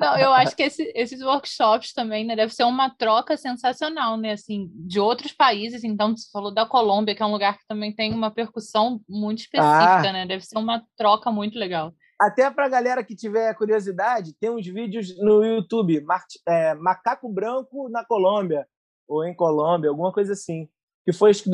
[0.00, 4.32] Não, eu acho que esse, esses workshops também, né, deve ser uma troca sensacional, né,
[4.32, 5.84] assim, de outros países.
[5.84, 9.40] Então, você falou da Colômbia, que é um lugar que também tem uma percussão muito
[9.40, 10.12] específica, ah.
[10.12, 10.26] né?
[10.26, 11.92] Deve ser uma troca muito legal.
[12.20, 16.04] Até para a galera que tiver curiosidade, tem uns vídeos no YouTube,
[16.46, 18.66] é, Macaco Branco na Colômbia,
[19.08, 20.68] ou em Colômbia, alguma coisa assim.
[21.04, 21.50] Que foi, acho que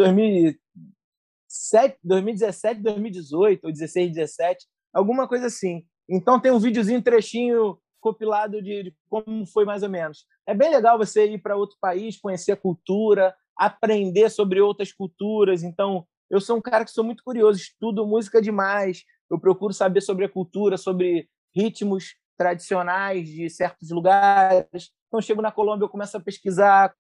[1.49, 5.84] 2007, 2017, 2018, ou 16, 17, alguma coisa assim.
[6.09, 10.24] Então tem um videozinho, trechinho compilado de, de como foi mais ou menos.
[10.46, 15.62] É bem legal você ir para outro país, conhecer a cultura, aprender sobre outras culturas.
[15.62, 20.01] Então, eu sou um cara que sou muito curioso, estudo música demais, eu procuro saber
[20.01, 24.90] sobre a cultura, sobre ritmos tradicionais de certos lugares.
[25.09, 26.94] Então, chego na Colômbia, eu começo a pesquisar,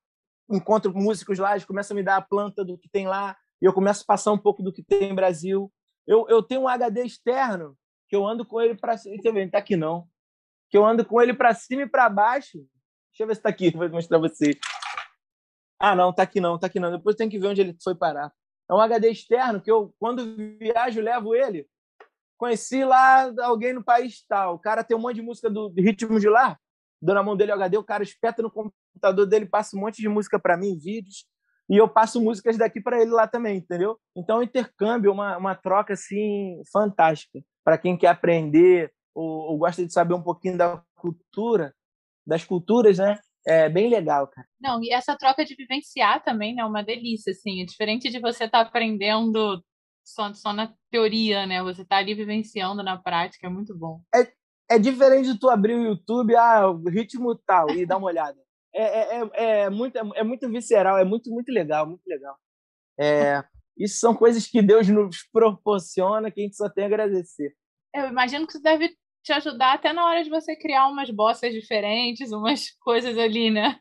[0.50, 3.66] encontro músicos lá, eles começam a me dar a planta do que tem lá, e
[3.66, 5.72] eu começo a passar um pouco do que tem no Brasil.
[6.06, 7.76] Eu, eu tenho um HD externo
[8.08, 9.14] que eu ando com ele para cima.
[9.16, 10.08] Deixa eu ver, não tá aqui não.
[10.70, 12.58] Que eu ando com ele para cima e para baixo.
[13.10, 14.56] Deixa eu ver se tá aqui, vou mostrar pra vocês.
[15.78, 16.90] Ah, não, tá aqui não, tá aqui não.
[16.90, 18.32] Depois tem que ver onde ele foi parar.
[18.70, 21.66] É um HD externo que eu, quando viajo, levo ele.
[22.36, 24.54] Conheci lá alguém no país tal.
[24.54, 26.56] O cara tem um monte de música do ritmo de lá.
[27.00, 30.02] Dou na mão dele o HD, o cara espeta no computador dele, passa um monte
[30.02, 31.24] de música para mim, vídeos
[31.68, 33.98] e eu passo músicas daqui para ele lá também, entendeu?
[34.16, 39.58] Então, é um intercâmbio, uma, uma troca assim fantástica para quem quer aprender ou, ou,
[39.58, 41.74] gosta de saber um pouquinho da cultura,
[42.26, 43.18] das culturas, né?
[43.46, 44.46] É bem legal, cara.
[44.60, 46.62] Não, e essa troca de vivenciar também, né?
[46.62, 47.62] É uma delícia, assim.
[47.62, 49.62] É diferente de você estar tá aprendendo
[50.04, 51.62] só, só na teoria, né?
[51.62, 54.00] Você tá ali vivenciando na prática, é muito bom.
[54.14, 58.08] É, é diferente de tu abrir o YouTube, ah, o ritmo tal, e dar uma
[58.08, 58.38] olhada.
[58.78, 62.36] É, é, é, é, muito, é muito visceral, é muito, muito legal, muito legal.
[62.96, 63.42] É,
[63.76, 67.56] isso são coisas que Deus nos proporciona que a gente só tem a agradecer.
[67.92, 71.52] Eu imagino que isso deve te ajudar até na hora de você criar umas bossas
[71.52, 73.80] diferentes, umas coisas ali, né?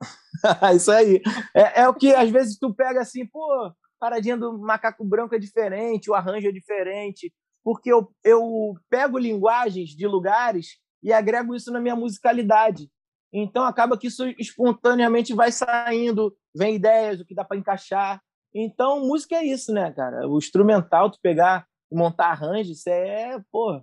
[0.74, 1.22] isso aí.
[1.54, 5.38] É, é o que às vezes tu pega assim, pô, paradinha do macaco branco é
[5.38, 11.70] diferente, o arranjo é diferente, porque eu, eu pego linguagens de lugares e agrego isso
[11.70, 12.90] na minha musicalidade.
[13.32, 18.20] Então acaba que isso espontaneamente vai saindo, vem ideias, o que dá para encaixar.
[18.54, 20.28] Então música é isso, né, cara?
[20.28, 23.82] O instrumental, tu pegar e montar arranjos, isso é, pô,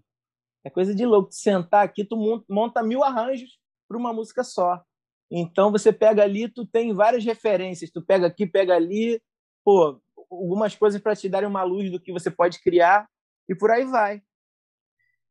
[0.64, 1.30] é coisa de louco.
[1.30, 4.82] Tu sentar aqui, tu monta mil arranjos para uma música só.
[5.30, 9.22] Então você pega ali, tu tem várias referências, tu pega aqui, pega ali,
[9.64, 13.08] pô, algumas coisas para te darem uma luz do que você pode criar
[13.50, 14.22] e por aí vai.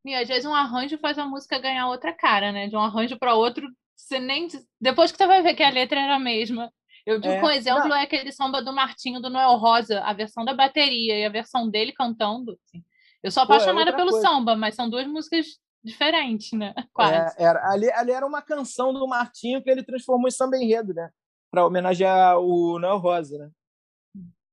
[0.05, 2.67] E às vezes um arranjo faz a música ganhar outra cara, né?
[2.67, 3.69] De um arranjo para outro,
[4.03, 4.49] você nem
[4.81, 6.73] depois que você vai ver que a letra era a mesma.
[7.05, 7.43] Eu digo é.
[7.43, 7.97] um exemplo Não.
[7.97, 11.69] é aquele samba do Martinho do Noel Rosa, a versão da bateria e a versão
[11.69, 12.53] dele cantando.
[12.53, 12.85] Assim.
[13.23, 14.29] Eu sou apaixonada Pô, é pelo coisa.
[14.29, 15.47] samba, mas são duas músicas
[15.83, 16.75] diferentes, né?
[16.93, 17.37] Quase.
[17.39, 20.95] É, era, ali, ali era uma canção do Martinho que ele transformou em samba enredo,
[20.95, 21.11] né?
[21.51, 23.51] Para homenagear o Noel Rosa, né?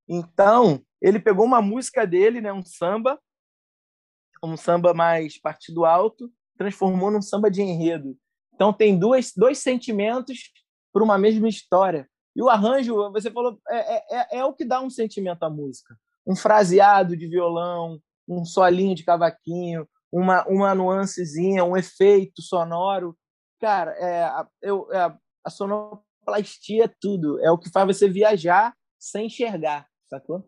[0.08, 3.20] Então, ele pegou uma música dele, né, um samba,
[4.44, 8.18] um samba mais partido alto, transformou num samba de enredo.
[8.60, 10.52] Então tem duas, dois sentimentos
[10.92, 12.06] para uma mesma história.
[12.36, 15.50] E o arranjo, você falou, é, é, é, é o que dá um sentimento à
[15.50, 15.96] música.
[16.28, 23.18] Um fraseado de violão, um solinho de cavaquinho, uma, uma nuancezinha, um efeito sonoro.
[23.62, 24.30] Cara, é,
[24.62, 27.40] eu, é, a sonoplastia é tudo.
[27.40, 30.46] É o que faz você viajar sem enxergar, sacou?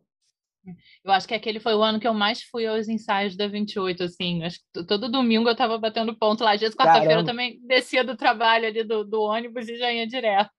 [1.04, 4.04] Eu acho que aquele foi o ano que eu mais fui aos ensaios da 28,
[4.04, 4.44] assim.
[4.44, 6.54] Acho que todo domingo eu estava batendo ponto lá.
[6.54, 10.06] Às vezes, quarta-feira, eu também descia do trabalho ali do, do, ônibus e já ia
[10.06, 10.52] direto.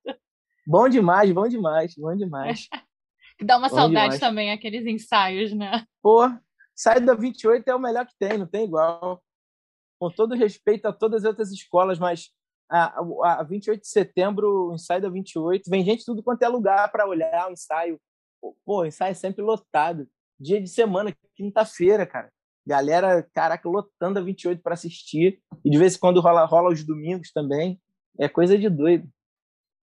[0.67, 2.69] Bom demais, bom demais, bom demais.
[3.39, 4.21] que dá uma bom saudade demais.
[4.21, 5.85] também, aqueles ensaios, né?
[6.03, 6.27] Pô,
[6.75, 9.23] ensaio da 28 é o melhor que tem, não tem igual.
[10.01, 12.31] Com todo respeito a todas as outras escolas, mas
[12.69, 13.01] a,
[13.41, 17.07] a 28 de setembro, o ensaio da 28, vem gente tudo quanto é lugar para
[17.07, 18.01] olhar o ensaio
[18.65, 20.09] pô, o ensaio sempre lotado.
[20.39, 22.31] dia de semana, quinta-feira, cara.
[22.67, 25.41] Galera, caraca, lotando a 28 para assistir.
[25.65, 27.81] E de vez em quando rola, rola os domingos também.
[28.19, 29.09] É coisa de doido.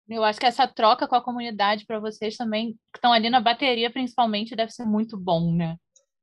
[0.08, 3.40] Eu acho que essa troca com a comunidade para vocês também, que estão ali na
[3.40, 5.76] bateria principalmente, deve ser muito bom, né?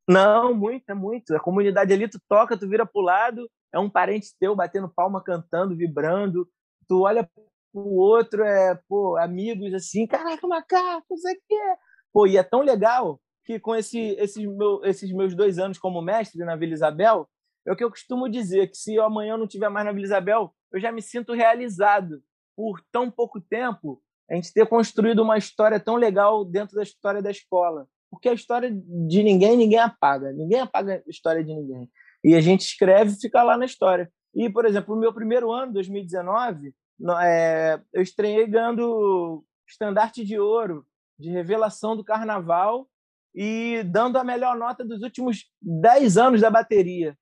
[0.08, 1.36] Não, muito, é muito.
[1.36, 5.24] A comunidade ali, tu toca, tu vira pro lado, é um parente teu batendo palma,
[5.24, 6.48] cantando, vibrando.
[6.88, 7.28] Tu olha
[7.72, 11.78] pro outro, é, pô, amigos assim, caraca, macaco, isso aqui é.
[12.14, 16.02] Pô, e é tão legal que com esse, esses, meu, esses meus dois anos como
[16.02, 17.28] mestre na Vila Isabel,
[17.66, 20.06] é o que eu costumo dizer, que se amanhã eu não estiver mais na Vila
[20.06, 22.22] Isabel, eu já me sinto realizado
[22.56, 27.22] por tão pouco tempo a gente ter construído uma história tão legal dentro da história
[27.22, 27.88] da escola.
[28.10, 30.32] Porque a história de ninguém, ninguém apaga.
[30.32, 31.90] Ninguém apaga a história de ninguém.
[32.24, 34.12] E a gente escreve e fica lá na história.
[34.34, 36.74] E, por exemplo, no meu primeiro ano, 2019,
[37.22, 40.86] é, eu estreiei ganhando estandarte de ouro
[41.22, 42.88] de revelação do carnaval
[43.34, 47.18] e dando a melhor nota dos últimos 10 anos da bateria.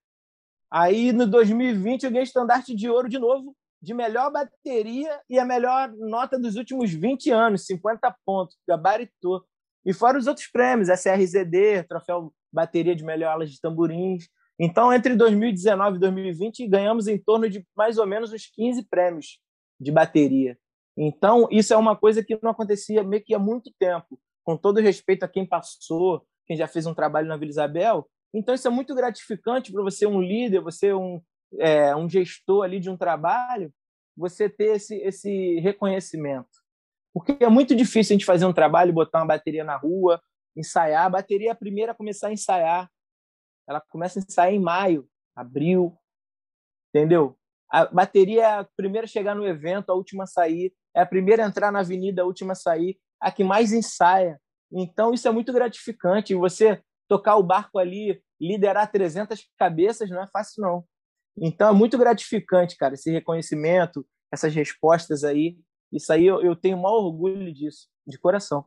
[0.71, 5.45] Aí, no 2020, eu ganhei estandarte de ouro de novo, de melhor bateria e a
[5.45, 9.43] melhor nota dos últimos 20 anos, 50 pontos, gabaritou.
[9.85, 14.27] E fora os outros prêmios, SRZD, troféu bateria de melhor alas de tamborins.
[14.59, 19.39] Então, entre 2019 e 2020, ganhamos em torno de mais ou menos uns 15 prêmios
[19.79, 20.57] de bateria.
[21.01, 24.19] Então, isso é uma coisa que não acontecia meio que há muito tempo.
[24.43, 28.05] Com todo respeito a quem passou, quem já fez um trabalho na Vila Isabel.
[28.33, 31.21] Então, isso é muito gratificante para você, um líder, você, um,
[31.57, 33.73] é, um gestor ali de um trabalho,
[34.15, 36.49] você ter esse, esse reconhecimento.
[37.13, 40.21] Porque é muito difícil a gente fazer um trabalho, botar uma bateria na rua,
[40.53, 41.05] ensaiar.
[41.05, 42.91] A bateria é a primeira a começar a ensaiar.
[43.65, 45.97] Ela começa a ensaiar em maio, abril,
[46.89, 47.37] entendeu?
[47.71, 50.73] A bateria é a primeira a chegar no evento, a última a sair.
[50.95, 52.99] É a primeira a entrar na avenida, a última a sair.
[53.19, 54.39] A que mais ensaia.
[54.71, 56.35] Então, isso é muito gratificante.
[56.35, 60.85] Você tocar o barco ali, liderar 300 cabeças, não é fácil, não.
[61.37, 65.57] Então, é muito gratificante, cara, esse reconhecimento, essas respostas aí.
[65.91, 68.65] Isso aí eu, eu tenho o maior orgulho disso, de coração.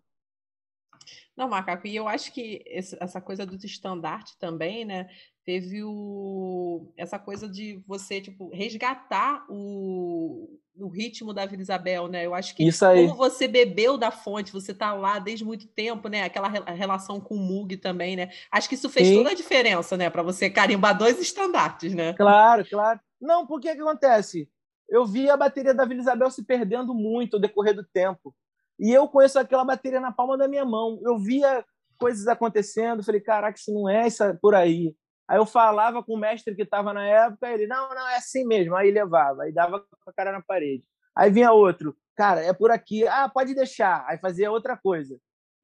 [1.37, 5.09] Não, Macaco, e eu acho que essa coisa do estandarte também, né?
[5.45, 12.25] Teve o, essa coisa de você, tipo, resgatar o, o ritmo da Vila Isabel, né?
[12.25, 13.07] Eu acho que Isso aí.
[13.07, 16.23] como você bebeu da fonte, você tá lá desde muito tempo, né?
[16.23, 18.31] Aquela relação com o Mug também, né?
[18.53, 19.17] Acho que isso fez Sim.
[19.17, 20.09] toda a diferença, né?
[20.09, 22.13] Para você carimbar dois estandartes, né?
[22.15, 23.01] Claro, claro.
[23.21, 24.49] Não, porque que acontece?
[24.89, 28.35] Eu vi a bateria da Vila Isabel se perdendo muito ao decorrer do tempo.
[28.79, 31.01] E eu conheço aquela bateria na palma da minha mão.
[31.03, 31.65] Eu via
[31.99, 34.95] coisas acontecendo, falei, caraca, isso não é isso por aí.
[35.29, 38.45] Aí eu falava com o mestre que estava na época, ele, não, não, é assim
[38.45, 38.75] mesmo.
[38.75, 40.85] Aí levava, aí dava com a cara na parede.
[41.17, 43.07] Aí vinha outro, cara, é por aqui.
[43.07, 44.05] Ah, pode deixar.
[44.09, 45.19] Aí fazia outra coisa.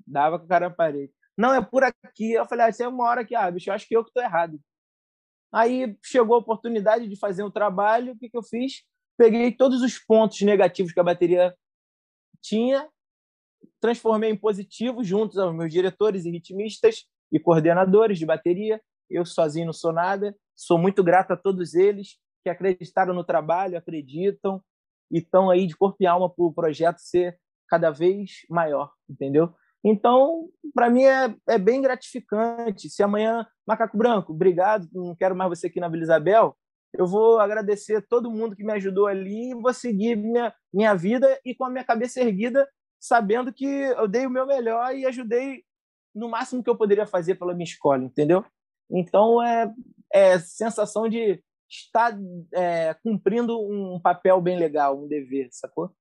[0.06, 1.12] Dava com a cara na parede.
[1.36, 2.32] Não, é por aqui.
[2.32, 4.18] Eu falei, ah, isso é uma hora que, ah, bicho, eu acho que eu que
[4.18, 4.60] errado.
[5.52, 8.84] Aí chegou a oportunidade de fazer um trabalho, o que, que eu fiz?
[9.16, 11.54] Peguei todos os pontos negativos que a bateria
[12.40, 12.88] tinha,
[13.80, 18.80] transformei em positivo juntos aos meus diretores e ritmistas e coordenadores de bateria.
[19.10, 20.36] Eu sozinho não sou nada.
[20.56, 24.62] Sou muito grato a todos eles que acreditaram no trabalho, acreditam
[25.10, 27.38] e estão aí de corpo e alma para o projeto ser
[27.68, 29.54] cada vez maior, entendeu?
[29.84, 32.90] Então, para mim é, é, bem gratificante.
[32.90, 36.56] Se amanhã, Macaco Branco, obrigado, não quero mais você aqui na Vila Isabel,
[36.92, 41.38] eu vou agradecer todo mundo que me ajudou ali e vou seguir minha, minha vida
[41.44, 45.62] e com a minha cabeça erguida, sabendo que eu dei o meu melhor e ajudei
[46.14, 48.44] no máximo que eu poderia fazer pela minha escola, entendeu?
[48.90, 49.72] Então, é,
[50.12, 52.16] é sensação de estar
[52.52, 55.92] é, cumprindo um papel bem legal, um dever, sacou?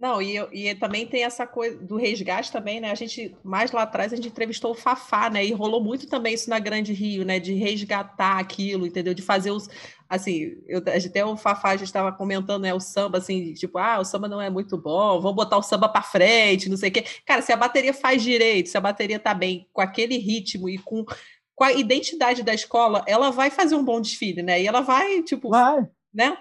[0.00, 2.90] Não, e, e também tem essa coisa do resgate também, né?
[2.90, 5.44] A gente, mais lá atrás, a gente entrevistou o Fafá, né?
[5.44, 7.38] E rolou muito também isso na Grande Rio, né?
[7.38, 9.12] De resgatar aquilo, entendeu?
[9.12, 9.68] De fazer os.
[10.08, 12.72] Assim, eu, até o Fafá já estava comentando, né?
[12.72, 15.86] O samba, assim, tipo, ah, o samba não é muito bom, vamos botar o samba
[15.86, 17.04] para frente, não sei o quê.
[17.26, 20.78] Cara, se a bateria faz direito, se a bateria tá bem, com aquele ritmo e
[20.78, 21.04] com,
[21.60, 24.62] com a identidade da escola, ela vai fazer um bom desfile, né?
[24.62, 25.86] E ela vai, tipo, vai.
[26.10, 26.38] né?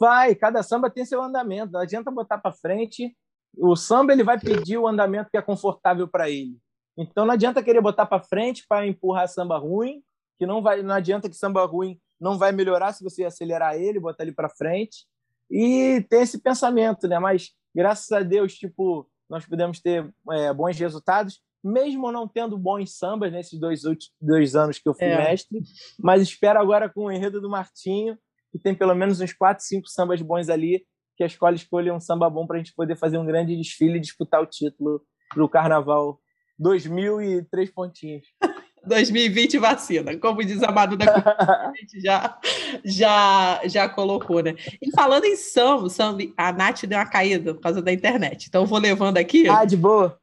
[0.00, 3.14] Vai, cada samba tem seu andamento, não adianta botar para frente.
[3.54, 6.56] O samba ele vai pedir o andamento que é confortável para ele.
[6.96, 10.02] Então não adianta querer botar para frente para empurrar samba ruim,
[10.38, 14.00] que não vai, não adianta que samba ruim não vai melhorar se você acelerar ele,
[14.00, 15.04] botar ele para frente.
[15.50, 17.18] E tem esse pensamento, né?
[17.18, 22.96] Mas graças a Deus, tipo, nós pudemos ter é, bons resultados, mesmo não tendo bons
[22.96, 23.82] sambas nesses dois,
[24.20, 25.16] dois anos que eu fui é.
[25.16, 25.60] mestre.
[25.98, 28.16] Mas espero agora com o enredo do Martinho
[28.50, 30.82] que tem pelo menos uns quatro, cinco sambas bons ali,
[31.16, 33.98] que a escola escolha um samba bom para a gente poder fazer um grande desfile
[33.98, 35.02] e disputar o título
[35.32, 36.20] para o carnaval
[36.58, 38.26] 2003 pontinhos.
[38.86, 42.38] 2020 vacina, como diz a Madu da a gente já,
[42.82, 44.54] já, já colocou, né?
[44.80, 48.62] E falando em samba, samba, a Nath deu uma caída por causa da internet, então
[48.62, 49.46] eu vou levando aqui.
[49.46, 50.18] Ah, de boa.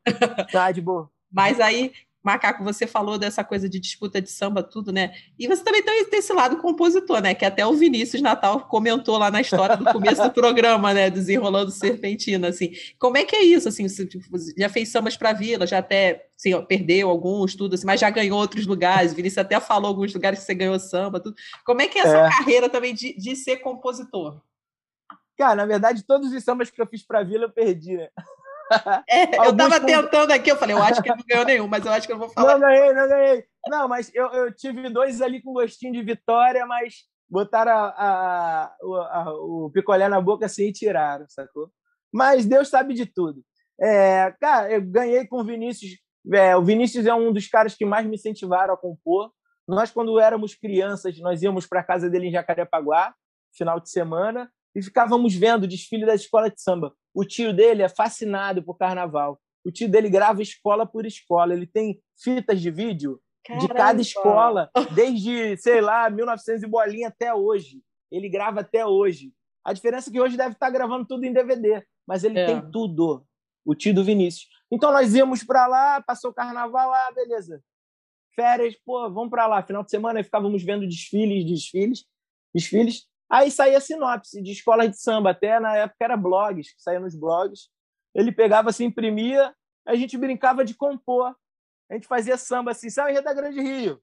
[0.52, 1.12] Tá, de boa.
[1.36, 1.92] Mas aí
[2.26, 5.14] Macaco, você falou dessa coisa de disputa de samba, tudo, né?
[5.38, 7.36] E você também tem, esse lado compositor, né?
[7.36, 11.12] Que até o Vinícius Natal comentou lá na história do começo do programa, né?
[11.12, 12.72] Desenrolando Serpentina, assim.
[12.98, 13.88] Como é que é isso, assim?
[13.88, 14.26] Você tipo,
[14.58, 18.40] já fez sambas para Vila, já até assim, perdeu alguns, tudo assim, mas já ganhou
[18.40, 19.12] outros lugares.
[19.12, 21.36] O Vinícius até falou alguns lugares que você ganhou samba, tudo.
[21.64, 22.30] Como é que é essa é.
[22.32, 24.42] carreira também de, de ser compositor?
[25.38, 28.10] Cara, na verdade, todos os sambas que eu fiz para Vila eu perdi, né?
[29.08, 31.86] É, eu estava tentando aqui, eu falei, eu acho que ele não ganhou nenhum, mas
[31.86, 32.54] eu acho que eu vou falar.
[32.54, 33.46] Não ganhei, não ganhei.
[33.68, 38.76] Não, mas eu, eu tive dois ali com gostinho de vitória, mas botaram a, a,
[39.22, 41.72] a, o picolé na boca assim e tiraram, sacou?
[42.14, 43.44] Mas Deus sabe de tudo.
[43.80, 45.92] É, cara, eu ganhei com o Vinícius.
[46.34, 49.32] É, o Vinícius é um dos caras que mais me incentivaram a compor.
[49.68, 53.14] Nós, quando éramos crianças, nós íamos para a casa dele em Jacarepaguá,
[53.54, 56.94] final de semana, e ficávamos vendo o desfile da escola de samba.
[57.14, 59.40] O tio dele é fascinado por carnaval.
[59.64, 61.54] O tio dele grava escola por escola.
[61.54, 63.68] Ele tem fitas de vídeo Caramba.
[63.68, 67.82] de cada escola, desde, sei lá, 1900 e bolinha até hoje.
[68.12, 69.32] Ele grava até hoje.
[69.64, 72.46] A diferença é que hoje deve estar gravando tudo em DVD, mas ele é.
[72.46, 73.26] tem tudo.
[73.66, 74.48] O tio do Vinícius.
[74.72, 77.64] Então nós íamos para lá, passou o carnaval lá, ah, beleza.
[78.36, 79.64] Férias, pô, vamos para lá.
[79.64, 82.06] Final de semana ficávamos vendo desfiles, desfiles,
[82.54, 83.08] desfiles.
[83.30, 87.16] Aí saía sinopse de escola de samba, até na época era blogs, que saía nos
[87.16, 87.70] blogs.
[88.14, 89.54] Ele pegava, se imprimia,
[89.86, 91.36] a gente brincava de compor.
[91.90, 94.02] A gente fazia samba assim, sai da Grande Rio.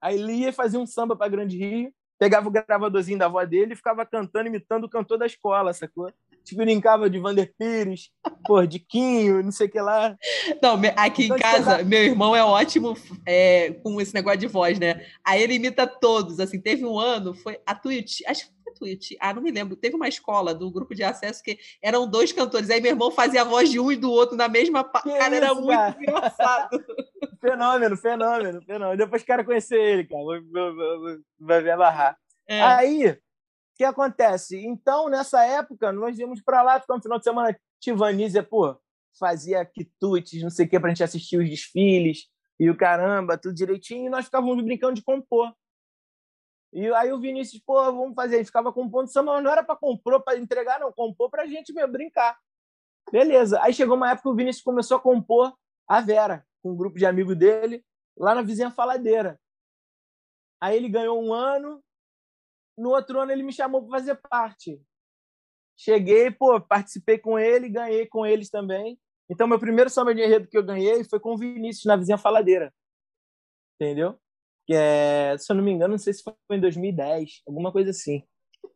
[0.00, 3.72] Aí ele ia fazer um samba para Grande Rio, pegava o gravadorzinho da avó dele
[3.72, 6.12] e ficava cantando, imitando o cantor da escola, sacou?
[6.48, 8.10] Tipo, brincava de Vander Pires,
[8.46, 10.16] pô, de Quinho, não sei o que lá.
[10.62, 12.96] Não, aqui então, em casa, meu irmão é ótimo
[13.26, 15.04] é, com esse negócio de voz, né?
[15.22, 18.76] Aí ele imita todos, assim, teve um ano, foi a Tuiuti, acho que foi a
[18.78, 22.32] Tuiuti, ah, não me lembro, teve uma escola do grupo de acesso que eram dois
[22.32, 24.82] cantores, aí meu irmão fazia a voz de um e do outro na mesma...
[24.84, 25.96] Cara, isso, era muito cara?
[26.00, 26.84] engraçado.
[27.42, 28.96] fenômeno, fenômeno, fenômeno.
[28.96, 30.24] Depois quero conhecer ele, cara,
[31.38, 32.18] vai ver a barrar.
[32.48, 32.62] É.
[32.62, 33.18] Aí,
[33.78, 34.58] que acontece?
[34.66, 37.60] Então, nessa época, nós íamos para lá, ficamos no final de semana.
[37.80, 38.76] Tivanísia, pô,
[39.16, 43.38] fazia quitutes, não sei o que, para a gente assistir os desfiles e o caramba,
[43.38, 45.54] tudo direitinho, e nós ficávamos brincando de compor.
[46.72, 48.38] E aí o Vinícius, pô, vamos fazer.
[48.38, 51.46] Gente ficava compondo samba, mas não era para compor, para entregar, não, compor para a
[51.46, 52.36] gente mesmo, brincar.
[53.12, 53.62] Beleza.
[53.62, 55.56] Aí chegou uma época que o Vinícius começou a compor
[55.86, 57.82] a Vera, com um grupo de amigos dele,
[58.18, 59.40] lá na vizinha Faladeira.
[60.60, 61.80] Aí ele ganhou um ano,
[62.78, 64.80] no outro ano ele me chamou para fazer parte.
[65.76, 68.98] Cheguei, pô, participei com ele, ganhei com eles também.
[69.30, 72.18] Então, meu primeiro samba de enredo que eu ganhei foi com o Vinícius, na vizinha
[72.18, 72.72] Faladeira.
[73.80, 74.18] Entendeu?
[74.66, 77.90] Que é, se eu não me engano, não sei se foi em 2010, alguma coisa
[77.90, 78.24] assim.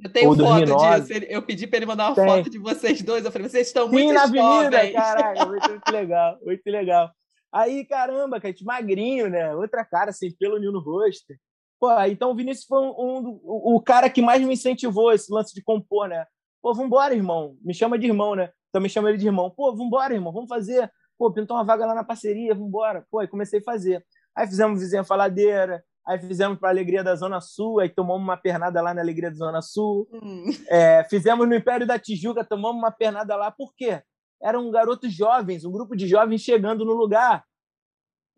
[0.00, 1.00] Eu tenho Ou foto 2009.
[1.00, 1.26] disso.
[1.28, 2.24] Eu pedi para ele mandar uma Tem.
[2.24, 3.24] foto de vocês dois.
[3.24, 7.10] Eu falei, vocês estão Sim, muito na avenida, caralho, muito, muito legal, muito legal.
[7.52, 9.54] Aí, caramba, cara, magrinho, né?
[9.54, 11.34] Outra cara, assim, pelo no rosto.
[11.82, 15.52] Pô, então o Vinícius foi um, um, o cara que mais me incentivou esse lance
[15.52, 16.24] de compor, né?
[16.62, 17.56] Pô, vambora, irmão.
[17.60, 18.52] Me chama de irmão, né?
[18.68, 19.50] Então me chama ele de irmão.
[19.50, 20.32] Pô, vambora, irmão.
[20.32, 20.88] Vamos fazer.
[21.18, 23.04] Pô, pintou uma vaga lá na parceria, vambora.
[23.10, 24.06] Pô, aí comecei a fazer.
[24.32, 28.80] Aí fizemos Vizinha Faladeira, aí fizemos para Alegria da Zona Sul, aí tomamos uma pernada
[28.80, 30.08] lá na Alegria da Zona Sul.
[30.12, 30.44] Hum.
[30.68, 33.50] É, fizemos no Império da Tijuca, tomamos uma pernada lá.
[33.50, 34.00] Por quê?
[34.40, 37.42] Eram garotos jovens, um grupo de jovens chegando no lugar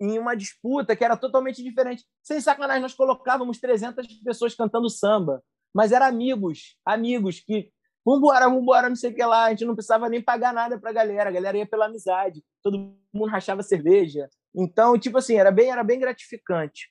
[0.01, 2.05] em uma disputa que era totalmente diferente.
[2.23, 5.43] Sem sacanagem, nós colocávamos 300 pessoas cantando samba,
[5.75, 7.71] mas eram amigos, amigos que
[8.05, 10.91] vambora, vambora, não sei o que lá, a gente não precisava nem pagar nada para
[10.91, 14.29] a galera, a galera ia pela amizade, todo mundo rachava cerveja.
[14.55, 16.91] Então, tipo assim, era bem, era bem gratificante.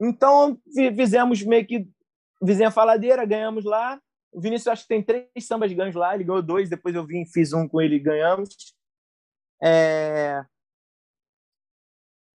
[0.00, 0.58] Então,
[0.96, 1.88] fizemos meio que
[2.42, 4.00] vizinha faladeira, ganhamos lá.
[4.32, 7.24] O Vinícius acho que tem três sambas ganhos lá, ele ganhou dois, depois eu vim,
[7.24, 8.74] fiz um com ele e ganhamos.
[9.62, 10.44] É...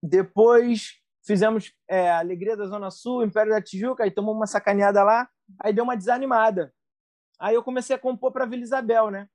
[0.03, 5.29] Depois fizemos é, Alegria da Zona Sul, Império da Tijuca, aí tomamos uma sacaneada lá,
[5.61, 6.73] aí deu uma desanimada.
[7.39, 9.29] Aí eu comecei a compor para Vila Isabel, né?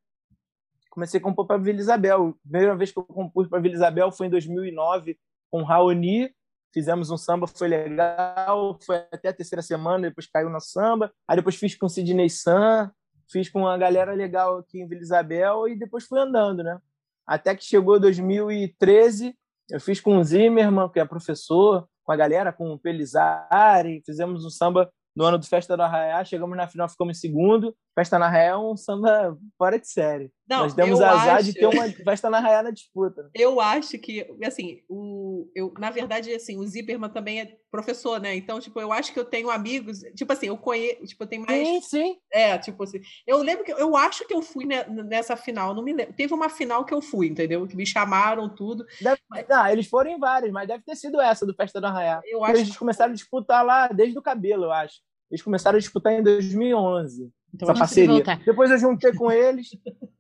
[0.90, 2.36] Comecei a compor para Vila Isabel.
[2.46, 5.18] A primeira vez que eu compus para Vila Isabel foi em 2009
[5.50, 6.34] com Raoni.
[6.74, 8.78] Fizemos um samba, foi legal.
[8.86, 11.14] Foi até a terceira semana, depois caiu no samba.
[11.28, 12.92] Aí depois fiz com Sidney San,
[13.32, 16.80] fiz com uma galera legal aqui em Vila Isabel e depois fui andando, né?
[17.26, 19.38] Até que chegou 2013,
[19.70, 24.46] eu fiz com o Zimmerman, que é professor, com a galera, com o Pelizari, fizemos
[24.46, 28.18] um samba no ano do Festa do Arraiá, chegamos na final, ficamos em segundo, Festa
[28.18, 30.32] na Raia é um samba fora de série.
[30.50, 33.30] Não, Nós demos azar acho- de ter uma Festa na Raia na disputa.
[33.36, 38.36] Eu acho que, assim, o, eu, na verdade, assim, o Zipperman também é professor, né?
[38.36, 41.68] Então, tipo, eu acho que eu tenho amigos, tipo assim, eu conheço, tipo, tenho mais.
[41.68, 42.18] Sim, sim.
[42.32, 45.84] É, tipo assim, eu lembro que eu acho que eu fui ne- nessa final, não
[45.84, 46.14] me lembro.
[46.14, 47.66] Teve uma final que eu fui, entendeu?
[47.68, 48.84] Que me chamaram tudo.
[49.00, 49.20] Deve...
[49.48, 52.22] Não, eles foram em várias, mas deve ter sido essa do Festa da Raia.
[52.26, 54.96] Eu acho Eles começaram a disputar lá desde o cabelo, eu acho.
[55.32, 57.32] Eles começaram a disputar em 2011.
[57.54, 58.24] Então, essa parceria.
[58.46, 59.70] Depois eu juntei com eles,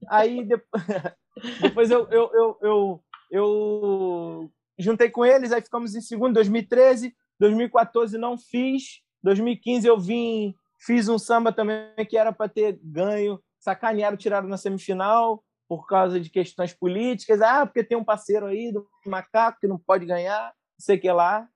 [0.08, 0.62] aí de-
[1.62, 8.18] depois eu, eu, eu, eu, eu juntei com eles, aí ficamos em segundo, 2013, 2014
[8.18, 14.18] não fiz, 2015 eu vim, fiz um samba também que era para ter ganho, sacanearam,
[14.18, 18.88] tiraram na semifinal por causa de questões políticas, ah, porque tem um parceiro aí do
[19.08, 21.48] macaco que não pode ganhar, não sei o que lá.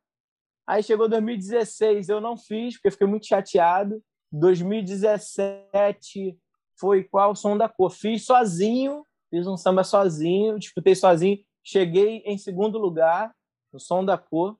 [0.65, 4.01] Aí chegou 2016, eu não fiz, porque fiquei muito chateado.
[4.31, 6.37] 2017
[6.79, 7.35] foi qual?
[7.35, 7.89] Som da Cor.
[7.89, 11.39] Fiz sozinho, fiz um samba sozinho, disputei sozinho.
[11.63, 13.33] Cheguei em segundo lugar
[13.73, 14.57] no Som da Cor.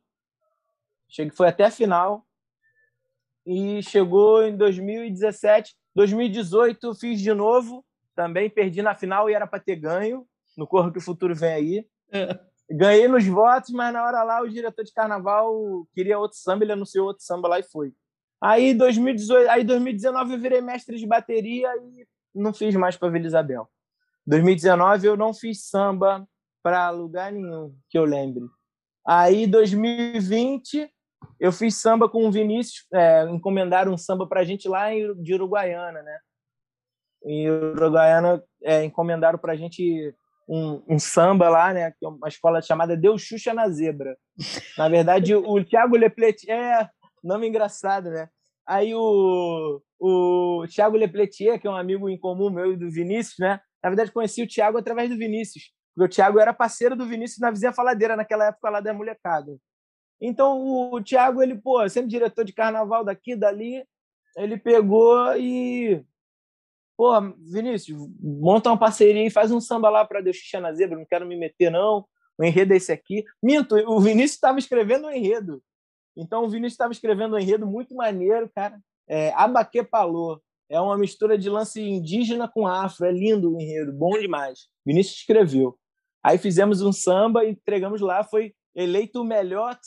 [1.07, 2.25] Cheguei, foi até a final.
[3.45, 5.75] E chegou em 2017.
[5.95, 7.85] 2018 fiz de novo.
[8.13, 10.27] Também perdi na final e era para ter ganho.
[10.57, 11.87] No Corro que o Futuro vem aí.
[12.69, 16.73] Ganhei nos votos, mas na hora lá o diretor de carnaval queria outro samba, ele
[16.73, 17.93] anunciou outro samba lá e foi.
[18.41, 23.25] Aí 2018, aí 2019 eu virei mestre de bateria e não fiz mais para Vila
[23.25, 23.67] Isabel.
[24.25, 26.27] 2019 eu não fiz samba
[26.61, 28.43] para lugar nenhum que eu lembre.
[29.05, 30.91] Aí 2020
[31.39, 35.13] eu fiz samba com o Vinícius, é, encomendaram um samba para a gente lá em,
[35.21, 36.19] de Uruguaiana, né?
[37.23, 40.13] Em Uruguaiana é, encomendaram para a gente
[40.47, 41.93] um, um, samba lá, né?
[42.03, 44.17] É uma escola chamada Deus Xuxa na Zebra.
[44.77, 46.89] Na verdade, o Thiago Lepletier é
[47.23, 48.29] nome engraçado, né?
[48.65, 53.37] Aí o, o Thiago Lepletier, que é um amigo em comum meu e do Vinícius,
[53.39, 53.59] né?
[53.81, 55.71] Na verdade, conheci o Thiago através do Vinícius.
[55.95, 59.57] Porque o Thiago era parceiro do Vinícius na vizinha faladeira, naquela época lá da molecada.
[60.19, 63.83] Então, o Thiago, ele, pô, sempre diretor de carnaval daqui, dali,
[64.35, 66.03] ele pegou e
[66.97, 70.97] pô, Vinícius, monta uma parceria e faz um samba lá para Deus Xuxa na Zebra,
[70.97, 72.05] não quero me meter, não.
[72.37, 73.23] O enredo é esse aqui.
[73.41, 75.63] Minto, o Vinícius estava escrevendo o enredo.
[76.17, 78.79] Então, o Vinícius estava escrevendo um enredo muito maneiro, cara.
[79.07, 80.41] É, Abaque Palô.
[80.69, 83.05] É uma mistura de lance indígena com afro.
[83.05, 84.67] É lindo o enredo, bom demais.
[84.85, 85.77] Vinícius escreveu.
[86.21, 88.23] Aí fizemos um samba e entregamos lá.
[88.23, 89.77] Foi eleito o melhor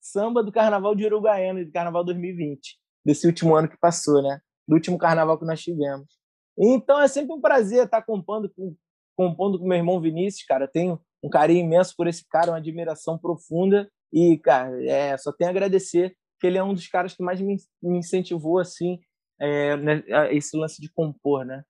[0.00, 2.78] samba do Carnaval de Uruguaiana, do Carnaval 2020.
[3.04, 4.40] Desse último ano que passou, né?
[4.66, 6.06] Do último Carnaval que nós tivemos.
[6.58, 8.74] Então é sempre um prazer estar compondo com,
[9.16, 10.66] compondo com meu irmão Vinícius, cara.
[10.66, 13.90] Tenho um carinho imenso por esse cara, uma admiração profunda.
[14.12, 17.40] E, cara, é, só tenho a agradecer que ele é um dos caras que mais
[17.40, 18.98] me, me incentivou, assim,
[19.40, 21.64] é, né, esse lance de compor, né?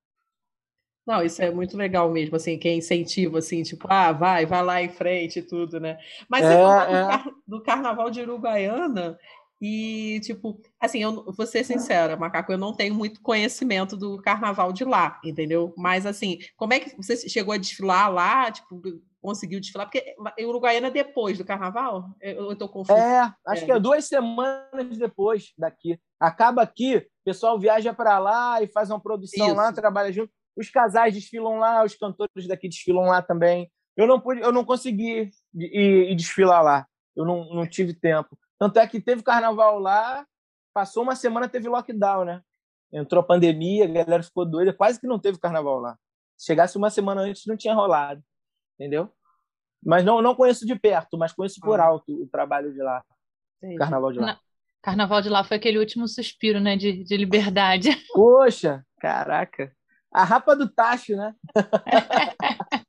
[1.07, 4.80] Não, isso é muito legal mesmo, assim, quem incentiva, assim, tipo, ah, vai, vai lá
[4.82, 5.99] em frente e tudo, né?
[6.30, 7.07] Mas você É, falou do, é.
[7.07, 9.18] car- do carnaval de Uruguaiana
[9.61, 14.72] e, tipo, assim, eu vou ser sincera, Macaco, eu não tenho muito conhecimento do carnaval
[14.72, 15.74] de lá, entendeu?
[15.76, 18.80] Mas, assim, como é que você chegou a desfilar lá, tipo,
[19.23, 19.87] conseguiu desfilar?
[19.89, 20.14] Porque
[20.45, 22.11] Uruguaiana é depois do carnaval?
[22.20, 22.99] Eu, eu tô confusa.
[22.99, 23.66] É, acho É.
[23.66, 25.99] que é duas semanas depois daqui.
[26.20, 29.81] Acaba aqui, o pessoal viaja para lá e faz uma produção lá, Isso.
[29.81, 30.33] trabalha junto.
[30.57, 33.70] Os casais desfilam lá, os cantores daqui desfilam lá também.
[33.97, 36.87] Eu não pude, eu não consegui ir, ir desfilar lá.
[37.16, 38.39] Eu não, não tive tempo.
[38.59, 40.27] Tanto é que teve carnaval lá,
[40.75, 42.43] passou uma semana, teve lockdown, né?
[42.93, 45.97] Entrou pandemia, a galera ficou doida, quase que não teve carnaval lá.
[46.37, 48.23] Se chegasse uma semana antes, não tinha rolado.
[48.79, 49.11] Entendeu?
[49.85, 51.87] Mas não, não conheço de perto, mas conheço por Ah.
[51.87, 53.05] alto o trabalho de lá,
[53.59, 53.77] Entendi.
[53.79, 54.27] carnaval de lá.
[54.27, 54.37] Não.
[54.81, 57.89] Carnaval de lá foi aquele último suspiro, né, de, de liberdade.
[58.12, 59.73] Poxa, caraca.
[60.12, 61.35] A rapa do tacho, né?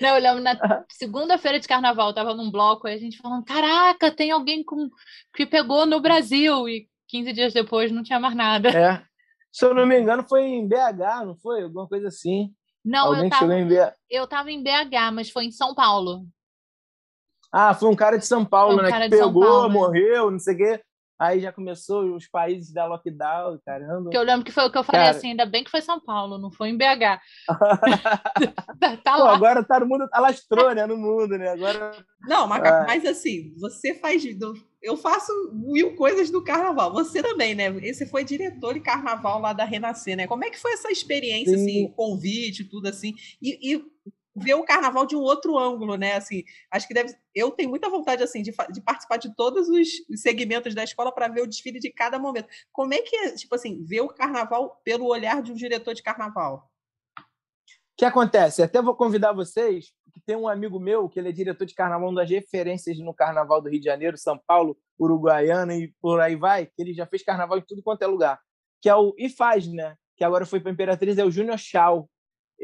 [0.00, 3.44] Não, eu lembro na segunda-feira de carnaval, eu tava num bloco aí a gente falando:
[3.44, 4.90] caraca, tem alguém com...
[5.32, 6.68] que pegou no Brasil.
[6.68, 8.70] E 15 dias depois não tinha mais nada.
[8.70, 9.02] É.
[9.52, 11.62] Se eu não me engano, foi em BH, não foi?
[11.62, 12.52] Alguma coisa assim.
[12.84, 13.94] Não, Alguém eu tava, em BH.
[14.10, 16.26] eu tava em BH, mas foi em São Paulo.
[17.50, 18.92] Ah, foi um cara de São Paulo, um né?
[18.92, 19.74] Que pegou, Paulo, né?
[19.74, 20.84] morreu, não sei o quê.
[21.18, 24.10] Aí já começou os países da lockdown, caramba.
[24.10, 25.16] Que eu lembro que foi o que eu falei Cara.
[25.16, 27.20] assim: ainda bem que foi São Paulo, não foi em BH.
[29.04, 30.86] tá Pô, agora tá no mundo, alastrou, né?
[30.86, 31.50] No mundo, né?
[31.50, 32.04] Agora.
[32.22, 32.86] Não, Macaco, Ah.
[32.86, 34.24] mas assim, você faz.
[34.82, 36.92] Eu faço mil coisas do carnaval.
[36.92, 37.70] Você também, né?
[37.70, 40.26] Você foi diretor de carnaval lá da Renascer, né?
[40.26, 41.62] Como é que foi essa experiência, Sim.
[41.64, 43.14] assim, o convite, tudo assim?
[43.40, 43.84] E, e
[44.34, 46.14] ver o carnaval de um outro ângulo, né?
[46.16, 47.14] Assim, acho que deve.
[47.34, 51.12] Eu tenho muita vontade assim de, de participar de todos os, os segmentos da escola
[51.12, 52.48] para ver o desfile de cada momento.
[52.72, 56.02] Como é que é, tipo assim, ver o carnaval pelo olhar de um diretor de
[56.02, 56.70] carnaval?
[57.18, 58.60] O que acontece?
[58.60, 62.08] Até vou convidar vocês, que tem um amigo meu que ele é diretor de carnaval,
[62.08, 66.34] uma das referências no carnaval do Rio de Janeiro, São Paulo, Uruguaiana e por aí
[66.34, 68.40] vai, que ele já fez carnaval em tudo quanto é lugar,
[68.82, 69.96] que é o IFAS, né?
[70.16, 72.08] Que agora foi para Imperatriz, é o Júnior Chau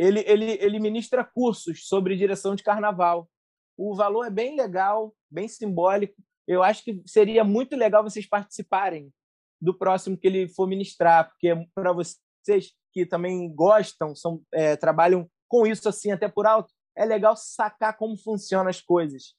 [0.00, 3.28] ele, ele, ele ministra cursos sobre direção de carnaval.
[3.76, 6.14] O valor é bem legal, bem simbólico.
[6.48, 9.12] Eu acho que seria muito legal vocês participarem
[9.60, 14.74] do próximo que ele for ministrar, porque é para vocês que também gostam, são, é,
[14.74, 19.34] trabalham com isso assim até por alto, é legal sacar como funcionam as coisas.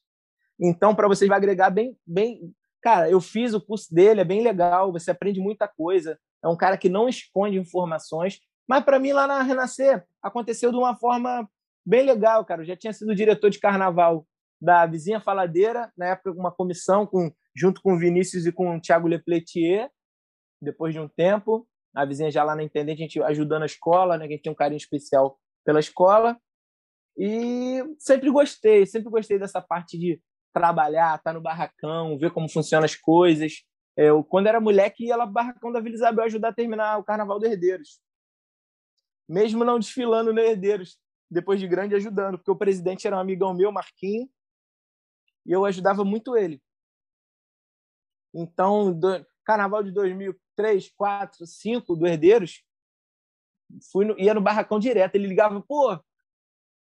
[0.59, 2.53] Então, para vocês vai agregar bem, bem.
[2.83, 6.19] Cara, eu fiz o curso dele, é bem legal, você aprende muita coisa.
[6.43, 8.39] É um cara que não esconde informações
[8.71, 11.49] mas para mim, lá na Renascer, aconteceu de uma forma
[11.85, 12.61] bem legal, cara.
[12.61, 14.25] Eu já tinha sido diretor de carnaval
[14.61, 18.81] da Vizinha Faladeira, na época, uma comissão com, junto com o Vinícius e com o
[18.81, 19.89] Thiago Lepletier,
[20.61, 21.67] depois de um tempo.
[21.93, 24.27] A vizinha já lá na Intendente, a gente ajudando a escola, né?
[24.27, 26.37] Que a gente tem um carinho especial pela escola.
[27.17, 30.21] E sempre gostei, sempre gostei dessa parte de
[30.53, 33.63] trabalhar, estar tá no barracão, ver como funcionam as coisas.
[33.97, 37.03] Eu, quando era moleque, ia lá pro barracão da Vila Isabel ajudar a terminar o
[37.03, 37.99] Carnaval de Herdeiros
[39.31, 43.53] mesmo não desfilando no Herdeiros, depois de grande ajudando, porque o presidente era um amigão
[43.53, 44.29] meu, Marquinhos,
[45.45, 46.61] e eu ajudava muito ele.
[48.33, 52.61] Então, do, carnaval de 2003, 4, 5 do Herdeiros,
[53.89, 55.15] fui no, ia no barracão direto.
[55.15, 55.97] Ele ligava, pô,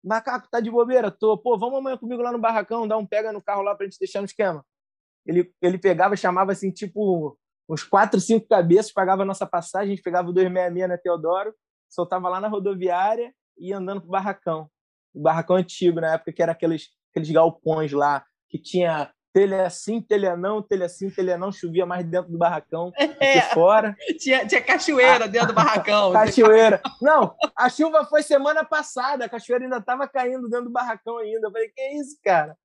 [0.03, 1.11] Macaco, tá de bobeira?
[1.11, 3.87] Tô, pô, vamos amanhã comigo lá no barracão, dar um pega no carro lá pra
[3.87, 4.65] gente deixar no esquema.
[5.27, 7.37] Ele, ele pegava, chamava assim, tipo,
[7.69, 11.53] uns quatro, cinco cabeças, pagava a nossa passagem, a gente pegava o 266 na Teodoro,
[11.89, 14.69] soltava lá na rodoviária e ia andando pro barracão.
[15.15, 20.01] O barracão antigo, na época que era aqueles, aqueles galpões lá, que tinha telha assim,
[20.01, 23.41] telha não, telha assim, telha não, chovia mais dentro do barracão é.
[23.41, 23.95] que fora.
[24.19, 26.11] Tinha, tinha cachoeira a, dentro do barracão.
[26.15, 26.81] cachoeira.
[27.03, 31.49] Não, a chuva foi semana passada, a cachoeira ainda estava caindo dentro do barracão ainda.
[31.49, 32.57] Eu falei, que isso, cara?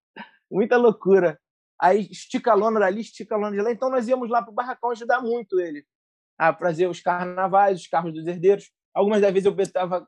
[0.49, 1.37] Muita loucura.
[1.77, 3.71] Aí estica a lona dali, estica a lona de lá.
[3.71, 5.83] Então nós íamos lá pro barracão ajudar muito ele
[6.39, 8.71] a fazer os carnavais, os carros dos herdeiros.
[8.93, 10.07] Algumas das vezes eu botava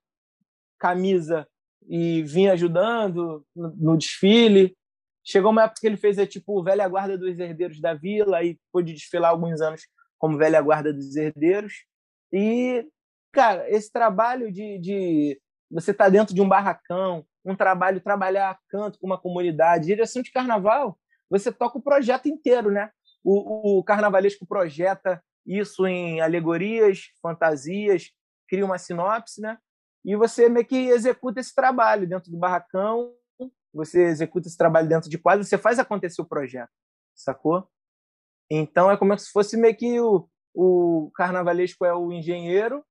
[0.80, 1.48] camisa
[1.88, 4.76] e vinha ajudando no, desfile.
[5.24, 8.60] Chegou uma época que ele fez é, tipo velha guarda dos herdeiros da vila e
[8.72, 11.86] pôde desfilar alguns anos como velha guarda dos herdeiros.
[12.32, 12.86] E,
[13.32, 18.58] cara, esse trabalho de, de você estar tá dentro de um barracão, um trabalho, trabalhar
[18.70, 20.98] canto com uma comunidade, direção de carnaval,
[21.30, 22.90] você toca o projeto inteiro, né?
[23.24, 28.12] O, o carnavalesco projeta isso em alegorias, fantasias,
[28.48, 29.58] cria uma sinopse, né?
[30.06, 33.14] E você meio que executa esse trabalho dentro do barracão,
[33.74, 36.72] você executa esse trabalho dentro de quadro, você faz acontecer o projeto,
[37.16, 37.68] sacou?
[38.50, 42.84] Então é como se fosse meio que o, o carnavalesco é o engenheiro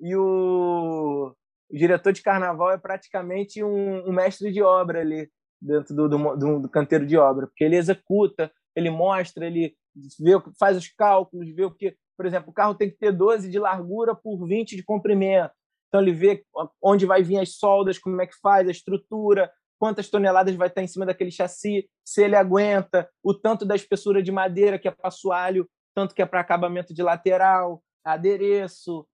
[0.00, 1.34] e o,
[1.70, 5.30] o diretor de carnaval é praticamente um, um, mestre de obra ali
[5.60, 9.76] dentro do, do, do, do canteiro de obra, porque ele executa, ele mostra, ele
[10.18, 13.50] vê, faz os cálculos, vê o que por exemplo, o carro tem que ter 12
[13.50, 15.52] de largura por 20 de comprimento.
[15.88, 16.44] Então ele vê
[16.82, 20.82] onde vai vir as soldas, como é que faz, a estrutura, quantas toneladas vai estar
[20.82, 24.90] em cima daquele chassi, se ele aguenta, o tanto da espessura de madeira que é
[24.90, 29.06] para assoalho, tanto que é para acabamento de lateral, adereço,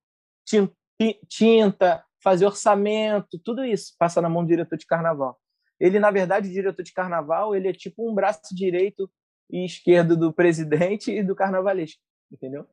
[1.28, 5.38] tinta, fazer orçamento, tudo isso passa na mão do diretor de carnaval.
[5.78, 9.10] Ele, na verdade, o diretor de carnaval, ele é tipo um braço direito
[9.52, 12.00] e esquerdo do presidente e do carnavalesco,
[12.30, 12.66] entendeu?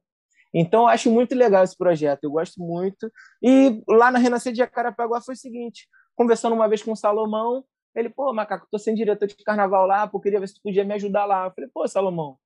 [0.53, 3.11] Então, eu acho muito legal esse projeto, eu gosto muito.
[3.41, 7.63] E lá na Renascer de Jacarapaguá foi o seguinte: conversando uma vez com o Salomão,
[7.93, 10.85] ele, pô, Macaco, tô sem diretor de carnaval lá, pô, queria ver se tu podia
[10.85, 11.45] me ajudar lá.
[11.45, 12.37] Eu falei, pô, Salomão,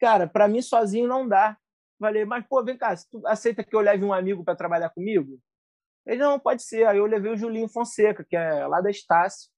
[0.00, 1.56] cara, para mim sozinho não dá.
[2.00, 5.38] Falei, mas, pô, vem cá, tu aceita que eu leve um amigo para trabalhar comigo?
[6.04, 6.86] Ele, não, pode ser.
[6.86, 9.48] Aí eu levei o Julinho Fonseca, que é lá da Estácio,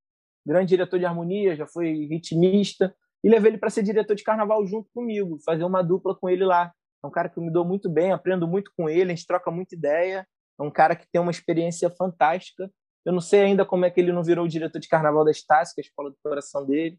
[0.45, 2.95] grande diretor de harmonia, já foi ritmista,
[3.25, 6.45] e levei ele para ser diretor de carnaval junto comigo, fazer uma dupla com ele
[6.45, 6.71] lá.
[7.03, 9.51] É um cara que me dou muito bem, aprendo muito com ele, a gente troca
[9.51, 10.29] muita ideia.
[10.61, 12.71] É um cara que tem uma experiência fantástica.
[13.03, 15.31] Eu não sei ainda como é que ele não virou o diretor de carnaval da
[15.31, 16.99] Estácio, que é a escola do coração dele.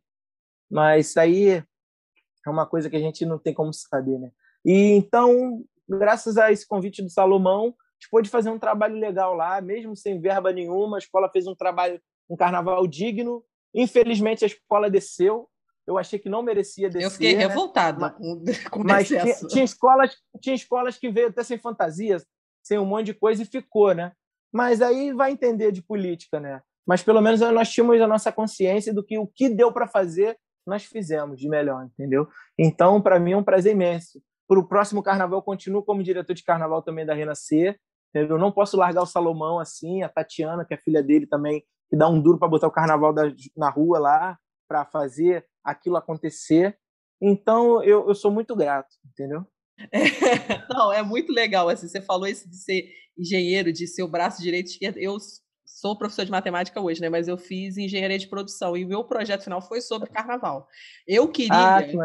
[0.69, 4.31] Mas isso aí é uma coisa que a gente não tem como saber, né?
[4.65, 9.35] E então, graças a esse convite do Salomão, a gente pôde fazer um trabalho legal
[9.35, 10.97] lá, mesmo sem verba nenhuma.
[10.97, 13.43] A escola fez um trabalho, um carnaval digno.
[13.75, 15.47] Infelizmente, a escola desceu,
[15.87, 17.05] eu achei que não merecia descer.
[17.05, 17.47] Eu fiquei né?
[17.47, 22.25] revoltada mas, com, com mas tinha, tinha, escolas, tinha escolas que veio até sem fantasias,
[22.63, 24.11] sem um monte de coisa e ficou, né?
[24.51, 26.61] Mas aí vai entender de política, né?
[26.85, 30.37] mas pelo menos nós tínhamos a nossa consciência do que o que deu para fazer,
[30.65, 32.27] nós fizemos de melhor, entendeu?
[32.57, 34.21] Então, para mim é um prazer imenso.
[34.47, 37.79] Para o próximo carnaval, continuo como diretor de carnaval também da Renascer.
[38.13, 41.97] Eu não posso largar o Salomão assim, a Tatiana, que é filha dele também, que
[41.97, 43.23] dá um duro para botar o carnaval da,
[43.57, 44.37] na rua lá,
[44.67, 46.77] para fazer aquilo acontecer.
[47.21, 49.45] Então, eu, eu sou muito grato, entendeu?
[49.91, 49.99] É,
[50.69, 51.69] não, é muito legal.
[51.69, 54.97] Assim, você falou isso de ser engenheiro, de ser o braço direito esquerdo.
[54.97, 55.17] Eu
[55.65, 57.09] sou professor de matemática hoje, né?
[57.09, 60.67] Mas eu fiz engenharia de produção e o meu projeto final foi sobre carnaval.
[61.07, 61.97] Eu queria ah, que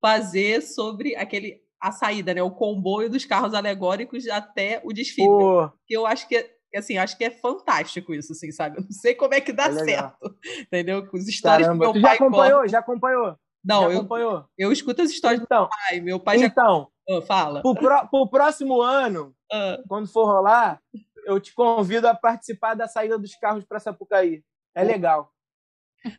[0.00, 2.42] fazer sobre aquele a saída, né?
[2.42, 5.28] O comboio dos carros alegóricos até o desfile.
[5.28, 5.70] Pô.
[5.88, 8.78] Eu acho que assim, acho que é fantástico isso, assim, sabe?
[8.78, 11.06] Eu não sei como é que dá é certo, entendeu?
[11.06, 12.68] Com as histórias Caramba, que meu pai já acompanhou, conta.
[12.68, 13.36] já acompanhou.
[13.64, 14.44] Não, já eu, acompanhou.
[14.56, 16.00] eu escuto as histórias então, do meu pai.
[16.00, 16.46] Meu pai já.
[16.46, 17.62] Então, oh, fala.
[17.62, 19.88] Pro, pro, pro próximo ano, uh.
[19.88, 20.80] quando for rolar,
[21.24, 24.42] eu te convido a participar da saída dos carros para Sapucaí.
[24.74, 25.32] É legal.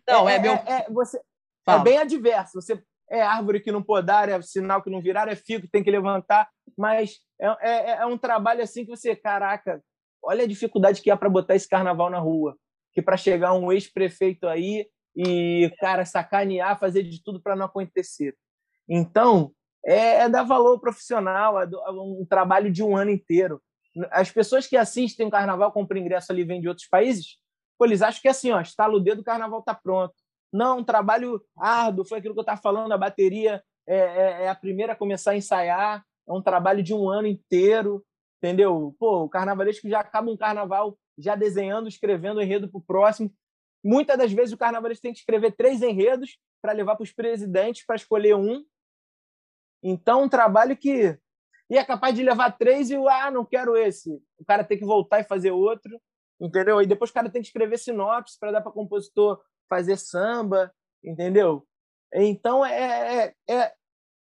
[0.08, 0.54] Não, é, é meu.
[0.54, 1.22] É, é você,
[1.68, 2.62] é bem adverso.
[2.62, 5.84] Você é árvore que não podar, é sinal que não virar, é fio que tem
[5.84, 9.84] que levantar, mas é, é, é um trabalho assim que você, caraca,
[10.24, 12.58] olha a dificuldade que há para botar esse carnaval na rua,
[12.94, 18.36] que para chegar um ex-prefeito aí e, cara, sacanear, fazer de tudo para não acontecer.
[18.88, 19.52] Então,
[19.86, 23.62] é, é dar valor profissional, é, é um trabalho de um ano inteiro.
[24.12, 27.38] As pessoas que assistem o carnaval, compram ingresso ali, vêm de outros países,
[27.78, 30.14] pô, eles acham que é assim, ó, estala o dedo, o carnaval está pronto.
[30.52, 34.50] Não, um trabalho árduo, foi aquilo que eu estava falando, a bateria é, é, é,
[34.50, 38.04] a primeira a começar a ensaiar, é um trabalho de um ano inteiro,
[38.41, 38.95] entendeu?
[38.98, 43.32] Pô, o carnavalesco já acaba um carnaval já desenhando, escrevendo o enredo para o próximo.
[43.84, 47.86] Muitas das vezes o carnavalesco tem que escrever três enredos para levar para os presidentes
[47.86, 48.64] para escolher um.
[49.84, 51.18] Então, um trabalho que
[51.70, 54.11] e é capaz de levar três e ah, não quero esse.
[54.40, 56.02] O cara tem que voltar e fazer outro,
[56.40, 56.82] entendeu?
[56.82, 59.40] E depois o cara tem que escrever sinopse para dar para compositor
[59.70, 61.68] fazer samba, entendeu?
[62.11, 63.74] Então é, é, é,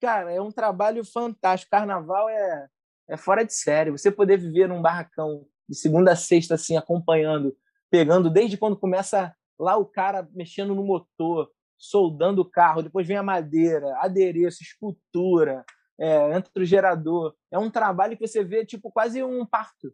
[0.00, 1.70] cara, é um trabalho fantástico.
[1.70, 2.68] Carnaval é,
[3.08, 3.90] é fora de série.
[3.90, 7.56] Você poder viver num barracão de segunda a sexta assim acompanhando,
[7.90, 13.16] pegando desde quando começa lá o cara mexendo no motor, soldando o carro, depois vem
[13.16, 15.64] a madeira, adereço, escultura,
[15.98, 17.34] é, entra o gerador.
[17.50, 19.92] É um trabalho que você vê tipo quase um parto.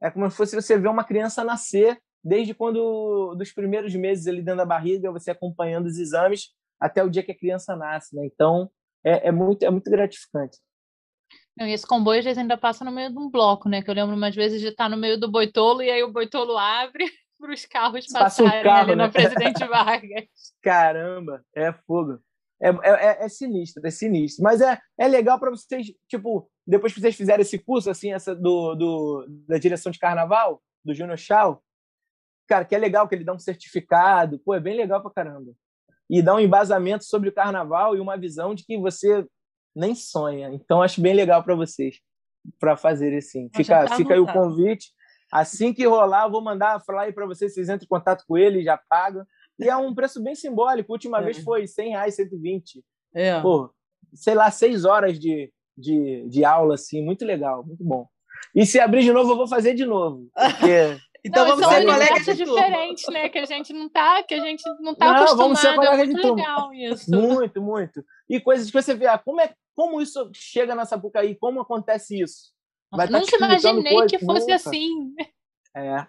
[0.00, 4.42] É como se fosse você ver uma criança nascer desde quando dos primeiros meses ali
[4.42, 8.24] dentro da barriga, você acompanhando os exames até o dia que a criança nasce, né?
[8.26, 8.70] Então
[9.04, 10.58] é, é muito é muito gratificante.
[11.56, 13.82] Não, e esse comboio às vezes ainda passa no meio de um bloco, né?
[13.82, 16.56] Que eu lembro umas vezes de estar no meio do boitolo e aí o boitolo
[16.56, 17.04] abre
[17.38, 19.06] para os carros passarem um carro, ali né?
[19.06, 20.24] no Presidente Vargas.
[20.62, 22.18] Caramba, é fogo.
[22.60, 24.44] É, é, é, sinistro, é sinistro.
[24.44, 28.36] Mas é, é legal para vocês, tipo, depois que vocês fizerem esse curso, assim, essa
[28.36, 31.62] do, do da direção de carnaval, do Júnior Chau,
[32.46, 35.52] cara, que é legal que ele dá um certificado, pô, é bem legal pra caramba.
[36.08, 39.26] E dá um embasamento sobre o carnaval e uma visão de que você
[39.74, 40.50] nem sonha.
[40.52, 42.00] Então acho bem legal para vocês
[42.58, 43.48] para fazer assim.
[43.54, 44.90] Fica, tá fica aí o convite.
[45.30, 48.36] Assim que rolar, eu vou mandar falar aí para vocês, vocês entrem em contato com
[48.36, 49.24] ele, já pagam.
[49.58, 50.92] E é um preço bem simbólico.
[50.92, 51.24] A última é.
[51.24, 52.84] vez foi 100 reais, 120.
[53.14, 53.40] É.
[53.40, 53.70] Pô,
[54.14, 58.06] sei lá, seis horas de, de, de aula, assim, muito legal, muito bom.
[58.54, 60.28] E se abrir de novo, eu vou fazer de novo.
[60.34, 63.28] Porque então não, vamos ser colegas de diferente, né?
[63.28, 65.38] Que a gente não tá, que a gente não tá não, acostumado.
[65.38, 67.10] Vamos ser colegas é muito de legal isso.
[67.10, 68.04] Muito, muito.
[68.28, 72.20] E coisas que você vê, ah, como é, como isso chega na Sapucaí, como acontece
[72.20, 72.52] isso?
[72.90, 74.54] Vai tá nunca imaginei coisa, que fosse nunca.
[74.54, 75.14] assim.
[75.74, 76.06] É.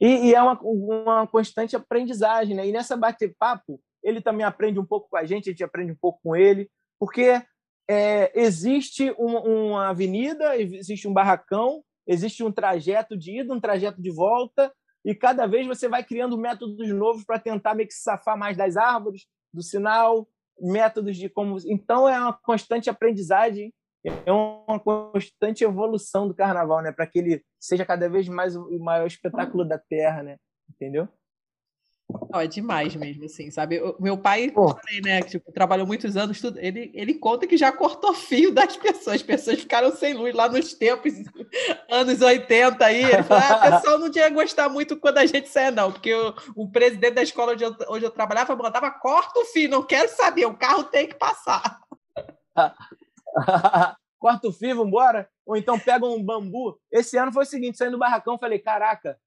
[0.00, 2.66] E, e, é uma, uma constante aprendizagem, né?
[2.66, 5.98] E nessa bate-papo, ele também aprende um pouco com a gente, a gente aprende um
[6.00, 7.42] pouco com ele, porque
[7.88, 14.00] é, existe uma, uma avenida, existe um barracão, existe um trajeto de ida, um trajeto
[14.00, 14.72] de volta,
[15.04, 18.76] e cada vez você vai criando métodos novos para tentar meio que safar mais das
[18.76, 20.28] árvores, do sinal,
[20.62, 21.56] métodos de como.
[21.66, 23.72] Então é uma constante aprendizagem,
[24.04, 26.92] é uma constante evolução do carnaval, né?
[26.92, 30.36] Para que ele seja cada vez mais o maior espetáculo da Terra, né?
[30.70, 31.08] Entendeu?
[32.30, 33.80] Não, é demais mesmo, assim, sabe?
[33.80, 37.56] O meu pai, falei, né, que tipo, trabalhou muitos anos, tudo, ele, ele conta que
[37.56, 41.12] já cortou fio das pessoas, as pessoas ficaram sem luz lá nos tempos,
[41.90, 45.48] anos 80 aí, ele falou, ah, a pessoa não tinha gostar muito quando a gente
[45.48, 49.40] saia, não, porque o, o presidente da escola onde eu, onde eu trabalhava mandava, corta
[49.40, 51.80] o fio, não quero saber, o carro tem que passar.
[54.18, 56.78] corta o fio, vambora, ou então pega um bambu.
[56.90, 59.18] Esse ano foi o seguinte, saindo do barracão, falei, caraca,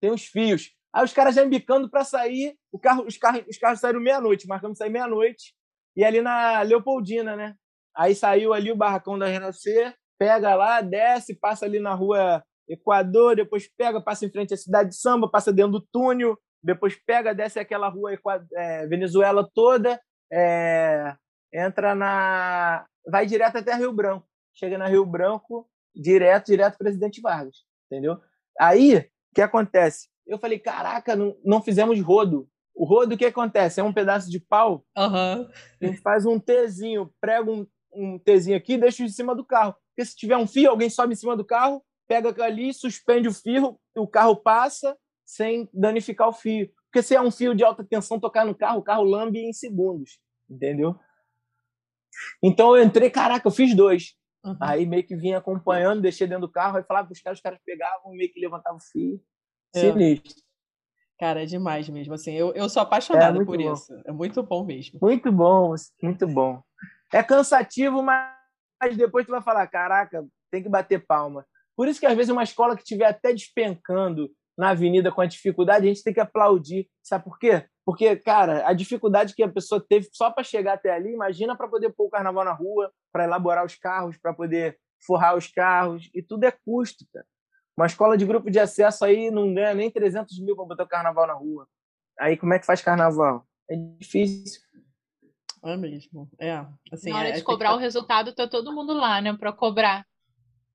[0.00, 3.56] tem uns fios, Aí os caras já embicando para sair, o carro, os, carros, os
[3.56, 5.54] carros saíram meia-noite, marcamos sair meia-noite,
[5.96, 7.54] e ali na Leopoldina, né?
[7.96, 13.36] Aí saiu ali o barracão da Renascer, pega lá, desce, passa ali na rua Equador,
[13.36, 17.34] depois pega, passa em frente à cidade de Samba, passa dentro do túnel, depois pega,
[17.34, 18.16] desce aquela rua
[18.54, 20.00] é, Venezuela toda,
[20.32, 21.14] é,
[21.52, 22.86] entra na.
[23.06, 24.26] vai direto até Rio Branco.
[24.54, 28.18] Chega na Rio Branco, direto, direto Presidente Vargas, entendeu?
[28.60, 30.08] Aí, o que acontece?
[30.26, 32.48] Eu falei, caraca, não, não fizemos rodo.
[32.74, 33.80] O rodo, o que acontece?
[33.80, 35.46] É um pedaço de pau, uhum.
[35.46, 39.44] a gente faz um Tzinho, prega um, um Tzinho aqui e deixa em cima do
[39.44, 39.74] carro.
[39.88, 43.32] Porque se tiver um fio, alguém sobe em cima do carro, pega ali, suspende o
[43.32, 46.70] fio, o carro passa sem danificar o fio.
[46.90, 49.52] Porque se é um fio de alta tensão tocar no carro, o carro lambe em
[49.52, 50.18] segundos,
[50.48, 50.98] entendeu?
[52.42, 54.14] Então eu entrei, caraca, eu fiz dois.
[54.44, 54.56] Uhum.
[54.60, 57.42] Aí meio que vinha acompanhando, deixei dentro do carro, aí falava para os caras, os
[57.42, 59.22] caras pegavam, meio que levantavam o fio.
[59.80, 60.42] Sinistro.
[61.18, 62.14] Cara, é demais mesmo.
[62.14, 63.72] Assim, eu, eu sou apaixonada é por bom.
[63.72, 63.94] isso.
[64.04, 64.98] É muito bom mesmo.
[65.00, 66.60] Muito bom, muito bom.
[67.12, 71.46] É cansativo, mas depois tu vai falar, caraca, tem que bater palma.
[71.76, 75.26] Por isso que às vezes uma escola que estiver até despencando na avenida com a
[75.26, 76.88] dificuldade, a gente tem que aplaudir.
[77.02, 77.66] Sabe por quê?
[77.84, 81.68] Porque, cara, a dificuldade que a pessoa teve só para chegar até ali, imagina para
[81.68, 86.08] poder pôr o carnaval na rua, para elaborar os carros, para poder forrar os carros,
[86.14, 87.26] e tudo é custo, cara.
[87.76, 90.88] Uma escola de grupo de acesso aí não ganha nem 300 mil para botar o
[90.88, 91.66] carnaval na rua.
[92.18, 93.46] Aí como é que faz carnaval?
[93.70, 94.60] É difícil.
[95.64, 96.28] É mesmo.
[96.40, 96.64] É.
[96.92, 97.76] Assim, na hora é, de cobrar que...
[97.76, 100.04] o resultado, tá todo mundo lá, né, para cobrar.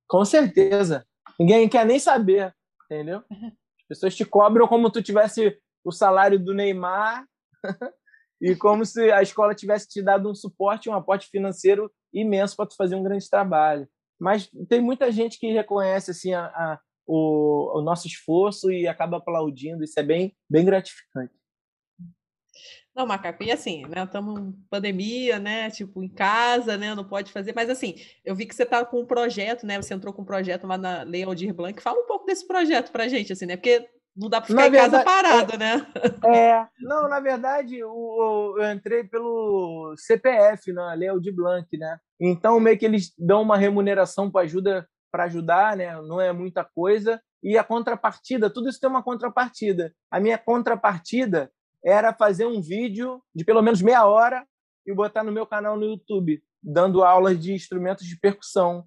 [0.07, 1.05] Com certeza.
[1.39, 2.55] Ninguém quer nem saber,
[2.85, 3.23] entendeu?
[3.29, 7.25] As pessoas te cobram como tu tivesse o salário do Neymar
[8.41, 12.67] e como se a escola tivesse te dado um suporte, um aporte financeiro imenso para
[12.67, 13.87] tu fazer um grande trabalho.
[14.19, 19.17] Mas tem muita gente que reconhece assim a, a o, o, nosso esforço e acaba
[19.17, 19.83] aplaudindo.
[19.83, 21.33] Isso é bem, bem gratificante.
[22.93, 24.03] Não, Macaco, e assim, né?
[24.03, 25.69] Estamos em pandemia, né?
[25.69, 26.95] Tipo, em casa, né?
[26.95, 27.53] Não pode fazer.
[27.55, 29.79] Mas assim, eu vi que você está com um projeto, né?
[29.79, 31.81] Você entrou com um projeto lá na Lei Aldir Blanc.
[31.81, 33.55] Fala um pouco desse projeto pra gente, assim, né?
[33.55, 35.87] Porque não dá para ficar na em verdade, casa parado, é, né?
[36.25, 41.99] É, não, na verdade, o, eu entrei pelo CPF, na Lei Aldir Blanc, né?
[42.19, 45.99] Então, meio que eles dão uma remuneração para ajuda para ajudar, né?
[46.03, 47.19] Não é muita coisa.
[47.41, 49.91] E a contrapartida, tudo isso tem uma contrapartida.
[50.11, 51.51] A minha contrapartida
[51.83, 54.45] era fazer um vídeo de pelo menos meia hora
[54.85, 58.85] e botar no meu canal no YouTube, dando aulas de instrumentos de percussão.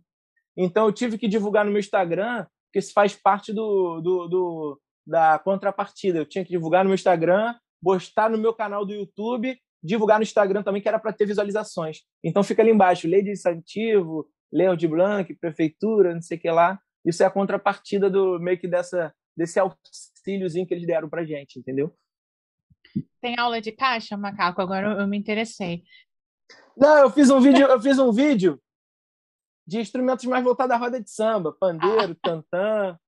[0.57, 4.81] Então eu tive que divulgar no meu Instagram, porque isso faz parte do, do, do
[5.05, 6.21] da contrapartida.
[6.21, 10.23] Eu tinha que divulgar no meu Instagram, postar no meu canal do YouTube, divulgar no
[10.23, 12.03] Instagram também, que era para ter visualizações.
[12.23, 14.29] Então fica ali embaixo, lei de incentivo,
[14.77, 16.81] de Blanc, prefeitura, não sei o que lá.
[17.05, 21.59] Isso é a contrapartida do meio que dessa desse auxíliozinho que eles deram para gente,
[21.59, 21.97] entendeu?
[23.21, 24.61] Tem aula de caixa, macaco?
[24.61, 25.83] Agora eu me interessei.
[26.77, 28.61] Não, eu fiz um vídeo, eu fiz um vídeo
[29.67, 32.17] de instrumentos mais voltados à roda de samba, pandeiro, ah.
[32.23, 32.99] tantã,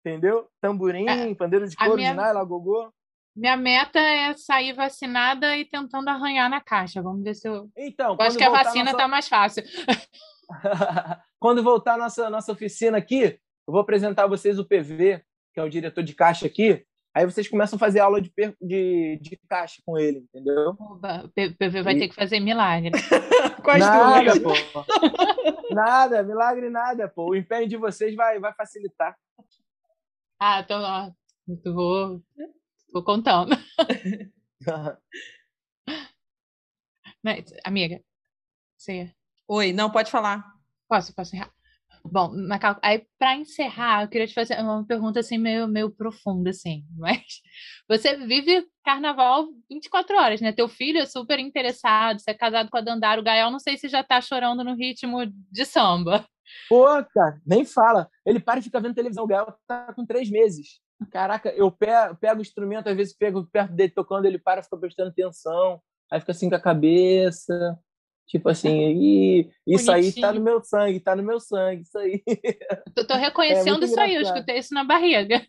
[0.00, 0.48] entendeu?
[0.60, 2.14] Tamborim, é, pandeiro de couro, minha...
[2.14, 2.92] de gogô.
[3.34, 7.02] Minha meta é sair vacinada e tentando arranhar na caixa.
[7.02, 7.70] Vamos ver se eu.
[7.76, 8.96] Então, eu acho que a vacina nossa...
[8.96, 9.64] tá mais fácil.
[11.38, 13.22] quando voltar a nossa, nossa oficina aqui,
[13.66, 15.22] eu vou apresentar a vocês o PV,
[15.52, 16.84] que é o diretor de caixa aqui.
[17.14, 20.70] Aí vocês começam a fazer aula de, de, de caixa com ele, entendeu?
[20.70, 20.98] O
[21.58, 21.98] PV vai e...
[21.98, 22.90] ter que fazer milagre.
[23.62, 24.52] Quais nada, pô.
[25.74, 27.30] nada, milagre nada, pô.
[27.30, 29.14] O empenho de vocês vai, vai facilitar.
[30.40, 30.74] Ah, tô,
[31.62, 32.22] tô, vou,
[32.92, 33.54] vou contando.
[37.22, 38.02] Mas, amiga,
[38.76, 39.14] você...
[39.48, 40.44] Oi, não, pode falar.
[40.88, 41.50] Posso, posso errar?
[42.04, 46.50] Bom, Macau, aí para encerrar, eu queria te fazer uma pergunta assim meio, meio profunda,
[46.50, 47.40] assim, mas
[47.88, 50.52] você vive carnaval 24 horas, né?
[50.52, 53.76] Teu filho é super interessado, você é casado com a Dandara, o Gael, não sei
[53.76, 55.20] se já tá chorando no ritmo
[55.50, 56.26] de samba.
[56.68, 58.08] Pô, cara, nem fala.
[58.26, 60.80] Ele para e fica vendo televisão, o Gael tá com três meses.
[61.10, 64.76] Caraca, eu pego, pego o instrumento, às vezes pego perto dele tocando, ele para, fica
[64.76, 67.78] prestando atenção, aí fica assim com a cabeça.
[68.26, 70.14] Tipo assim, e isso Bonitinho.
[70.14, 72.22] aí tá no meu sangue, tá no meu sangue, isso aí.
[72.96, 75.46] Eu tô reconhecendo é isso aí, eu escutei isso na barriga.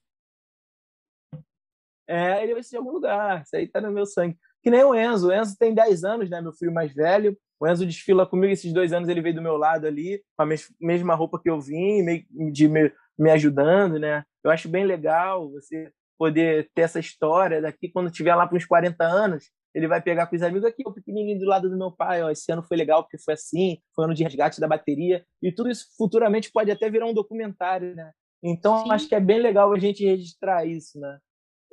[2.07, 4.37] É, ele vai ser de algum lugar, isso aí tá no meu sangue.
[4.61, 7.37] Que nem o Enzo, o Enzo tem 10 anos, né, meu filho mais velho.
[7.59, 10.47] O Enzo desfila comigo esses dois anos, ele veio do meu lado ali, com a
[10.81, 14.23] mesma roupa que eu vim, de me, me ajudando, né?
[14.43, 18.65] Eu acho bem legal você poder ter essa história daqui quando tiver lá para uns
[18.65, 21.91] 40 anos, ele vai pegar com os amigos aqui, o pequenininho do lado do meu
[21.91, 25.25] pai, ó, esse ano foi legal porque foi assim, foi ano de resgate da bateria,
[25.41, 28.11] e tudo isso futuramente pode até virar um documentário, né?
[28.43, 31.17] Então, acho que é bem legal a gente registrar isso, né?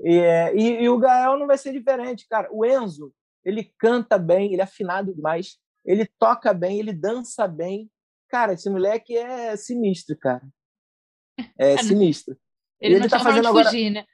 [0.03, 2.49] E, é, e, e, o Gael não vai ser diferente, cara.
[2.53, 3.13] O Enzo,
[3.45, 7.91] ele canta bem, ele é afinado demais, ele toca bem, ele dança bem.
[8.29, 10.43] Cara, esse moleque é sinistro, cara.
[11.59, 12.37] É sinistro.
[12.81, 13.67] Ele, ele não tá fazendo agora...
[13.67, 14.07] fugir, né?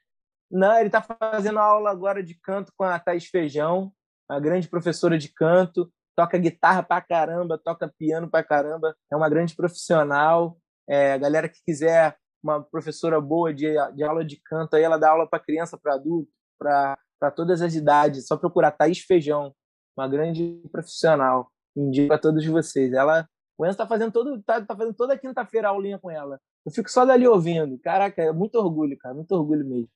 [0.51, 3.93] Não, ele está fazendo aula agora de canto com a Thais Feijão,
[4.29, 9.29] uma grande professora de canto, toca guitarra pra caramba, toca piano pra caramba, é uma
[9.29, 10.59] grande profissional.
[10.89, 14.97] É, a galera que quiser uma professora boa de, de aula de canto, aí ela
[14.97, 16.97] dá aula para criança, para adulto, para
[17.35, 18.27] todas as idades.
[18.27, 19.53] Só procurar Thaís Feijão,
[19.97, 21.51] uma grande profissional.
[21.77, 22.93] Indico a todos vocês.
[22.93, 23.29] Ela,
[23.59, 26.41] o Enzo está fazendo todo, tá, tá fazendo toda quinta-feira aulinha com ela.
[26.65, 27.79] Eu fico só dali ouvindo.
[27.81, 29.89] Caraca, é muito orgulho, cara, muito orgulho mesmo.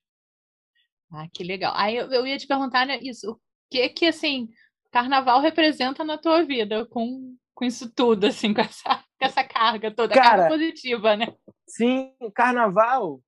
[1.13, 1.73] Ah, que legal.
[1.77, 4.49] Aí eu, eu ia te perguntar né, isso, o que que assim,
[4.91, 9.91] carnaval representa na tua vida com, com isso tudo, assim, com essa, com essa carga
[9.91, 11.35] toda, Cara, carga positiva, né?
[11.67, 13.21] Sim, carnaval.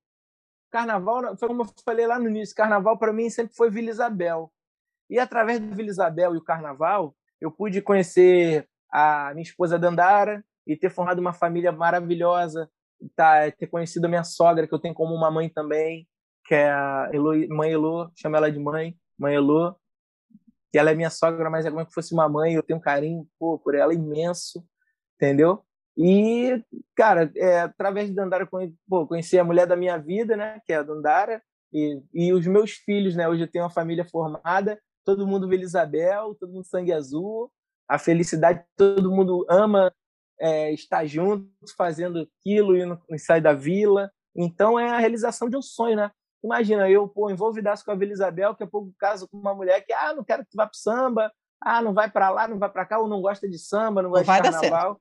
[0.71, 4.51] Carnaval, foi como eu falei lá no início, carnaval para mim sempre foi Vila Isabel.
[5.11, 10.43] E através da Vila Isabel e o carnaval, eu pude conhecer a minha esposa Dandara
[10.67, 12.71] e ter formado uma família maravilhosa,
[13.15, 16.09] tá, ter conhecido a minha sogra, que eu tenho como uma mãe também,
[16.45, 17.11] que é a
[17.51, 19.77] mãe Elo, chamo ela de mãe, mãe Elo,
[20.71, 22.83] que ela é minha sogra, mas é como se fosse uma mãe, eu tenho um
[22.83, 24.65] carinho pô, por ela imenso,
[25.17, 25.65] entendeu?
[25.97, 26.63] E,
[26.97, 28.49] cara, é, através de Dandara,
[28.89, 31.43] pô, conheci a mulher da minha vida, né, que é a Dandara,
[31.73, 35.63] e, e os meus filhos, né, hoje eu tenho uma família formada, todo mundo Vila
[35.63, 37.53] Isabel, todo mundo sangue azul,
[37.89, 39.93] a felicidade, todo mundo ama
[40.41, 41.47] é, estar junto,
[41.77, 44.11] fazendo aquilo, e não sai da vila.
[44.35, 46.11] Então é a realização de um sonho, né?
[46.43, 49.81] Imagina, eu, pô, envolvidaço com a Vila Isabel, daqui a pouco caso com uma mulher
[49.85, 52.59] que, ah, não quero que tu vá pro samba, ah, não vai para lá, não
[52.59, 55.01] vai para cá, ou não gosta de samba, não gosta vai de carnaval.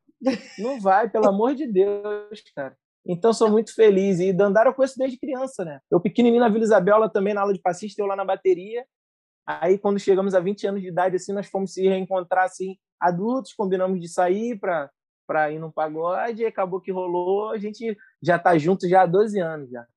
[0.60, 2.78] Não vai, pelo amor de Deus, cara.
[3.04, 4.20] Então, sou muito feliz.
[4.20, 5.80] E Dandara eu conheço desde criança, né?
[5.90, 8.86] Eu pequenininho na Vila Isabel, ela também na aula de passista, eu lá na bateria.
[9.48, 13.54] Aí, quando chegamos a 20 anos de idade, assim, nós fomos se reencontrar, assim, adultos,
[13.54, 14.90] combinamos de sair para
[15.28, 19.06] para ir num pagode, e acabou que rolou, a gente já tá junto já há
[19.06, 19.88] 12 anos já.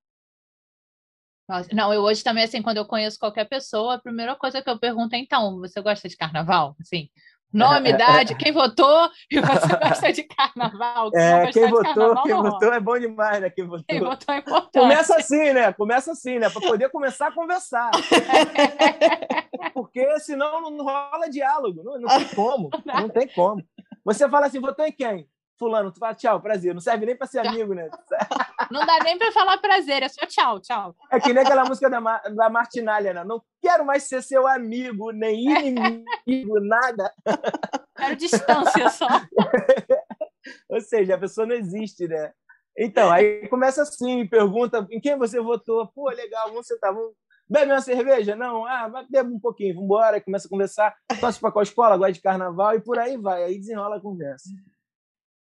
[1.49, 4.71] Nossa, não, eu hoje também, assim, quando eu conheço qualquer pessoa, a primeira coisa que
[4.71, 6.75] eu pergunto é, então, você gosta de carnaval?
[6.81, 7.11] Assim,
[7.53, 11.11] nome, idade, quem votou e você gosta de carnaval.
[11.11, 13.51] Quem, é, quem votou, carnaval, quem votou é bom demais, né?
[13.51, 13.85] Quem votou.
[13.87, 14.83] Quem votou é importante.
[14.83, 15.73] Começa assim, né?
[15.75, 16.49] Começa assim, né?
[16.49, 17.91] Para poder começar a conversar.
[19.75, 23.63] Porque senão não rola diálogo, não, não tem como, não tem como.
[24.05, 25.29] Você fala assim, votou em quem?
[25.59, 26.75] Fulano, tu fala tchau, prazer.
[26.75, 27.89] Não serve nem para ser amigo, né?
[28.71, 30.97] Não dá nem para falar prazer, é só tchau, tchau.
[31.11, 33.25] É que nem aquela música da, da Martinalha, né?
[33.25, 37.13] Não quero mais ser seu amigo, nem inimigo, nada.
[37.97, 39.07] Quero distância só.
[40.69, 42.33] Ou seja, a pessoa não existe, né?
[42.77, 45.87] Então, aí começa assim, pergunta em quem você votou.
[45.95, 47.13] Pô, legal, vamos sentar, vamos...
[47.49, 48.35] Bebe uma cerveja?
[48.35, 50.95] Não, ah, bebe um pouquinho, vamos embora, começa a conversar.
[51.21, 53.45] Torce para qual escola, gosta de carnaval e por aí vai.
[53.45, 54.49] Aí desenrola a conversa.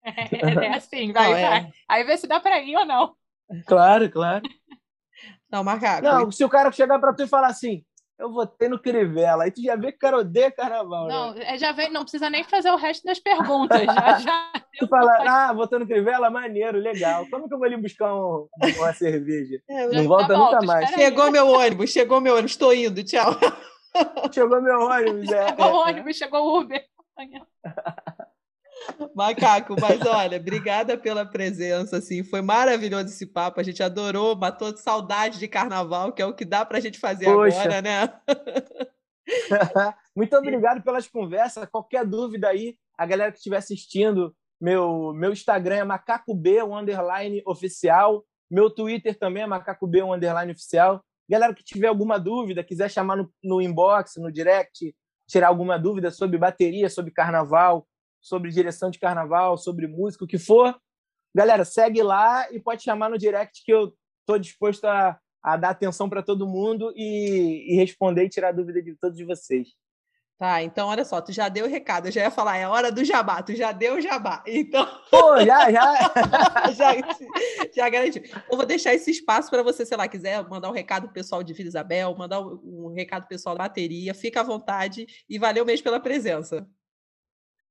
[0.03, 1.49] É, é assim, vai, não, é.
[1.49, 1.71] vai.
[1.89, 3.15] Aí vê se dá para ir ou não.
[3.65, 4.43] Claro, claro.
[5.51, 6.03] Não, macaco.
[6.03, 7.84] Não, se o cara chegar para tu e falar assim,
[8.19, 11.07] eu votei no Crivella, aí tu já vê que o cara odeia carnaval.
[11.07, 11.57] Não, né?
[11.57, 13.81] já vem, não precisa nem fazer o resto das perguntas.
[13.84, 17.27] Já, já tu fala, ah, votei no Crivella, maneiro, legal.
[17.30, 18.47] Como que eu vou ali buscar um,
[18.77, 19.61] uma cerveja?
[19.69, 20.89] É, não volta tá nunca mais.
[20.91, 23.35] Chegou meu ônibus, chegou meu ônibus, estou indo, tchau.
[24.31, 25.49] Chegou meu ônibus, é.
[25.49, 26.84] Chegou o ônibus, chegou o Uber.
[29.15, 34.76] Macaco, mas olha, obrigada pela presença, assim, foi maravilhoso esse papo, a gente adorou, matou
[34.76, 37.60] saudade de carnaval, que é o que dá para a gente fazer Poxa.
[37.60, 38.14] agora, né?
[40.15, 45.76] Muito obrigado pelas conversas, qualquer dúvida aí, a galera que estiver assistindo, meu, meu Instagram
[45.76, 51.88] é macacоб, o underline oficial, meu Twitter também é macacob, underline oficial, galera que tiver
[51.88, 54.95] alguma dúvida, quiser chamar no, no inbox, no direct,
[55.27, 57.88] tirar alguma dúvida sobre bateria, sobre carnaval,
[58.24, 60.74] sobre direção de carnaval, sobre música, o que for,
[61.36, 65.72] galera, segue lá e pode chamar no direct que eu estou disposto a, a, dar
[65.72, 69.68] atenção para todo mundo e, e, responder e tirar dúvida de todos vocês.
[70.40, 72.91] Tá, então olha só, tu já deu o recado, eu já ia falar, é hora
[72.91, 74.44] do jabá, tu já deu o jabá.
[74.48, 74.86] Então.
[75.12, 76.14] Pô, já, já.
[76.74, 76.91] já,
[77.76, 78.24] já garantiu.
[78.50, 81.44] Eu vou deixar esse espaço para você, sei lá, quiser mandar um recado pro pessoal
[81.44, 85.38] de Vila Isabel, mandar um, um recado pro pessoal da bateria, fica à vontade e
[85.38, 86.68] valeu mesmo pela presença.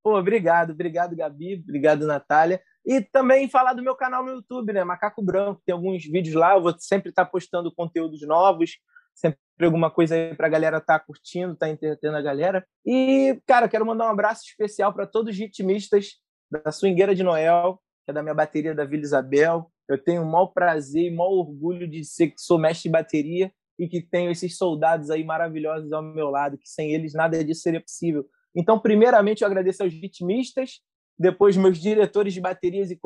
[0.03, 2.61] Pô, obrigado, obrigado, Gabi, obrigado, Natália.
[2.85, 4.83] E também falar do meu canal no YouTube, né?
[4.83, 8.79] Macaco Branco, tem alguns vídeos lá, eu vou sempre estar postando conteúdos novos,
[9.15, 12.67] sempre alguma coisa aí para a galera estar tá curtindo, estar tá entretendo a galera.
[12.85, 16.15] E, cara, quero mandar um abraço especial para todos os ritmistas
[16.51, 19.71] da Swingueira de Noel, que é da minha bateria da Vila Isabel.
[19.89, 23.53] Eu tenho o maior prazer e maior orgulho de ser que sou mestre de bateria
[23.79, 27.63] e que tenho esses soldados aí maravilhosos ao meu lado, que sem eles nada disso
[27.63, 28.27] seria possível.
[28.55, 30.81] Então, primeiramente, eu agradeço aos ritmistas,
[31.19, 32.99] depois meus diretores de baterias e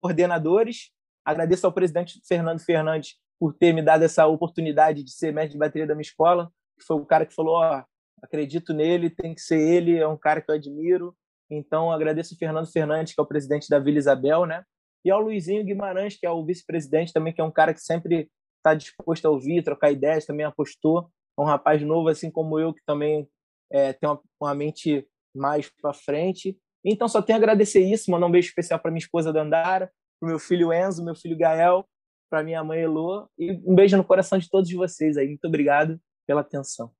[0.00, 0.90] coordenadores,
[1.24, 5.58] agradeço ao presidente Fernando Fernandes por ter me dado essa oportunidade de ser mestre de
[5.58, 7.84] bateria da minha escola, que foi o cara que falou, ó,
[8.22, 11.14] acredito nele, tem que ser ele, é um cara que eu admiro.
[11.50, 14.64] Então, agradeço o Fernando Fernandes, que é o presidente da Vila Isabel, né?
[15.04, 18.28] E ao Luizinho Guimarães, que é o vice-presidente também, que é um cara que sempre
[18.56, 21.08] está disposto a ouvir, trocar ideias, também apostou.
[21.38, 23.28] É um rapaz novo, assim como eu, que também
[23.70, 26.58] é, tem uma, uma mente mais para frente.
[26.84, 29.90] Então, só tenho a agradecer isso, mandar um beijo especial para minha esposa Dandara,
[30.20, 31.86] para meu filho Enzo, meu filho Gael,
[32.30, 35.26] para minha mãe Elô, e um beijo no coração de todos vocês aí.
[35.26, 36.92] Muito obrigado pela atenção.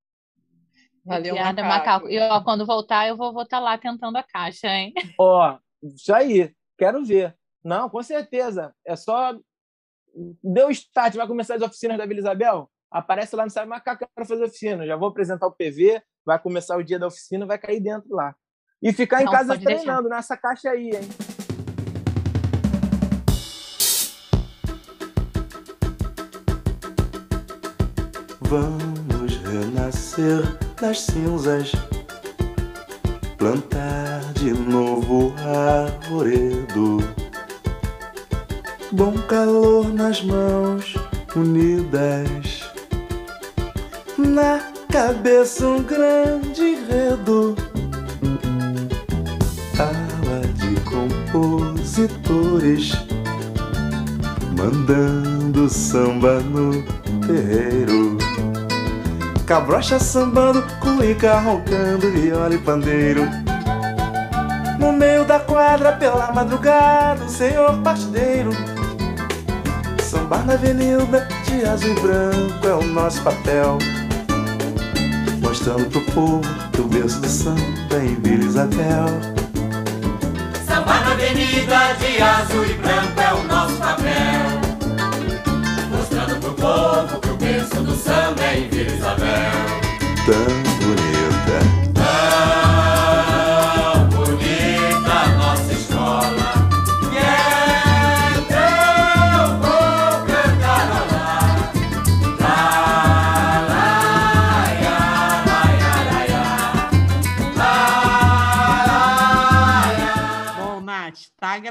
[1.05, 2.09] Valeu, Obrigada, Macaco.
[2.09, 4.93] E ó, quando voltar, eu vou estar lá tentando a caixa, hein?
[5.19, 6.53] Ó, isso aí.
[6.77, 7.35] Quero ver.
[7.65, 8.75] Não, com certeza.
[8.87, 9.35] É só.
[10.43, 12.71] Deu start, vai começar as oficinas da Vila Isabel?
[12.91, 14.87] Aparece lá no site, Macaco, quero fazer oficina.
[14.87, 18.35] Já vou apresentar o PV, vai começar o dia da oficina, vai cair dentro lá.
[18.83, 20.17] E ficar em casa treinando deixar.
[20.17, 21.09] nessa caixa aí, hein?
[28.43, 30.43] Vamos renascer
[30.79, 31.73] das cinzas,
[33.39, 36.99] plantar de novo arvoredo.
[38.93, 40.95] Bom calor nas mãos
[41.35, 42.71] unidas,
[44.19, 47.55] na cabeça um grande enredo.
[49.79, 52.95] Ala de compositores
[54.59, 56.83] mandando samba no
[57.25, 58.19] terreiro.
[59.47, 63.23] Cabrocha sambando, cuica roncando, viola e pandeiro.
[64.81, 68.51] No meio da quadra, pela madrugada, o senhor partideiro.
[70.03, 73.79] Sambar na avenida, de azul e branco é o nosso papel.
[75.69, 76.41] Mostrando pro povo
[76.73, 77.61] que o berço do samba
[77.93, 79.07] é em Vila Isabel.
[80.67, 84.61] Sambar na avenida, de azul e branco é o nosso papel.
[85.91, 89.53] Mostrando pro povo que o berço do samba é em Vila Isabel.
[90.25, 91.88] Tão bonita.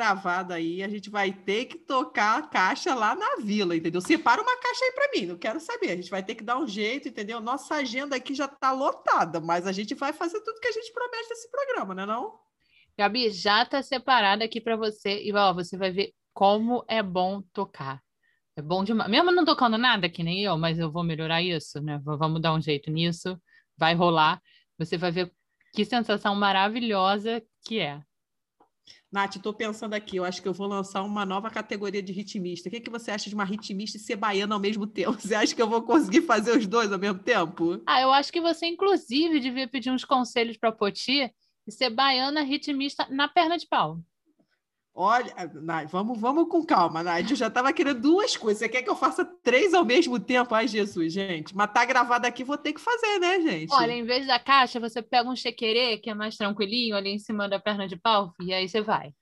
[0.07, 0.81] Gravado aí.
[0.81, 3.99] A gente vai ter que tocar a caixa lá na vila, entendeu?
[3.99, 5.91] Separa uma caixa aí pra mim, não quero saber.
[5.91, 7.41] A gente vai ter que dar um jeito, entendeu?
[7.41, 10.91] Nossa agenda aqui já tá lotada, mas a gente vai fazer tudo que a gente
[10.93, 12.39] promete nesse programa, né não?
[12.97, 17.41] Gabi, já tá separada aqui para você e ó, você vai ver como é bom
[17.53, 18.01] tocar.
[18.55, 19.09] É bom demais.
[19.09, 22.01] Mesmo não tocando nada, que nem eu, mas eu vou melhorar isso, né?
[22.03, 23.39] Vamos dar um jeito nisso.
[23.77, 24.41] Vai rolar.
[24.79, 25.31] Você vai ver
[25.73, 28.01] que sensação maravilhosa que é.
[29.17, 32.69] Nath, tô pensando aqui, eu acho que eu vou lançar uma nova categoria de ritmista.
[32.69, 35.13] O que, que você acha de uma ritmista e ser baiana ao mesmo tempo?
[35.19, 37.81] Você acha que eu vou conseguir fazer os dois ao mesmo tempo?
[37.87, 41.33] Ah, eu acho que você, inclusive, devia pedir uns conselhos para Poti
[41.65, 43.99] e ser baiana ritmista na perna de pau.
[44.99, 47.29] Olha, Nath, vamos, vamos com calma, Nath.
[47.29, 48.57] Eu já estava querendo duas coisas.
[48.57, 50.55] Você quer que eu faça três ao mesmo tempo?
[50.55, 51.55] Ai, Jesus, gente.
[51.55, 53.71] Mas tá gravado aqui, vou ter que fazer, né, gente?
[53.71, 57.19] Olha, em vez da caixa, você pega um chequerê, que é mais tranquilinho, ali em
[57.19, 59.13] cima da perna de pau, e aí você vai.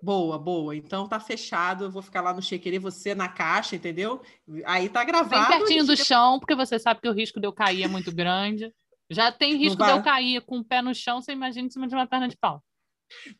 [0.00, 0.76] Boa, boa.
[0.76, 1.86] Então tá fechado.
[1.86, 4.22] Eu vou ficar lá no chequerê, você na caixa, entendeu?
[4.64, 5.48] Aí tá gravado.
[5.48, 7.88] Bem pertinho do gente- chão, porque você sabe que o risco de eu cair é
[7.88, 8.72] muito grande.
[9.10, 9.98] Já tem risco de vai.
[9.98, 12.36] eu cair com o pé no chão, você imagina em cima de uma perna de
[12.36, 12.62] pau.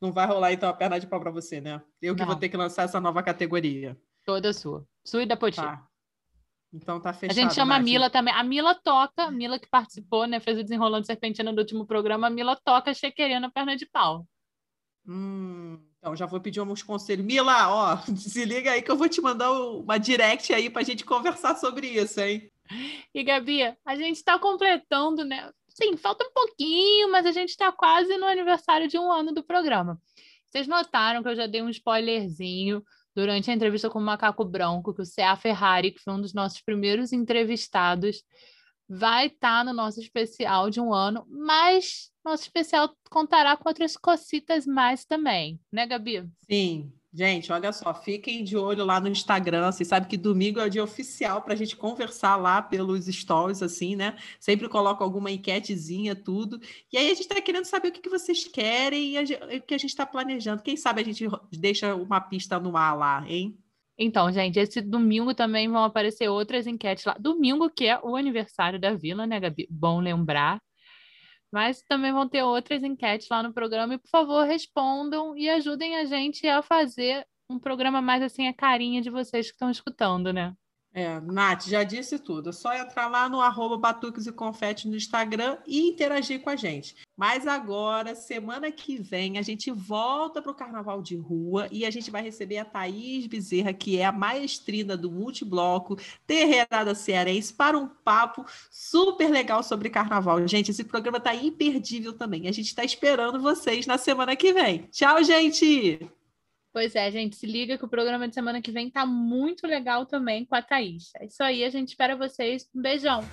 [0.01, 1.83] Não vai rolar, então, a perna de pau pra você, né?
[2.01, 2.41] Eu que vou Não.
[2.41, 3.97] ter que lançar essa nova categoria.
[4.25, 4.87] Toda sua.
[5.05, 5.57] Sua e da Poti.
[5.57, 5.87] Tá.
[6.73, 7.35] Então tá A fechado.
[7.35, 7.81] gente chama a.
[7.81, 8.35] Mila também.
[8.35, 10.39] A Mila toca, a Mila que participou, né?
[10.39, 12.27] Fez o Desenrolando Serpentina do último programa.
[12.27, 14.27] A Mila toca chequerê na perna de pau.
[15.07, 17.25] Hum, então já vou pedir uns conselhos.
[17.25, 21.05] Mila, ó, se liga aí que eu vou te mandar uma direct aí pra gente
[21.05, 22.51] conversar sobre isso, hein?
[23.15, 25.51] E, Gabi, a gente está completando, né?
[25.81, 29.45] Sim, falta um pouquinho, mas a gente está quase no aniversário de um ano do
[29.45, 30.01] programa.
[30.45, 32.83] Vocês notaram que eu já dei um spoilerzinho
[33.15, 35.37] durante a entrevista com o Macaco Branco, que o C.A.
[35.37, 38.25] Ferrari, que foi um dos nossos primeiros entrevistados,
[38.89, 44.67] vai estar no nosso especial de um ano, mas nosso especial contará com outras cocitas
[44.67, 46.29] mais também, né, Gabi?
[46.51, 46.93] Sim.
[47.19, 49.73] Gente, olha só, fiquem de olho lá no Instagram.
[49.73, 53.61] Vocês sabem que domingo é o dia oficial para a gente conversar lá pelos stories,
[53.61, 54.17] assim, né?
[54.39, 56.61] Sempre coloco alguma enquetezinha, tudo.
[56.93, 59.79] E aí a gente está querendo saber o que, vocês querem e o que a
[59.79, 60.63] gente está planejando.
[60.63, 63.59] Quem sabe a gente deixa uma pista no ar lá, hein?
[63.99, 67.17] Então, gente, esse domingo também vão aparecer outras enquetes lá.
[67.19, 69.67] Domingo, que é o aniversário da Vila, né, Gabi?
[69.69, 70.61] Bom lembrar.
[71.53, 73.95] Mas também vão ter outras enquetes lá no programa.
[73.95, 78.55] E, por favor, respondam e ajudem a gente a fazer um programa mais assim, a
[78.55, 80.55] carinha de vocês que estão escutando, né?
[80.93, 82.51] É, Nath, já disse tudo.
[82.51, 86.57] É só entrar lá no arroba Batuques e Confete no Instagram e interagir com a
[86.57, 86.97] gente.
[87.17, 91.91] Mas agora, semana que vem, a gente volta para o Carnaval de Rua e a
[91.91, 95.97] gente vai receber a Thaís Bezerra, que é a maestrina do Multibloco
[96.27, 100.47] Terreirada Cearense, para um papo super legal sobre Carnaval.
[100.49, 102.49] Gente, esse programa está imperdível também.
[102.49, 104.89] A gente está esperando vocês na semana que vem.
[104.91, 106.18] Tchau, gente!
[106.73, 110.07] Pois é, gente, se liga que o programa de semana que vem tá muito legal
[110.07, 111.11] também com a Thaís.
[111.17, 112.69] É isso aí, a gente espera vocês.
[112.75, 113.25] Um beijão.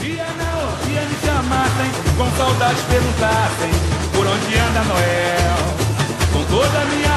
[0.00, 3.70] Dia me chamassem, com saudades perguntassem
[4.12, 5.60] por onde anda Noel.
[6.32, 7.10] Com toda a minha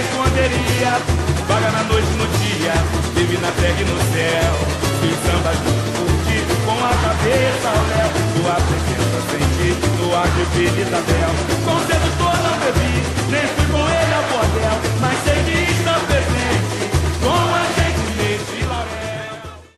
[0.00, 0.90] esconderia,
[1.46, 2.72] vaga na noite no dia,
[3.14, 4.78] vive na terra e no céu.
[6.64, 9.18] Com a cabeça ao léu, tua presença
[10.14, 11.30] a despedida Isabel,
[11.64, 15.87] Com sedutor não bebi, nem fui com ele ao bordel, mas sei que